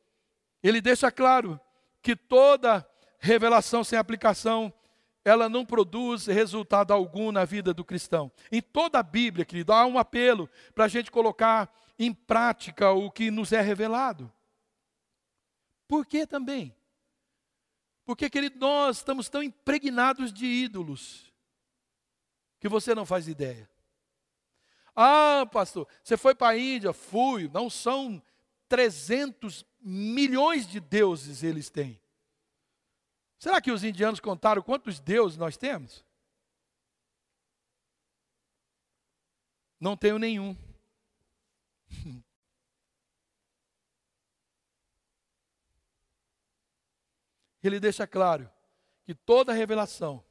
Ele 0.61 0.81
deixa 0.81 1.11
claro 1.11 1.59
que 2.01 2.15
toda 2.15 2.87
revelação 3.19 3.83
sem 3.83 3.97
aplicação, 3.97 4.71
ela 5.23 5.49
não 5.49 5.65
produz 5.65 6.27
resultado 6.27 6.93
algum 6.93 7.31
na 7.31 7.45
vida 7.45 7.73
do 7.73 7.83
cristão. 7.83 8.31
Em 8.51 8.61
toda 8.61 8.99
a 8.99 9.03
Bíblia, 9.03 9.43
querido, 9.43 9.73
há 9.73 9.85
um 9.85 9.97
apelo 9.97 10.47
para 10.75 10.85
a 10.85 10.87
gente 10.87 11.09
colocar 11.09 11.73
em 11.97 12.13
prática 12.13 12.91
o 12.91 13.09
que 13.09 13.31
nos 13.31 13.51
é 13.51 13.61
revelado. 13.61 14.31
Por 15.87 16.05
que 16.05 16.27
também? 16.27 16.75
Porque, 18.05 18.29
querido, 18.29 18.59
nós 18.59 18.97
estamos 18.97 19.27
tão 19.29 19.41
impregnados 19.41 20.31
de 20.31 20.45
ídolos 20.45 21.33
que 22.59 22.69
você 22.69 22.93
não 22.93 23.05
faz 23.05 23.27
ideia. 23.27 23.69
Ah, 24.95 25.45
pastor, 25.51 25.87
você 26.03 26.15
foi 26.15 26.35
para 26.35 26.53
a 26.53 26.57
Índia? 26.57 26.93
Fui. 26.93 27.49
Não 27.49 27.69
são 27.69 28.21
300 28.69 29.65
milhões 29.81 30.67
de 30.67 30.79
deuses 30.79 31.43
eles 31.43 31.69
têm. 31.69 31.99
Será 33.37 33.59
que 33.59 33.71
os 33.71 33.83
indianos 33.83 34.19
contaram 34.19 34.61
quantos 34.61 34.99
deuses 34.99 35.37
nós 35.37 35.57
temos? 35.57 36.05
Não 39.79 39.97
tenho 39.97 40.17
nenhum. 40.17 40.55
ele 47.67 47.79
deixa 47.79 48.05
claro 48.05 48.49
que 49.03 49.13
toda 49.13 49.53
revelação, 49.53 50.23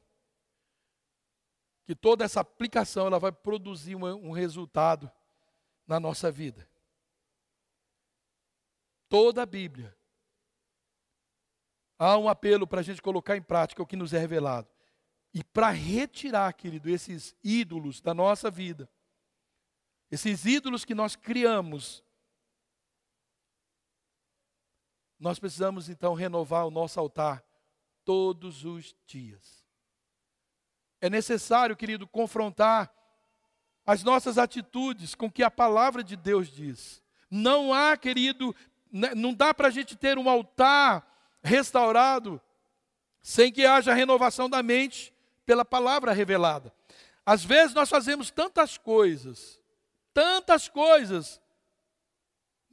que 1.85 1.95
toda 1.95 2.23
essa 2.23 2.41
aplicação, 2.41 3.07
ela 3.07 3.19
vai 3.19 3.31
produzir 3.31 3.95
um, 3.95 4.05
um 4.05 4.31
resultado 4.31 5.11
na 5.87 5.99
nossa 5.99 6.31
vida. 6.31 6.67
Toda 9.07 9.43
a 9.43 9.45
Bíblia. 9.45 9.95
Há 11.97 12.17
um 12.17 12.27
apelo 12.27 12.67
para 12.67 12.81
a 12.81 12.83
gente 12.83 13.01
colocar 13.01 13.37
em 13.37 13.41
prática 13.41 13.81
o 13.81 13.85
que 13.85 13.95
nos 13.95 14.13
é 14.13 14.19
revelado. 14.19 14.67
E 15.33 15.43
para 15.43 15.69
retirar, 15.69 16.53
querido, 16.53 16.89
esses 16.89 17.35
ídolos 17.43 18.01
da 18.01 18.13
nossa 18.13 18.49
vida, 18.49 18.89
esses 20.09 20.45
ídolos 20.45 20.85
que 20.85 20.95
nós 20.95 21.15
criamos 21.15 22.04
Nós 25.19 25.39
precisamos 25.39 25.89
então 25.89 26.13
renovar 26.13 26.65
o 26.65 26.71
nosso 26.71 26.99
altar 26.99 27.43
todos 28.03 28.65
os 28.65 28.95
dias. 29.05 29.63
É 31.01 31.09
necessário, 31.09 31.75
querido, 31.75 32.07
confrontar 32.07 32.93
as 33.85 34.03
nossas 34.03 34.37
atitudes 34.37 35.13
com 35.13 35.27
o 35.27 35.31
que 35.31 35.43
a 35.43 35.51
palavra 35.51 36.03
de 36.03 36.15
Deus 36.15 36.47
diz. 36.47 37.03
Não 37.29 37.73
há, 37.73 37.95
querido, 37.95 38.55
né, 38.91 39.13
não 39.15 39.33
dá 39.33 39.53
para 39.53 39.67
a 39.67 39.71
gente 39.71 39.95
ter 39.95 40.17
um 40.17 40.29
altar 40.29 41.05
restaurado 41.43 42.41
sem 43.21 43.51
que 43.51 43.65
haja 43.65 43.93
renovação 43.93 44.49
da 44.49 44.61
mente 44.63 45.13
pela 45.45 45.65
palavra 45.65 46.11
revelada. 46.11 46.73
Às 47.25 47.43
vezes 47.43 47.73
nós 47.73 47.89
fazemos 47.89 48.29
tantas 48.29 48.77
coisas, 48.77 49.59
tantas 50.13 50.69
coisas, 50.69 51.41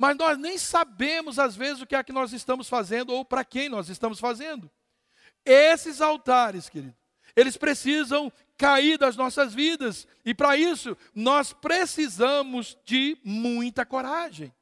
mas 0.02 0.16
nós 0.16 0.36
nem 0.36 0.58
sabemos, 0.58 1.38
às 1.38 1.54
vezes, 1.54 1.80
o 1.80 1.86
que 1.86 1.94
é 1.94 2.02
que 2.02 2.12
nós 2.12 2.32
estamos 2.32 2.68
fazendo 2.68 3.14
ou 3.14 3.24
para 3.24 3.44
quem 3.44 3.68
nós 3.68 3.88
estamos 3.88 4.18
fazendo. 4.18 4.68
Esses 5.44 6.00
altares, 6.00 6.68
querido, 6.68 6.96
eles 7.36 7.56
precisam 7.56 8.32
cair 8.58 8.98
das 8.98 9.14
nossas 9.14 9.54
vidas. 9.54 10.08
E 10.24 10.34
para 10.34 10.56
isso, 10.56 10.96
nós 11.14 11.52
precisamos 11.52 12.76
de 12.84 13.16
muita 13.22 13.86
coragem. 13.86 14.52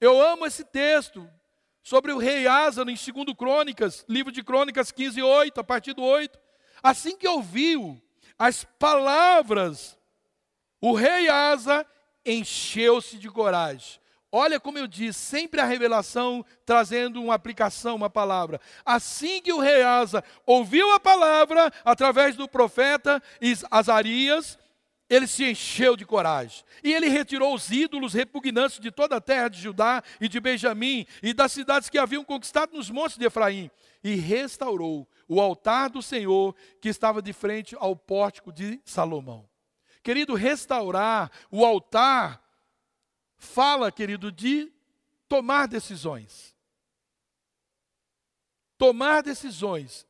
Eu 0.00 0.18
amo 0.18 0.46
esse 0.46 0.64
texto 0.64 1.30
sobre 1.82 2.10
o 2.10 2.16
rei 2.16 2.46
Asa, 2.46 2.80
em 2.84 2.96
2 2.96 3.36
Crônicas, 3.36 4.02
livro 4.08 4.32
de 4.32 4.42
Crônicas 4.42 4.90
15, 4.90 5.20
8, 5.20 5.60
a 5.60 5.64
partir 5.64 5.92
do 5.92 6.02
8. 6.02 6.38
Assim 6.82 7.18
que 7.18 7.28
ouviu 7.28 8.00
as 8.38 8.64
palavras, 8.64 9.98
o 10.80 10.94
rei 10.94 11.28
Asa 11.28 11.86
encheu-se 12.24 13.18
de 13.18 13.28
coragem 13.28 14.00
Olha 14.30 14.60
como 14.60 14.78
eu 14.78 14.86
disse, 14.86 15.18
sempre 15.18 15.60
a 15.60 15.64
revelação 15.64 16.44
trazendo 16.66 17.22
uma 17.22 17.34
aplicação, 17.34 17.96
uma 17.96 18.10
palavra. 18.10 18.60
Assim 18.84 19.40
que 19.40 19.52
o 19.52 19.58
rei 19.58 19.82
Asa 19.82 20.22
ouviu 20.44 20.92
a 20.92 21.00
palavra 21.00 21.72
através 21.82 22.36
do 22.36 22.46
profeta 22.46 23.22
Azarias, 23.70 24.58
ele 25.08 25.26
se 25.26 25.50
encheu 25.50 25.96
de 25.96 26.04
coragem. 26.04 26.62
E 26.84 26.92
ele 26.92 27.08
retirou 27.08 27.54
os 27.54 27.70
ídolos 27.70 28.12
repugnantes 28.12 28.78
de 28.78 28.90
toda 28.90 29.16
a 29.16 29.20
terra 29.20 29.48
de 29.48 29.58
Judá 29.60 30.02
e 30.20 30.28
de 30.28 30.38
Benjamim 30.38 31.06
e 31.22 31.32
das 31.32 31.52
cidades 31.52 31.88
que 31.88 31.98
haviam 31.98 32.22
conquistado 32.22 32.76
nos 32.76 32.90
montes 32.90 33.16
de 33.16 33.24
Efraim 33.24 33.70
e 34.04 34.14
restaurou 34.14 35.08
o 35.26 35.40
altar 35.40 35.88
do 35.88 36.02
Senhor 36.02 36.54
que 36.82 36.90
estava 36.90 37.22
de 37.22 37.32
frente 37.32 37.74
ao 37.78 37.96
pórtico 37.96 38.52
de 38.52 38.78
Salomão. 38.84 39.48
Querido, 40.02 40.34
restaurar 40.34 41.30
o 41.50 41.64
altar 41.64 42.42
fala, 43.38 43.90
querido, 43.90 44.30
de 44.30 44.70
tomar 45.28 45.66
decisões. 45.66 46.54
Tomar 48.76 49.22
decisões. 49.22 50.06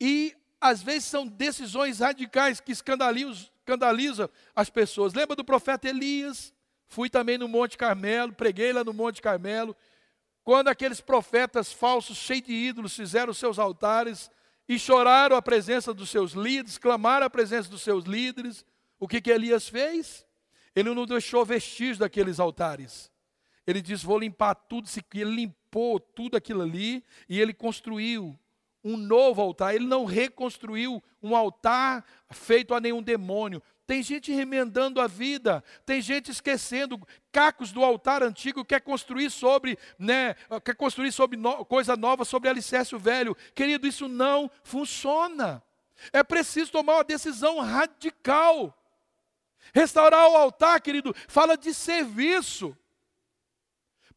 E 0.00 0.34
às 0.60 0.82
vezes 0.82 1.04
são 1.04 1.26
decisões 1.26 1.98
radicais 2.00 2.60
que 2.60 2.72
escandalizam, 2.72 4.30
as 4.54 4.70
pessoas. 4.70 5.12
Lembra 5.12 5.36
do 5.36 5.44
profeta 5.44 5.88
Elias? 5.88 6.54
Fui 6.86 7.10
também 7.10 7.36
no 7.36 7.46
Monte 7.46 7.76
Carmelo, 7.76 8.32
preguei 8.32 8.72
lá 8.72 8.82
no 8.82 8.94
Monte 8.94 9.20
Carmelo. 9.20 9.76
Quando 10.42 10.68
aqueles 10.68 11.00
profetas 11.00 11.70
falsos, 11.70 12.16
cheios 12.16 12.46
de 12.46 12.54
ídolos, 12.54 12.96
fizeram 12.96 13.34
seus 13.34 13.58
altares 13.58 14.30
e 14.66 14.78
choraram 14.78 15.36
a 15.36 15.42
presença 15.42 15.92
dos 15.92 16.08
seus 16.08 16.32
líderes, 16.32 16.78
clamaram 16.78 17.26
a 17.26 17.30
presença 17.30 17.68
dos 17.68 17.82
seus 17.82 18.04
líderes, 18.04 18.64
O 18.98 19.06
que, 19.06 19.20
que 19.20 19.30
Elias 19.30 19.68
fez? 19.68 20.26
Ele 20.74 20.92
não 20.94 21.06
deixou 21.06 21.44
vestígios 21.44 21.98
daqueles 21.98 22.38
altares. 22.40 23.10
Ele 23.66 23.82
diz: 23.82 24.02
Vou 24.02 24.18
limpar 24.18 24.54
tudo. 24.54 24.88
Ele 25.14 25.34
limpou 25.34 26.00
tudo 26.00 26.36
aquilo 26.36 26.62
ali 26.62 27.04
e 27.28 27.40
ele 27.40 27.52
construiu 27.52 28.38
um 28.82 28.96
novo 28.96 29.42
altar. 29.42 29.74
Ele 29.74 29.86
não 29.86 30.04
reconstruiu 30.04 31.02
um 31.22 31.36
altar 31.36 32.04
feito 32.30 32.74
a 32.74 32.80
nenhum 32.80 33.02
demônio. 33.02 33.62
Tem 33.86 34.02
gente 34.02 34.30
remendando 34.30 35.00
a 35.00 35.06
vida, 35.06 35.64
tem 35.86 36.02
gente 36.02 36.30
esquecendo 36.30 37.00
cacos 37.32 37.72
do 37.72 37.82
altar 37.82 38.22
antigo, 38.22 38.62
quer 38.62 38.82
construir 38.82 39.30
sobre, 39.30 39.78
né, 39.98 40.34
quer 40.62 40.74
construir 40.74 41.10
sobre 41.10 41.38
no, 41.38 41.64
coisa 41.64 41.96
nova, 41.96 42.22
sobre 42.22 42.50
alicerce 42.50 42.94
velho. 42.98 43.34
Querido, 43.54 43.86
isso 43.86 44.06
não 44.06 44.50
funciona. 44.62 45.62
É 46.12 46.22
preciso 46.22 46.70
tomar 46.70 46.96
uma 46.96 47.04
decisão 47.04 47.60
radical. 47.60 48.77
Restaurar 49.74 50.28
o 50.28 50.36
altar, 50.36 50.80
querido, 50.80 51.14
fala 51.26 51.56
de 51.56 51.72
serviço. 51.74 52.76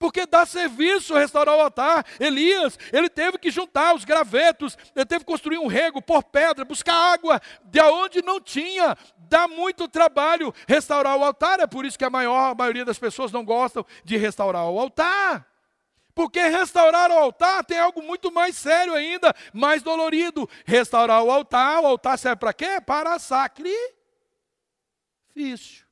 Porque 0.02 0.26
dá 0.26 0.48
serviço 0.48 1.14
restaurar 1.14 1.56
o 1.56 1.62
altar. 1.62 2.04
Elias, 2.20 2.76
ele 2.92 3.08
teve 3.08 3.38
que 3.38 3.52
juntar 3.52 3.94
os 3.94 4.04
gravetos, 4.04 4.76
ele 4.96 5.06
teve 5.06 5.20
que 5.20 5.32
construir 5.32 5.60
um 5.60 5.68
rego, 5.68 6.02
pôr 6.02 6.24
pedra, 6.24 6.66
buscar 6.66 6.96
água 6.96 7.40
de 7.66 7.80
onde 7.82 8.24
não 8.24 8.42
tinha. 8.42 8.98
Dá 9.16 9.48
muito 9.48 9.88
trabalho 9.88 10.52
restaurar 10.68 11.16
o 11.16 11.24
altar. 11.24 11.60
É 11.60 11.68
por 11.68 11.86
isso 11.86 12.00
que 12.00 12.04
a 12.04 12.10
maior 12.10 12.52
a 12.52 12.56
maioria 12.56 12.84
das 12.84 12.98
pessoas 12.98 13.32
não 13.32 13.46
gostam 13.46 13.86
de 14.04 14.18
restaurar 14.18 14.66
o 14.66 14.80
altar. 14.80 15.46
Porque 16.16 16.40
restaurar 16.48 17.12
o 17.12 17.20
altar 17.20 17.64
tem 17.64 17.78
algo 17.78 18.02
muito 18.02 18.32
mais 18.32 18.58
sério 18.58 18.96
ainda, 18.96 19.36
mais 19.54 19.84
dolorido. 19.84 20.50
Restaurar 20.66 21.24
o 21.24 21.30
altar, 21.30 21.80
o 21.80 21.86
altar 21.86 22.18
serve 22.18 22.38
para 22.38 22.54
quê? 22.54 22.82
Para 22.84 23.20
sacrifício. 25.32 25.88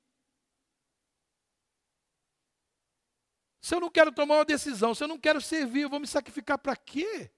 Se 3.62 3.76
eu 3.76 3.80
não 3.80 3.90
quero 3.90 4.12
tomar 4.12 4.36
uma 4.36 4.46
decisão, 4.46 4.96
se 4.96 5.04
eu 5.04 5.08
não 5.08 5.18
quero 5.18 5.40
servir, 5.40 5.82
eu 5.82 5.90
vou 5.90 6.00
me 6.00 6.08
sacrificar 6.08 6.58
para 6.58 6.76
quê? 6.76 7.32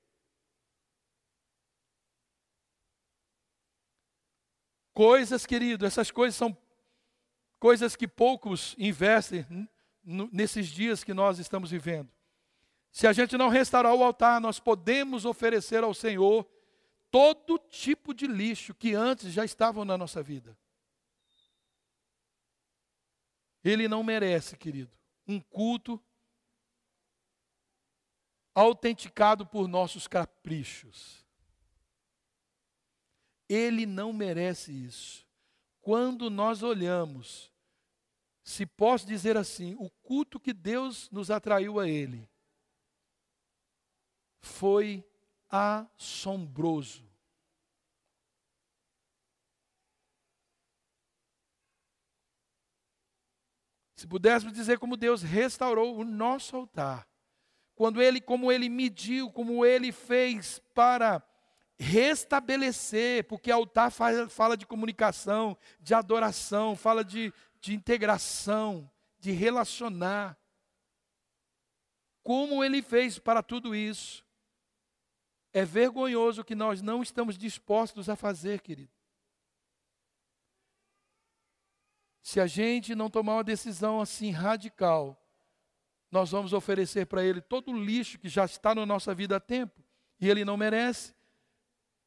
Coisas, 4.93 5.45
querido, 5.45 5.85
essas 5.85 6.11
coisas 6.11 6.35
são 6.35 6.55
coisas 7.59 7.95
que 7.95 8.07
poucos 8.07 8.75
investem 8.77 9.45
nesses 10.03 10.67
dias 10.67 11.03
que 11.03 11.13
nós 11.13 11.39
estamos 11.39 11.71
vivendo. 11.71 12.11
Se 12.91 13.07
a 13.07 13.13
gente 13.13 13.37
não 13.37 13.49
restaurar 13.49 13.93
o 13.93 14.03
altar, 14.03 14.41
nós 14.41 14.59
podemos 14.59 15.25
oferecer 15.25 15.83
ao 15.83 15.93
Senhor 15.93 16.45
todo 17.09 17.57
tipo 17.57 18.13
de 18.13 18.27
lixo 18.27 18.73
que 18.73 18.93
antes 18.93 19.31
já 19.31 19.45
estavam 19.45 19.85
na 19.85 19.97
nossa 19.97 20.21
vida. 20.21 20.57
Ele 23.63 23.87
não 23.87 24.03
merece, 24.03 24.57
querido, 24.57 24.91
um 25.27 25.39
culto 25.39 26.01
autenticado 28.53 29.45
por 29.45 29.67
nossos 29.67 30.07
caprichos. 30.07 31.25
Ele 33.47 33.85
não 33.85 34.13
merece 34.13 34.71
isso. 34.71 35.27
Quando 35.81 36.29
nós 36.29 36.63
olhamos, 36.63 37.51
se 38.43 38.65
posso 38.65 39.05
dizer 39.05 39.37
assim, 39.37 39.75
o 39.79 39.89
culto 39.89 40.39
que 40.39 40.53
Deus 40.53 41.09
nos 41.11 41.29
atraiu 41.29 41.79
a 41.79 41.87
Ele 41.87 42.29
foi 44.39 45.05
assombroso. 45.49 47.10
Se 54.01 54.07
pudéssemos 54.07 54.51
dizer 54.51 54.79
como 54.79 54.97
Deus 54.97 55.21
restaurou 55.21 55.95
o 55.95 56.03
nosso 56.03 56.55
altar, 56.57 57.07
quando 57.75 58.01
ele, 58.01 58.19
como 58.19 58.51
ele 58.51 58.67
mediu, 58.67 59.29
como 59.29 59.63
ele 59.63 59.91
fez 59.91 60.57
para 60.73 61.23
restabelecer, 61.77 63.25
porque 63.25 63.51
altar 63.51 63.91
fala, 63.91 64.57
de 64.57 64.65
comunicação, 64.65 65.55
de 65.79 65.93
adoração, 65.93 66.75
fala 66.75 67.05
de, 67.05 67.31
de 67.59 67.75
integração, 67.75 68.89
de 69.19 69.29
relacionar. 69.29 70.35
Como 72.23 72.63
ele 72.63 72.81
fez 72.81 73.19
para 73.19 73.43
tudo 73.43 73.75
isso? 73.75 74.25
É 75.53 75.63
vergonhoso 75.63 76.43
que 76.43 76.55
nós 76.55 76.81
não 76.81 77.03
estamos 77.03 77.37
dispostos 77.37 78.09
a 78.09 78.15
fazer, 78.15 78.61
querido. 78.61 78.91
Se 82.21 82.39
a 82.39 82.47
gente 82.47 82.93
não 82.93 83.09
tomar 83.09 83.35
uma 83.35 83.43
decisão 83.43 83.99
assim 83.99 84.31
radical, 84.31 85.17
nós 86.11 86.31
vamos 86.31 86.53
oferecer 86.53 87.05
para 87.05 87.23
Ele 87.23 87.41
todo 87.41 87.71
o 87.71 87.83
lixo 87.83 88.19
que 88.19 88.29
já 88.29 88.45
está 88.45 88.75
na 88.75 88.85
nossa 88.85 89.15
vida 89.15 89.37
há 89.37 89.39
tempo, 89.39 89.81
e 90.19 90.29
Ele 90.29 90.45
não 90.45 90.57
merece. 90.57 91.15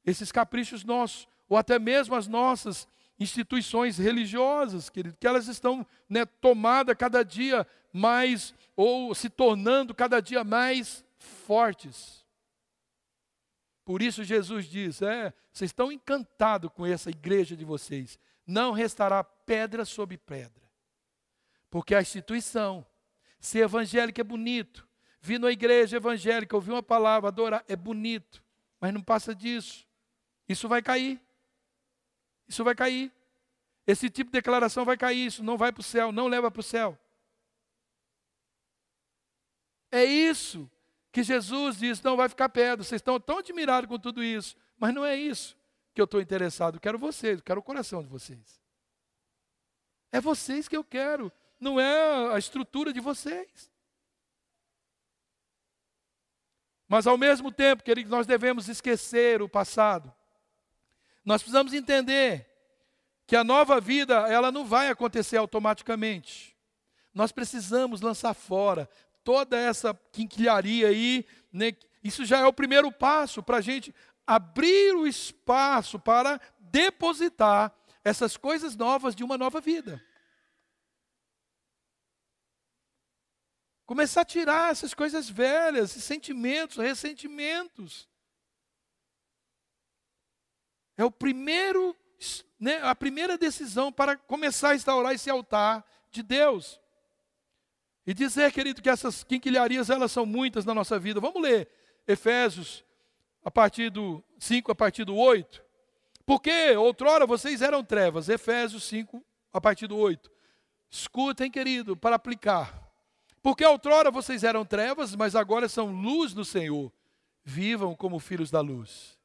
Esses 0.04 0.30
caprichos 0.30 0.84
nossos, 0.84 1.26
ou 1.48 1.56
até 1.56 1.78
mesmo 1.78 2.14
as 2.14 2.28
nossas 2.28 2.86
instituições 3.18 3.98
religiosas, 3.98 4.90
querido, 4.90 5.16
que 5.18 5.26
elas 5.26 5.48
estão 5.48 5.86
né, 6.08 6.24
tomadas 6.26 6.96
cada 6.96 7.22
dia 7.22 7.66
mais, 7.92 8.54
ou 8.76 9.14
se 9.14 9.30
tornando 9.30 9.94
cada 9.94 10.20
dia 10.20 10.44
mais 10.44 11.04
fortes. 11.16 12.24
Por 13.84 14.02
isso 14.02 14.24
Jesus 14.24 14.66
diz: 14.66 15.02
é, 15.02 15.32
vocês 15.52 15.70
estão 15.70 15.92
encantados 15.92 16.70
com 16.72 16.84
essa 16.84 17.10
igreja 17.10 17.56
de 17.56 17.64
vocês. 17.64 18.18
Não 18.47 18.72
restará 18.72 19.24
pedra 19.24 19.84
sobre 19.84 20.18
pedra. 20.18 20.62
Porque 21.70 21.95
a 21.95 22.01
instituição, 22.01 22.86
Ser 23.45 23.59
evangélico 23.59 24.18
é 24.18 24.24
bonito. 24.24 24.88
Vir 25.20 25.38
na 25.38 25.51
igreja 25.51 25.99
evangélica, 25.99 26.57
ouvir 26.57 26.70
uma 26.70 26.82
palavra, 26.82 27.28
adorar, 27.28 27.62
é 27.68 27.76
bonito. 27.76 28.42
Mas 28.80 28.90
não 28.95 29.03
passa 29.03 29.34
disso. 29.34 29.86
Isso 30.49 30.66
vai 30.66 30.80
cair. 30.80 31.20
Isso 32.49 32.64
vai 32.64 32.74
cair. 32.74 33.12
Esse 33.86 34.09
tipo 34.09 34.30
de 34.30 34.38
declaração 34.38 34.82
vai 34.82 34.97
cair. 34.97 35.26
Isso 35.26 35.45
não 35.45 35.59
vai 35.59 35.72
para 35.72 35.82
o 35.82 35.84
céu, 35.84 36.11
não 36.11 36.26
leva 36.26 36.51
para 36.51 36.61
o 36.61 36.62
céu. 36.62 36.99
É 39.90 40.03
isso 40.07 40.70
que 41.12 41.22
Jesus 41.22 41.76
diz: 41.76 42.01
não 42.01 42.16
vai 42.16 42.30
ficar 42.30 42.49
pedra. 42.49 42.82
Vocês 42.82 42.99
estão 42.99 43.20
tão 43.20 43.40
admirados 43.40 43.90
com 43.90 43.99
tudo 43.99 44.24
isso. 44.24 44.57
Mas 44.78 44.95
não 44.95 45.05
é 45.05 45.14
isso 45.14 45.55
que 45.95 46.01
eu 46.01 46.05
estou 46.05 46.20
interessado. 46.20 46.76
Eu 46.76 46.80
quero 46.80 46.99
vocês, 46.99 47.38
eu 47.38 47.45
quero 47.45 47.61
o 47.61 47.62
coração 47.62 48.03
de 48.03 48.09
vocês. 48.09 48.61
É 50.11 50.20
vocês 50.20 50.68
que 50.68 50.76
eu 50.76 50.84
quero 50.84 51.32
não 51.61 51.80
é 51.80 52.34
a 52.34 52.38
estrutura 52.38 52.92
de 52.92 53.01
vocês. 53.01 53.70
Mas 56.86 57.07
ao 57.07 57.16
mesmo 57.16 57.51
tempo, 57.51 57.82
queridos, 57.82 58.11
nós 58.11 58.26
devemos 58.26 58.68
esquecer 58.68 59.40
o 59.40 59.49
passado. 59.49 60.12
Nós 61.24 61.42
precisamos 61.42 61.72
entender 61.72 62.47
que 63.26 63.34
a 63.34 63.42
nova 63.42 63.80
vida, 63.80 64.14
ela 64.28 64.53
não 64.53 64.66
vai 64.66 64.88
acontecer 64.88 65.38
automaticamente. 65.38 66.55
Nós 67.14 67.32
precisamos 67.32 68.01
lançar 68.01 68.34
fora 68.34 68.88
toda 69.22 69.57
essa 69.57 69.99
quinquilharia 70.12 70.88
aí. 70.88 71.24
Né? 71.51 71.72
Isso 72.03 72.24
já 72.24 72.40
é 72.40 72.47
o 72.47 72.53
primeiro 72.53 72.92
passo 72.92 73.42
para 73.42 73.57
a 73.57 73.62
gente 73.62 73.95
abrir 74.27 74.95
o 74.95 75.07
espaço 75.07 75.99
para 75.99 76.41
depositar 76.59 77.75
essas 78.03 78.37
coisas 78.37 78.77
novas 78.77 79.14
de 79.14 79.25
uma 79.25 79.39
nova 79.39 79.61
vida. 79.61 80.05
Começar 83.87 84.22
a 84.22 84.25
tirar 84.25 84.72
essas 84.72 84.95
coisas 84.95 85.29
velhas, 85.29 85.91
esses 85.91 86.05
sentimentos, 86.05 86.79
ressentimentos. 86.79 88.09
É 90.97 91.05
o 91.05 91.11
primeiro, 91.11 91.95
né, 92.59 92.81
a 92.83 92.95
primeira 92.95 93.37
decisão 93.37 93.93
para 93.93 94.16
começar 94.16 94.70
a 94.70 94.75
instaurar 94.75 95.12
esse 95.12 95.29
altar 95.29 95.85
de 96.11 96.22
Deus. 96.22 96.81
E 98.07 98.14
dizer, 98.14 98.53
querido, 98.53 98.83
que 98.83 98.89
essas 98.89 99.25
quinquilharias, 99.25 99.91
elas 99.91 100.12
são 100.12 100.25
muitas 100.25 100.64
na 100.64 100.75
nossa 100.75 100.99
vida. 100.99 101.20
Vamos 101.20 101.43
ler 101.43 101.68
Efésios, 102.07 102.85
a 103.45 103.51
partir 103.51 103.90
do 103.90 104.24
5, 104.38 104.72
a 104.72 104.74
partir 104.74 105.05
do 105.05 105.14
8. 105.14 105.62
Porque 106.24 106.74
outrora 106.76 107.26
vocês 107.26 107.61
eram 107.61 107.84
trevas. 107.84 108.28
Efésios 108.28 108.84
5, 108.84 109.22
a 109.53 109.61
partir 109.61 109.86
do 109.86 109.97
8. 109.97 110.30
Escutem, 110.90 111.51
querido, 111.51 111.97
para 111.97 112.16
aplicar. 112.16 112.82
Porque 113.42 113.64
outrora 113.64 114.11
vocês 114.11 114.42
eram 114.42 114.64
trevas, 114.64 115.14
mas 115.14 115.36
agora 115.36 115.68
são 115.68 115.92
luz 115.92 116.32
no 116.32 116.45
Senhor. 116.45 116.90
Vivam 117.45 117.95
como 117.95 118.18
filhos 118.18 118.51
da 118.51 118.61
luz. 118.61 119.18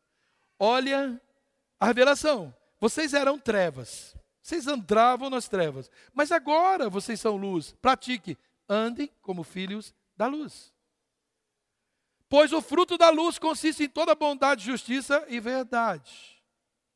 Olha 0.59 1.21
a 1.79 1.85
revelação. 1.85 2.53
Vocês 2.81 3.13
eram 3.13 3.39
trevas. 3.39 4.15
Vocês 4.41 4.67
andavam 4.67 5.29
nas 5.29 5.47
trevas. 5.47 5.89
Mas 6.13 6.31
agora 6.31 6.89
vocês 6.89 7.21
são 7.21 7.37
luz. 7.37 7.73
Pratique. 7.81 8.37
Andem 8.67 9.09
como 9.21 9.43
filhos 9.43 9.93
da 10.17 10.27
luz. 10.27 10.73
Pois 12.29 12.53
o 12.53 12.61
fruto 12.61 12.95
da 12.97 13.09
luz 13.09 13.39
consiste 13.39 13.83
em 13.83 13.89
toda 13.89 14.13
bondade, 14.13 14.63
justiça 14.63 15.25
e 15.27 15.39
verdade. 15.39 16.39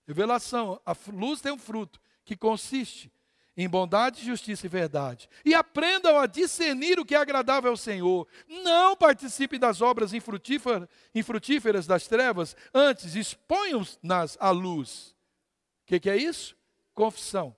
Revelação. 0.08 0.80
A 0.86 0.96
luz 1.12 1.42
tem 1.42 1.52
um 1.52 1.58
fruto 1.58 2.00
que 2.24 2.38
consiste 2.38 3.12
em 3.58 3.68
bondade, 3.68 4.24
justiça 4.24 4.66
e 4.66 4.70
verdade. 4.70 5.28
E 5.44 5.54
aprendam 5.54 6.18
a 6.20 6.28
discernir 6.28 7.00
o 7.00 7.06
que 7.06 7.16
é 7.16 7.18
agradável 7.18 7.72
ao 7.72 7.78
Senhor. 7.78 8.28
Não 8.48 8.96
participem 8.96 9.60
das 9.60 9.82
obras 9.82 10.12
infrutíferas 10.14 11.88
das 11.88 12.08
trevas, 12.08 12.56
antes 12.74 13.16
exponham-nas 13.16 14.38
à 14.40 14.52
luz. 14.52 15.16
O 15.84 15.88
que, 15.88 16.00
que 16.00 16.10
é 16.10 16.18
isso? 16.18 16.56
Confissão. 16.94 17.56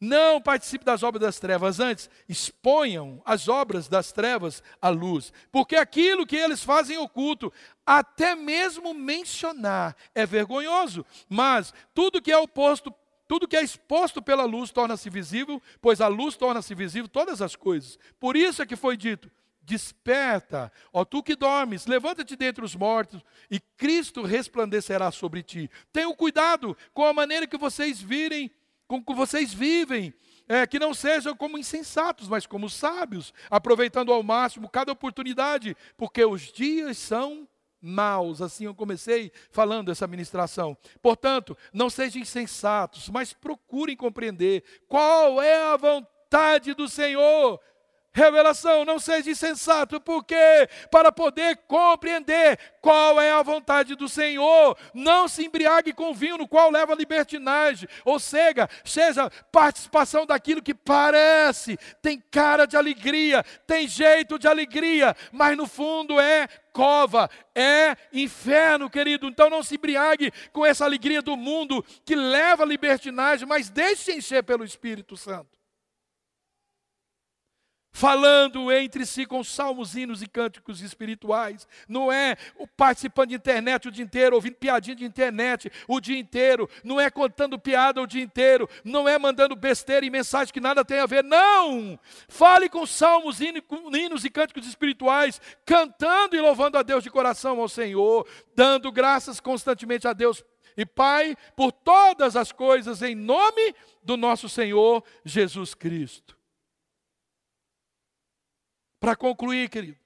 Não 0.00 0.40
participe 0.42 0.84
das 0.84 1.02
obras 1.02 1.22
das 1.22 1.38
trevas, 1.38 1.80
antes 1.80 2.10
exponham 2.28 3.22
as 3.24 3.48
obras 3.48 3.88
das 3.88 4.12
trevas 4.12 4.62
à 4.80 4.90
luz, 4.90 5.32
porque 5.50 5.74
aquilo 5.74 6.26
que 6.26 6.36
eles 6.36 6.62
fazem 6.62 6.98
oculto, 6.98 7.50
até 7.84 8.34
mesmo 8.34 8.92
mencionar, 8.92 9.96
é 10.14 10.26
vergonhoso, 10.26 11.04
mas 11.28 11.72
tudo 11.94 12.20
que 12.20 12.30
é 12.30 12.36
oposto 12.36 12.92
tudo 13.28 13.48
que 13.48 13.56
é 13.56 13.62
exposto 13.62 14.22
pela 14.22 14.44
luz 14.44 14.70
torna-se 14.70 15.10
visível, 15.10 15.60
pois 15.80 16.00
a 16.00 16.06
luz 16.06 16.36
torna-se 16.36 16.72
visível 16.76 17.08
todas 17.08 17.42
as 17.42 17.56
coisas. 17.56 17.98
Por 18.20 18.36
isso 18.36 18.62
é 18.62 18.66
que 18.66 18.76
foi 18.76 18.96
dito: 18.96 19.28
Desperta, 19.62 20.70
ó 20.92 21.04
tu 21.04 21.24
que 21.24 21.34
dormes, 21.34 21.86
levanta-te 21.86 22.36
dentre 22.36 22.64
os 22.64 22.76
mortos 22.76 23.20
e 23.50 23.58
Cristo 23.58 24.22
resplandecerá 24.22 25.10
sobre 25.10 25.42
ti. 25.42 25.68
Tenham 25.92 26.14
cuidado 26.14 26.76
com 26.94 27.04
a 27.04 27.12
maneira 27.12 27.48
que 27.48 27.58
vocês 27.58 28.00
virem, 28.00 28.48
com 28.86 29.02
que 29.02 29.14
vocês 29.14 29.52
vivem, 29.52 30.14
é, 30.48 30.66
que 30.66 30.78
não 30.78 30.94
sejam 30.94 31.36
como 31.36 31.58
insensatos, 31.58 32.28
mas 32.28 32.46
como 32.46 32.70
sábios, 32.70 33.34
aproveitando 33.50 34.12
ao 34.12 34.22
máximo 34.22 34.68
cada 34.68 34.92
oportunidade, 34.92 35.76
porque 35.96 36.24
os 36.24 36.52
dias 36.52 36.98
são 36.98 37.48
maus. 37.80 38.40
Assim 38.40 38.64
eu 38.64 38.74
comecei 38.74 39.32
falando 39.50 39.90
essa 39.90 40.06
ministração. 40.06 40.76
Portanto, 41.02 41.56
não 41.72 41.90
sejam 41.90 42.22
insensatos, 42.22 43.08
mas 43.08 43.32
procurem 43.32 43.96
compreender 43.96 44.62
qual 44.88 45.40
é 45.42 45.62
a 45.62 45.76
vontade 45.76 46.74
do 46.74 46.88
Senhor. 46.88 47.60
Revelação, 48.16 48.82
não 48.86 48.98
seja 48.98 49.30
insensato, 49.30 50.00
porque 50.00 50.34
para 50.90 51.12
poder 51.12 51.58
compreender 51.68 52.58
qual 52.80 53.20
é 53.20 53.30
a 53.30 53.42
vontade 53.42 53.94
do 53.94 54.08
Senhor, 54.08 54.74
não 54.94 55.28
se 55.28 55.44
embriague 55.44 55.92
com 55.92 56.14
vinho 56.14 56.38
no 56.38 56.48
qual 56.48 56.70
leva 56.70 56.94
libertinagem, 56.94 57.86
ou 58.06 58.18
seja, 58.18 58.70
seja 58.86 59.30
participação 59.52 60.24
daquilo 60.24 60.62
que 60.62 60.72
parece, 60.72 61.78
tem 62.00 62.18
cara 62.30 62.64
de 62.64 62.74
alegria, 62.74 63.44
tem 63.66 63.86
jeito 63.86 64.38
de 64.38 64.48
alegria, 64.48 65.14
mas 65.30 65.54
no 65.54 65.66
fundo 65.66 66.18
é 66.18 66.48
cova, 66.72 67.28
é 67.54 67.98
inferno, 68.14 68.88
querido. 68.88 69.26
Então 69.26 69.50
não 69.50 69.62
se 69.62 69.74
embriague 69.74 70.32
com 70.54 70.64
essa 70.64 70.86
alegria 70.86 71.20
do 71.20 71.36
mundo 71.36 71.84
que 72.02 72.14
leva 72.14 72.62
a 72.62 72.66
libertinagem, 72.66 73.46
mas 73.46 73.68
deixe 73.68 74.12
encher 74.12 74.42
pelo 74.42 74.64
Espírito 74.64 75.18
Santo 75.18 75.56
falando 77.96 78.70
entre 78.70 79.06
si 79.06 79.24
com 79.24 79.42
salmos, 79.42 79.96
hinos 79.96 80.20
e 80.20 80.26
cânticos 80.26 80.82
espirituais. 80.82 81.66
Não 81.88 82.12
é 82.12 82.36
participando 82.76 83.30
de 83.30 83.36
internet 83.36 83.88
o 83.88 83.90
dia 83.90 84.04
inteiro, 84.04 84.36
ouvindo 84.36 84.56
piadinha 84.56 84.94
de 84.94 85.02
internet 85.02 85.72
o 85.88 85.98
dia 85.98 86.18
inteiro. 86.18 86.68
Não 86.84 87.00
é 87.00 87.08
contando 87.08 87.58
piada 87.58 88.02
o 88.02 88.06
dia 88.06 88.22
inteiro. 88.22 88.68
Não 88.84 89.08
é 89.08 89.18
mandando 89.18 89.56
besteira 89.56 90.04
e 90.04 90.10
mensagem 90.10 90.52
que 90.52 90.60
nada 90.60 90.84
tem 90.84 90.98
a 90.98 91.06
ver. 91.06 91.24
Não! 91.24 91.98
Fale 92.28 92.68
com 92.68 92.84
salmos, 92.84 93.40
hinos 93.40 94.26
e 94.26 94.28
cânticos 94.28 94.66
espirituais, 94.66 95.40
cantando 95.64 96.36
e 96.36 96.40
louvando 96.40 96.76
a 96.76 96.82
Deus 96.82 97.02
de 97.02 97.08
coração 97.08 97.58
ao 97.62 97.68
Senhor, 97.68 98.28
dando 98.54 98.92
graças 98.92 99.40
constantemente 99.40 100.06
a 100.06 100.12
Deus 100.12 100.44
e 100.76 100.84
Pai 100.84 101.34
por 101.56 101.72
todas 101.72 102.36
as 102.36 102.52
coisas 102.52 103.00
em 103.00 103.14
nome 103.14 103.74
do 104.02 104.18
nosso 104.18 104.50
Senhor 104.50 105.02
Jesus 105.24 105.72
Cristo. 105.72 106.35
Para 109.06 109.14
concluir, 109.14 109.70
querido, 109.70 110.00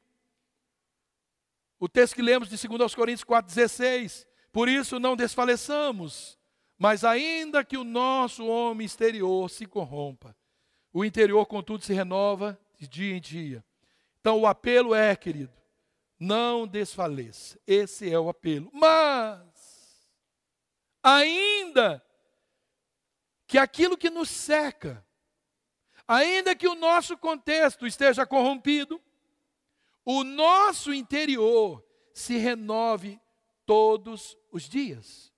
o 1.79 1.89
texto 1.89 2.15
que 2.15 2.21
lemos 2.21 2.51
de 2.51 2.69
2 2.69 2.95
Coríntios 2.95 3.25
4,16, 3.25 4.27
por 4.53 4.69
isso 4.69 5.01
não 5.01 5.17
desfaleçamos, 5.17 6.39
mas 6.77 7.03
ainda 7.03 7.65
que 7.65 7.79
o 7.79 7.83
nosso 7.83 8.47
homem 8.47 8.85
exterior 8.85 9.49
se 9.49 9.65
corrompa, 9.65 10.37
o 10.93 11.03
interior, 11.03 11.47
contudo, 11.47 11.83
se 11.83 11.95
renova 11.95 12.61
de 12.77 12.87
dia 12.87 13.17
em 13.17 13.21
dia. 13.23 13.65
Então 14.21 14.39
o 14.39 14.47
apelo 14.47 14.95
é, 14.95 15.17
querido, 15.17 15.55
não 16.19 16.67
desfaleça. 16.67 17.59
Esse 17.67 18.13
é 18.13 18.21
o 18.21 18.29
apelo. 18.29 18.71
Mas, 18.71 20.11
ainda 21.03 22.05
que 23.47 23.57
aquilo 23.57 23.97
que 23.97 24.11
nos 24.11 24.29
seca, 24.29 25.03
Ainda 26.11 26.57
que 26.57 26.67
o 26.67 26.75
nosso 26.75 27.17
contexto 27.17 27.87
esteja 27.87 28.27
corrompido, 28.27 29.01
o 30.05 30.25
nosso 30.25 30.93
interior 30.93 31.87
se 32.13 32.37
renove 32.37 33.21
todos 33.65 34.37
os 34.51 34.69
dias. 34.69 35.33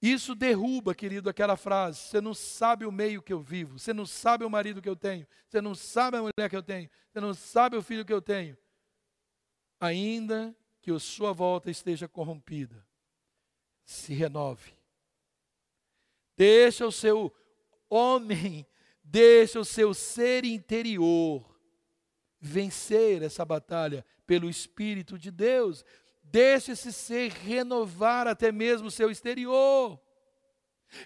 Isso 0.00 0.34
derruba, 0.34 0.94
querido, 0.94 1.28
aquela 1.28 1.58
frase: 1.58 1.98
você 1.98 2.18
não 2.18 2.32
sabe 2.32 2.86
o 2.86 2.90
meio 2.90 3.20
que 3.20 3.34
eu 3.34 3.42
vivo, 3.42 3.78
você 3.78 3.92
não 3.92 4.06
sabe 4.06 4.46
o 4.46 4.50
marido 4.50 4.80
que 4.80 4.88
eu 4.88 4.96
tenho, 4.96 5.28
você 5.46 5.60
não 5.60 5.74
sabe 5.74 6.16
a 6.16 6.20
mulher 6.20 6.48
que 6.48 6.56
eu 6.56 6.62
tenho, 6.62 6.88
você 7.12 7.20
não 7.20 7.34
sabe 7.34 7.76
o 7.76 7.82
filho 7.82 8.06
que 8.06 8.12
eu 8.14 8.22
tenho. 8.22 8.56
Ainda 9.78 10.56
que 10.80 10.90
a 10.90 10.98
sua 10.98 11.34
volta 11.34 11.70
esteja 11.70 12.08
corrompida, 12.08 12.88
se 13.84 14.14
renove 14.14 14.80
Deixa 16.36 16.86
o 16.86 16.92
seu 16.92 17.32
homem, 17.88 18.66
deixa 19.02 19.60
o 19.60 19.64
seu 19.64 19.92
ser 19.92 20.44
interior 20.44 21.52
vencer 22.42 23.22
essa 23.22 23.44
batalha 23.44 24.04
pelo 24.26 24.50
Espírito 24.50 25.16
de 25.16 25.30
Deus. 25.30 25.84
Deixa 26.24 26.72
esse 26.72 26.92
ser 26.92 27.30
renovar 27.30 28.26
até 28.26 28.50
mesmo 28.50 28.88
o 28.88 28.90
seu 28.90 29.10
exterior. 29.10 30.00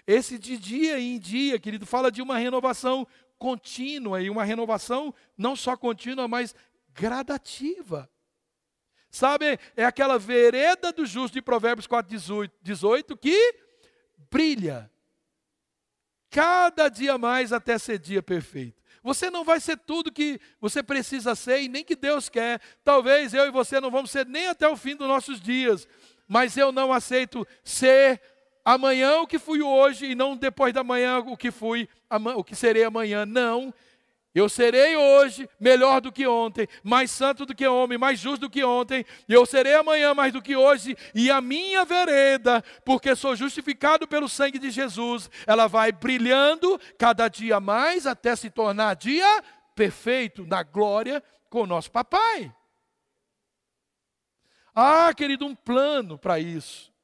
Esse 0.05 0.39
de 0.39 0.57
dia 0.57 0.99
em 0.99 1.19
dia, 1.19 1.59
querido, 1.59 1.85
fala 1.85 2.11
de 2.11 2.21
uma 2.21 2.37
renovação 2.37 3.07
contínua 3.37 4.21
e 4.21 4.29
uma 4.29 4.43
renovação 4.43 5.13
não 5.37 5.55
só 5.55 5.77
contínua, 5.77 6.27
mas 6.27 6.55
gradativa. 6.89 8.09
Sabe, 9.11 9.59
é 9.75 9.85
aquela 9.85 10.17
vereda 10.17 10.91
do 10.91 11.05
justo 11.05 11.35
de 11.35 11.41
Provérbios 11.41 11.87
4, 11.87 12.17
18 12.61 13.15
que 13.17 13.55
brilha 14.29 14.91
cada 16.37 16.87
dia 16.87 17.17
mais 17.17 17.51
até 17.51 17.79
ser 17.79 17.97
dia 17.97 18.21
perfeito. 18.21 18.79
Você 19.01 19.27
não 19.31 19.43
vai 19.43 19.59
ser 19.59 19.75
tudo 19.75 20.11
que 20.11 20.39
você 20.61 20.83
precisa 20.83 21.33
ser 21.33 21.63
e 21.63 21.67
nem 21.67 21.83
que 21.83 21.95
Deus 21.95 22.29
quer. 22.29 22.61
Talvez 22.83 23.33
eu 23.33 23.47
e 23.47 23.49
você 23.49 23.81
não 23.81 23.89
vamos 23.89 24.11
ser 24.11 24.23
nem 24.27 24.47
até 24.47 24.67
o 24.67 24.77
fim 24.77 24.95
dos 24.95 25.07
nossos 25.07 25.41
dias, 25.41 25.87
mas 26.27 26.55
eu 26.55 26.71
não 26.71 26.93
aceito 26.93 27.47
ser 27.63 28.21
amanhã 28.63 29.21
o 29.21 29.25
que 29.25 29.39
fui 29.39 29.63
hoje 29.63 30.11
e 30.11 30.13
não 30.13 30.37
depois 30.37 30.71
da 30.71 30.83
manhã 30.83 31.17
o 31.17 31.35
que 31.35 31.49
fui, 31.49 31.89
o 32.35 32.43
que 32.43 32.55
serei 32.55 32.83
amanhã. 32.83 33.25
Não, 33.25 33.73
eu 34.37 34.47
serei 34.47 34.95
hoje 34.95 35.49
melhor 35.59 36.01
do 36.01 36.11
que 36.11 36.27
ontem, 36.27 36.67
mais 36.83 37.11
santo 37.11 37.45
do 37.45 37.55
que 37.55 37.65
homem, 37.65 37.97
mais 37.97 38.19
justo 38.19 38.41
do 38.41 38.49
que 38.49 38.63
ontem. 38.63 39.05
Eu 39.27 39.45
serei 39.45 39.73
amanhã 39.73 40.13
mais 40.13 40.33
do 40.33 40.41
que 40.41 40.55
hoje. 40.55 40.95
E 41.15 41.31
a 41.31 41.41
minha 41.41 41.83
vereda, 41.85 42.63
porque 42.85 43.15
sou 43.15 43.35
justificado 43.35 44.07
pelo 44.07 44.29
sangue 44.29 44.59
de 44.59 44.69
Jesus, 44.69 45.29
ela 45.45 45.67
vai 45.67 45.91
brilhando 45.91 46.79
cada 46.97 47.27
dia 47.27 47.59
mais 47.59 48.05
até 48.05 48.35
se 48.35 48.49
tornar 48.49 48.95
dia 48.95 49.43
perfeito 49.75 50.45
na 50.45 50.63
glória 50.63 51.23
com 51.49 51.61
o 51.61 51.67
nosso 51.67 51.91
papai. 51.91 52.53
Ah, 54.75 55.11
querido, 55.15 55.45
um 55.45 55.55
plano 55.55 56.17
para 56.17 56.39
isso 56.39 56.95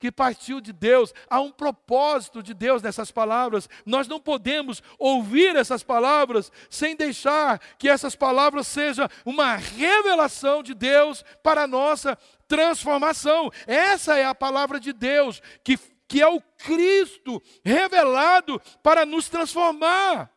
que 0.00 0.10
partiu 0.10 0.62
de 0.62 0.72
Deus, 0.72 1.12
há 1.28 1.40
um 1.40 1.52
propósito 1.52 2.42
de 2.42 2.54
Deus 2.54 2.80
nessas 2.80 3.10
palavras. 3.10 3.68
Nós 3.84 4.08
não 4.08 4.18
podemos 4.18 4.82
ouvir 4.98 5.54
essas 5.54 5.82
palavras 5.82 6.50
sem 6.70 6.96
deixar 6.96 7.58
que 7.76 7.86
essas 7.86 8.16
palavras 8.16 8.66
sejam 8.66 9.06
uma 9.26 9.56
revelação 9.56 10.62
de 10.62 10.72
Deus 10.72 11.22
para 11.42 11.64
a 11.64 11.66
nossa 11.66 12.16
transformação. 12.48 13.52
Essa 13.66 14.16
é 14.16 14.24
a 14.24 14.34
palavra 14.34 14.80
de 14.80 14.94
Deus, 14.94 15.42
que, 15.62 15.76
que 16.08 16.22
é 16.22 16.26
o 16.26 16.40
Cristo 16.40 17.40
revelado 17.62 18.58
para 18.82 19.04
nos 19.04 19.28
transformar. 19.28 20.32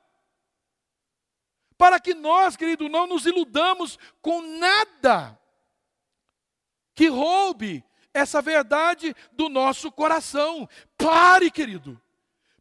Para 1.78 2.02
que 2.02 2.14
nós, 2.14 2.58
querido, 2.58 2.90
não 2.90 3.08
nos 3.08 3.26
iludamos 3.26 3.98
com 4.22 4.42
nada 4.42 5.40
que 6.94 7.08
roube 7.08 7.84
essa 8.14 8.42
verdade 8.42 9.16
do 9.32 9.50
nosso 9.50 9.92
coração. 9.92 10.68
Pare, 10.98 11.50
querido. 11.50 12.00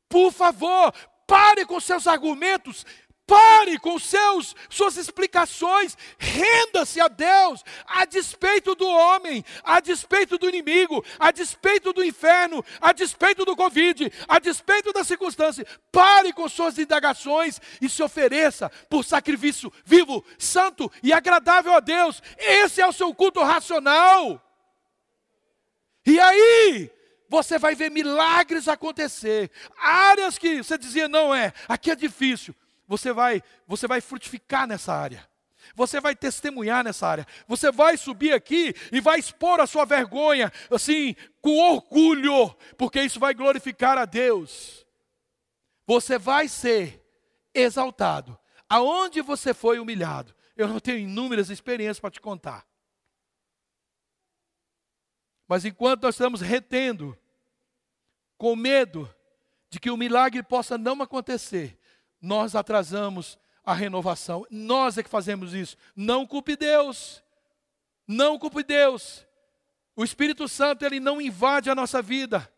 Por 0.08 0.32
favor, 0.32 0.92
pare 1.26 1.64
com 1.66 1.78
seus 1.80 2.06
argumentos. 2.06 2.84
Pare 3.24 3.78
com 3.78 3.98
seus 3.98 4.54
suas 4.68 4.96
explicações, 4.96 5.96
renda-se 6.18 7.00
a 7.00 7.06
Deus, 7.06 7.64
a 7.86 8.04
despeito 8.04 8.74
do 8.74 8.86
homem, 8.86 9.44
a 9.62 9.80
despeito 9.80 10.36
do 10.36 10.48
inimigo, 10.48 11.04
a 11.18 11.30
despeito 11.30 11.92
do 11.92 12.04
inferno, 12.04 12.64
a 12.80 12.92
despeito 12.92 13.44
do 13.44 13.56
Covid, 13.56 14.12
a 14.26 14.38
despeito 14.38 14.92
da 14.92 15.04
circunstância. 15.04 15.64
Pare 15.90 16.32
com 16.32 16.48
suas 16.48 16.76
indagações 16.78 17.60
e 17.80 17.88
se 17.88 18.02
ofereça 18.02 18.68
por 18.90 19.04
sacrifício 19.04 19.72
vivo, 19.84 20.22
santo 20.36 20.90
e 21.02 21.12
agradável 21.12 21.74
a 21.74 21.80
Deus. 21.80 22.20
Esse 22.36 22.82
é 22.82 22.86
o 22.86 22.92
seu 22.92 23.14
culto 23.14 23.40
racional. 23.40 24.51
E 26.06 26.18
aí, 26.18 26.90
você 27.28 27.58
vai 27.58 27.74
ver 27.74 27.90
milagres 27.90 28.68
acontecer. 28.68 29.50
Áreas 29.78 30.36
que 30.36 30.62
você 30.62 30.76
dizia 30.76 31.08
não 31.08 31.34
é, 31.34 31.52
aqui 31.68 31.90
é 31.90 31.96
difícil. 31.96 32.54
Você 32.86 33.12
vai, 33.12 33.42
você 33.66 33.86
vai 33.86 34.00
frutificar 34.00 34.66
nessa 34.66 34.92
área. 34.92 35.26
Você 35.74 36.00
vai 36.00 36.14
testemunhar 36.14 36.84
nessa 36.84 37.06
área. 37.06 37.26
Você 37.48 37.70
vai 37.70 37.96
subir 37.96 38.32
aqui 38.32 38.74
e 38.90 39.00
vai 39.00 39.18
expor 39.18 39.60
a 39.60 39.66
sua 39.66 39.84
vergonha, 39.84 40.52
assim, 40.70 41.16
com 41.40 41.56
orgulho, 41.56 42.54
porque 42.76 43.00
isso 43.00 43.18
vai 43.18 43.32
glorificar 43.32 43.96
a 43.96 44.04
Deus. 44.04 44.86
Você 45.86 46.18
vai 46.18 46.48
ser 46.48 47.02
exaltado. 47.54 48.38
Aonde 48.68 49.20
você 49.20 49.54
foi 49.54 49.78
humilhado? 49.78 50.34
Eu 50.56 50.68
não 50.68 50.80
tenho 50.80 50.98
inúmeras 50.98 51.50
experiências 51.50 52.00
para 52.00 52.10
te 52.10 52.20
contar. 52.20 52.66
Mas 55.52 55.66
enquanto 55.66 56.04
nós 56.04 56.14
estamos 56.14 56.40
retendo, 56.40 57.14
com 58.38 58.56
medo 58.56 59.14
de 59.68 59.78
que 59.78 59.90
o 59.90 59.98
milagre 59.98 60.42
possa 60.42 60.78
não 60.78 61.02
acontecer, 61.02 61.78
nós 62.22 62.54
atrasamos 62.54 63.38
a 63.62 63.74
renovação. 63.74 64.46
Nós 64.50 64.96
é 64.96 65.02
que 65.02 65.10
fazemos 65.10 65.52
isso. 65.52 65.76
Não 65.94 66.26
culpe 66.26 66.56
Deus. 66.56 67.22
Não 68.08 68.38
culpe 68.38 68.62
Deus. 68.62 69.26
O 69.94 70.02
Espírito 70.02 70.48
Santo, 70.48 70.86
ele 70.86 70.98
não 70.98 71.20
invade 71.20 71.68
a 71.68 71.74
nossa 71.74 72.00
vida. 72.00 72.50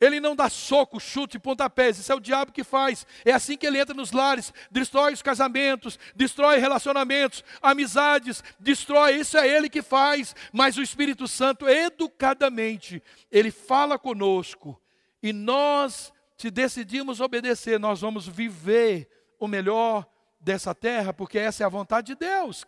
Ele 0.00 0.20
não 0.20 0.36
dá 0.36 0.48
soco, 0.48 1.00
chute, 1.00 1.38
pontapés. 1.38 1.98
Isso 1.98 2.12
é 2.12 2.14
o 2.14 2.20
diabo 2.20 2.52
que 2.52 2.62
faz. 2.62 3.06
É 3.24 3.32
assim 3.32 3.56
que 3.56 3.66
ele 3.66 3.78
entra 3.78 3.94
nos 3.94 4.12
lares, 4.12 4.52
destrói 4.70 5.12
os 5.12 5.22
casamentos, 5.22 5.98
destrói 6.14 6.58
relacionamentos, 6.58 7.42
amizades, 7.60 8.42
destrói. 8.60 9.16
Isso 9.16 9.36
é 9.36 9.48
ele 9.48 9.68
que 9.68 9.82
faz. 9.82 10.36
Mas 10.52 10.76
o 10.76 10.82
Espírito 10.82 11.26
Santo, 11.26 11.68
educadamente, 11.68 13.02
ele 13.30 13.50
fala 13.50 13.98
conosco. 13.98 14.80
E 15.20 15.32
nós, 15.32 16.12
se 16.36 16.48
decidimos 16.50 17.20
obedecer, 17.20 17.80
nós 17.80 18.00
vamos 18.00 18.28
viver 18.28 19.08
o 19.38 19.48
melhor 19.48 20.08
dessa 20.40 20.72
terra, 20.72 21.12
porque 21.12 21.38
essa 21.38 21.64
é 21.64 21.66
a 21.66 21.70
vontade 21.70 22.08
de 22.08 22.14
Deus. 22.14 22.64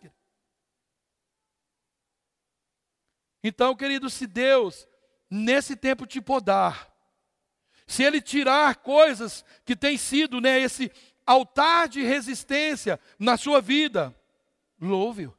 Então, 3.41 3.73
querido, 3.73 4.09
se 4.09 4.27
Deus, 4.27 4.85
nesse 5.29 5.77
tempo 5.77 6.05
te 6.05 6.19
podar, 6.19 6.90
se 7.91 8.03
ele 8.03 8.21
tirar 8.21 8.77
coisas 8.77 9.43
que 9.65 9.75
tem 9.75 9.97
sido 9.97 10.39
né, 10.39 10.57
esse 10.61 10.89
altar 11.25 11.89
de 11.89 12.01
resistência 12.01 12.97
na 13.19 13.35
sua 13.35 13.59
vida, 13.59 14.15
louve-o. 14.79 15.37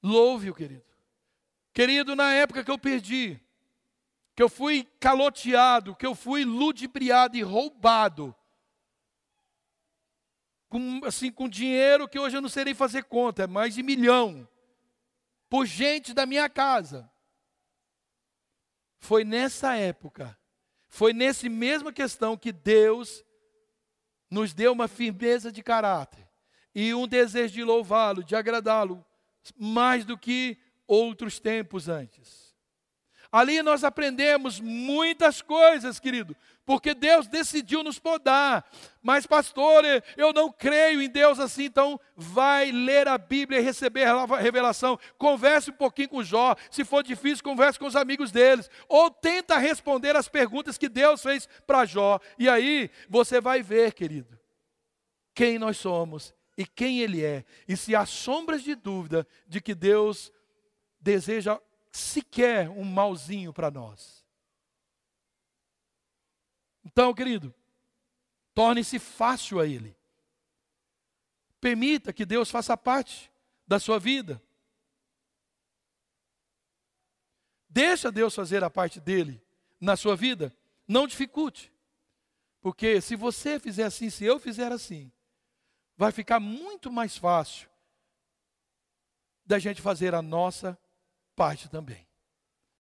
Louve-o, 0.00 0.54
querido. 0.54 0.84
Querido, 1.74 2.14
na 2.14 2.32
época 2.32 2.62
que 2.62 2.70
eu 2.70 2.78
perdi, 2.78 3.40
que 4.36 4.42
eu 4.42 4.48
fui 4.48 4.84
caloteado, 5.00 5.96
que 5.96 6.06
eu 6.06 6.14
fui 6.14 6.44
ludibriado 6.44 7.36
e 7.36 7.42
roubado, 7.42 8.32
com, 10.68 11.00
assim, 11.04 11.32
com 11.32 11.48
dinheiro 11.48 12.06
que 12.06 12.20
hoje 12.20 12.36
eu 12.36 12.40
não 12.40 12.48
serei 12.48 12.72
fazer 12.72 13.02
conta, 13.02 13.42
é 13.42 13.46
mais 13.48 13.74
de 13.74 13.82
milhão, 13.82 14.48
por 15.50 15.66
gente 15.66 16.14
da 16.14 16.24
minha 16.24 16.48
casa. 16.48 17.10
Foi 19.06 19.22
nessa 19.22 19.76
época, 19.76 20.36
foi 20.88 21.12
nesse 21.12 21.48
mesma 21.48 21.92
questão 21.92 22.36
que 22.36 22.50
Deus 22.50 23.24
nos 24.28 24.52
deu 24.52 24.72
uma 24.72 24.88
firmeza 24.88 25.52
de 25.52 25.62
caráter 25.62 26.26
e 26.74 26.92
um 26.92 27.06
desejo 27.06 27.54
de 27.54 27.62
louvá-lo, 27.62 28.24
de 28.24 28.34
agradá-lo, 28.34 29.06
mais 29.56 30.04
do 30.04 30.18
que 30.18 30.58
outros 30.88 31.38
tempos 31.38 31.88
antes. 31.88 32.52
Ali 33.30 33.62
nós 33.62 33.84
aprendemos 33.84 34.58
muitas 34.58 35.40
coisas, 35.40 36.00
querido, 36.00 36.36
porque 36.66 36.92
Deus 36.92 37.28
decidiu 37.28 37.84
nos 37.84 37.98
podar. 37.98 38.68
Mas, 39.00 39.24
pastor, 39.24 39.84
eu 40.16 40.32
não 40.32 40.50
creio 40.50 41.00
em 41.00 41.08
Deus 41.08 41.38
assim, 41.38 41.66
então 41.66 41.98
vai 42.16 42.72
ler 42.72 43.06
a 43.06 43.16
Bíblia 43.16 43.60
e 43.60 43.62
receber 43.62 44.02
a 44.02 44.26
revelação. 44.36 44.98
Converse 45.16 45.70
um 45.70 45.74
pouquinho 45.74 46.08
com 46.08 46.24
Jó. 46.24 46.56
Se 46.68 46.84
for 46.84 47.04
difícil, 47.04 47.44
converse 47.44 47.78
com 47.78 47.86
os 47.86 47.94
amigos 47.94 48.32
deles. 48.32 48.68
Ou 48.88 49.08
tenta 49.08 49.56
responder 49.56 50.16
as 50.16 50.28
perguntas 50.28 50.76
que 50.76 50.88
Deus 50.88 51.22
fez 51.22 51.48
para 51.64 51.86
Jó. 51.86 52.18
E 52.36 52.48
aí 52.48 52.90
você 53.08 53.40
vai 53.40 53.62
ver, 53.62 53.94
querido, 53.94 54.36
quem 55.32 55.60
nós 55.60 55.76
somos 55.76 56.34
e 56.58 56.66
quem 56.66 57.00
Ele 57.00 57.24
é. 57.24 57.44
E 57.68 57.76
se 57.76 57.94
há 57.94 58.04
sombras 58.04 58.64
de 58.64 58.74
dúvida 58.74 59.24
de 59.46 59.60
que 59.60 59.74
Deus 59.74 60.32
deseja 61.00 61.60
sequer 61.92 62.68
um 62.68 62.82
malzinho 62.82 63.52
para 63.52 63.70
nós. 63.70 64.15
Então, 66.86 67.12
querido, 67.12 67.52
torne-se 68.54 69.00
fácil 69.00 69.58
a 69.58 69.66
Ele. 69.66 69.96
Permita 71.60 72.12
que 72.12 72.24
Deus 72.24 72.48
faça 72.48 72.76
parte 72.76 73.30
da 73.66 73.80
sua 73.80 73.98
vida. 73.98 74.40
Deixa 77.68 78.12
Deus 78.12 78.32
fazer 78.32 78.62
a 78.62 78.70
parte 78.70 79.00
dele 79.00 79.42
na 79.80 79.96
sua 79.96 80.14
vida. 80.14 80.56
Não 80.86 81.08
dificulte. 81.08 81.72
Porque 82.60 83.00
se 83.00 83.16
você 83.16 83.58
fizer 83.58 83.84
assim, 83.84 84.08
se 84.08 84.24
eu 84.24 84.38
fizer 84.38 84.70
assim, 84.70 85.10
vai 85.96 86.12
ficar 86.12 86.38
muito 86.38 86.90
mais 86.90 87.16
fácil 87.16 87.68
da 89.44 89.58
gente 89.58 89.82
fazer 89.82 90.14
a 90.14 90.22
nossa 90.22 90.78
parte 91.34 91.68
também. 91.68 92.05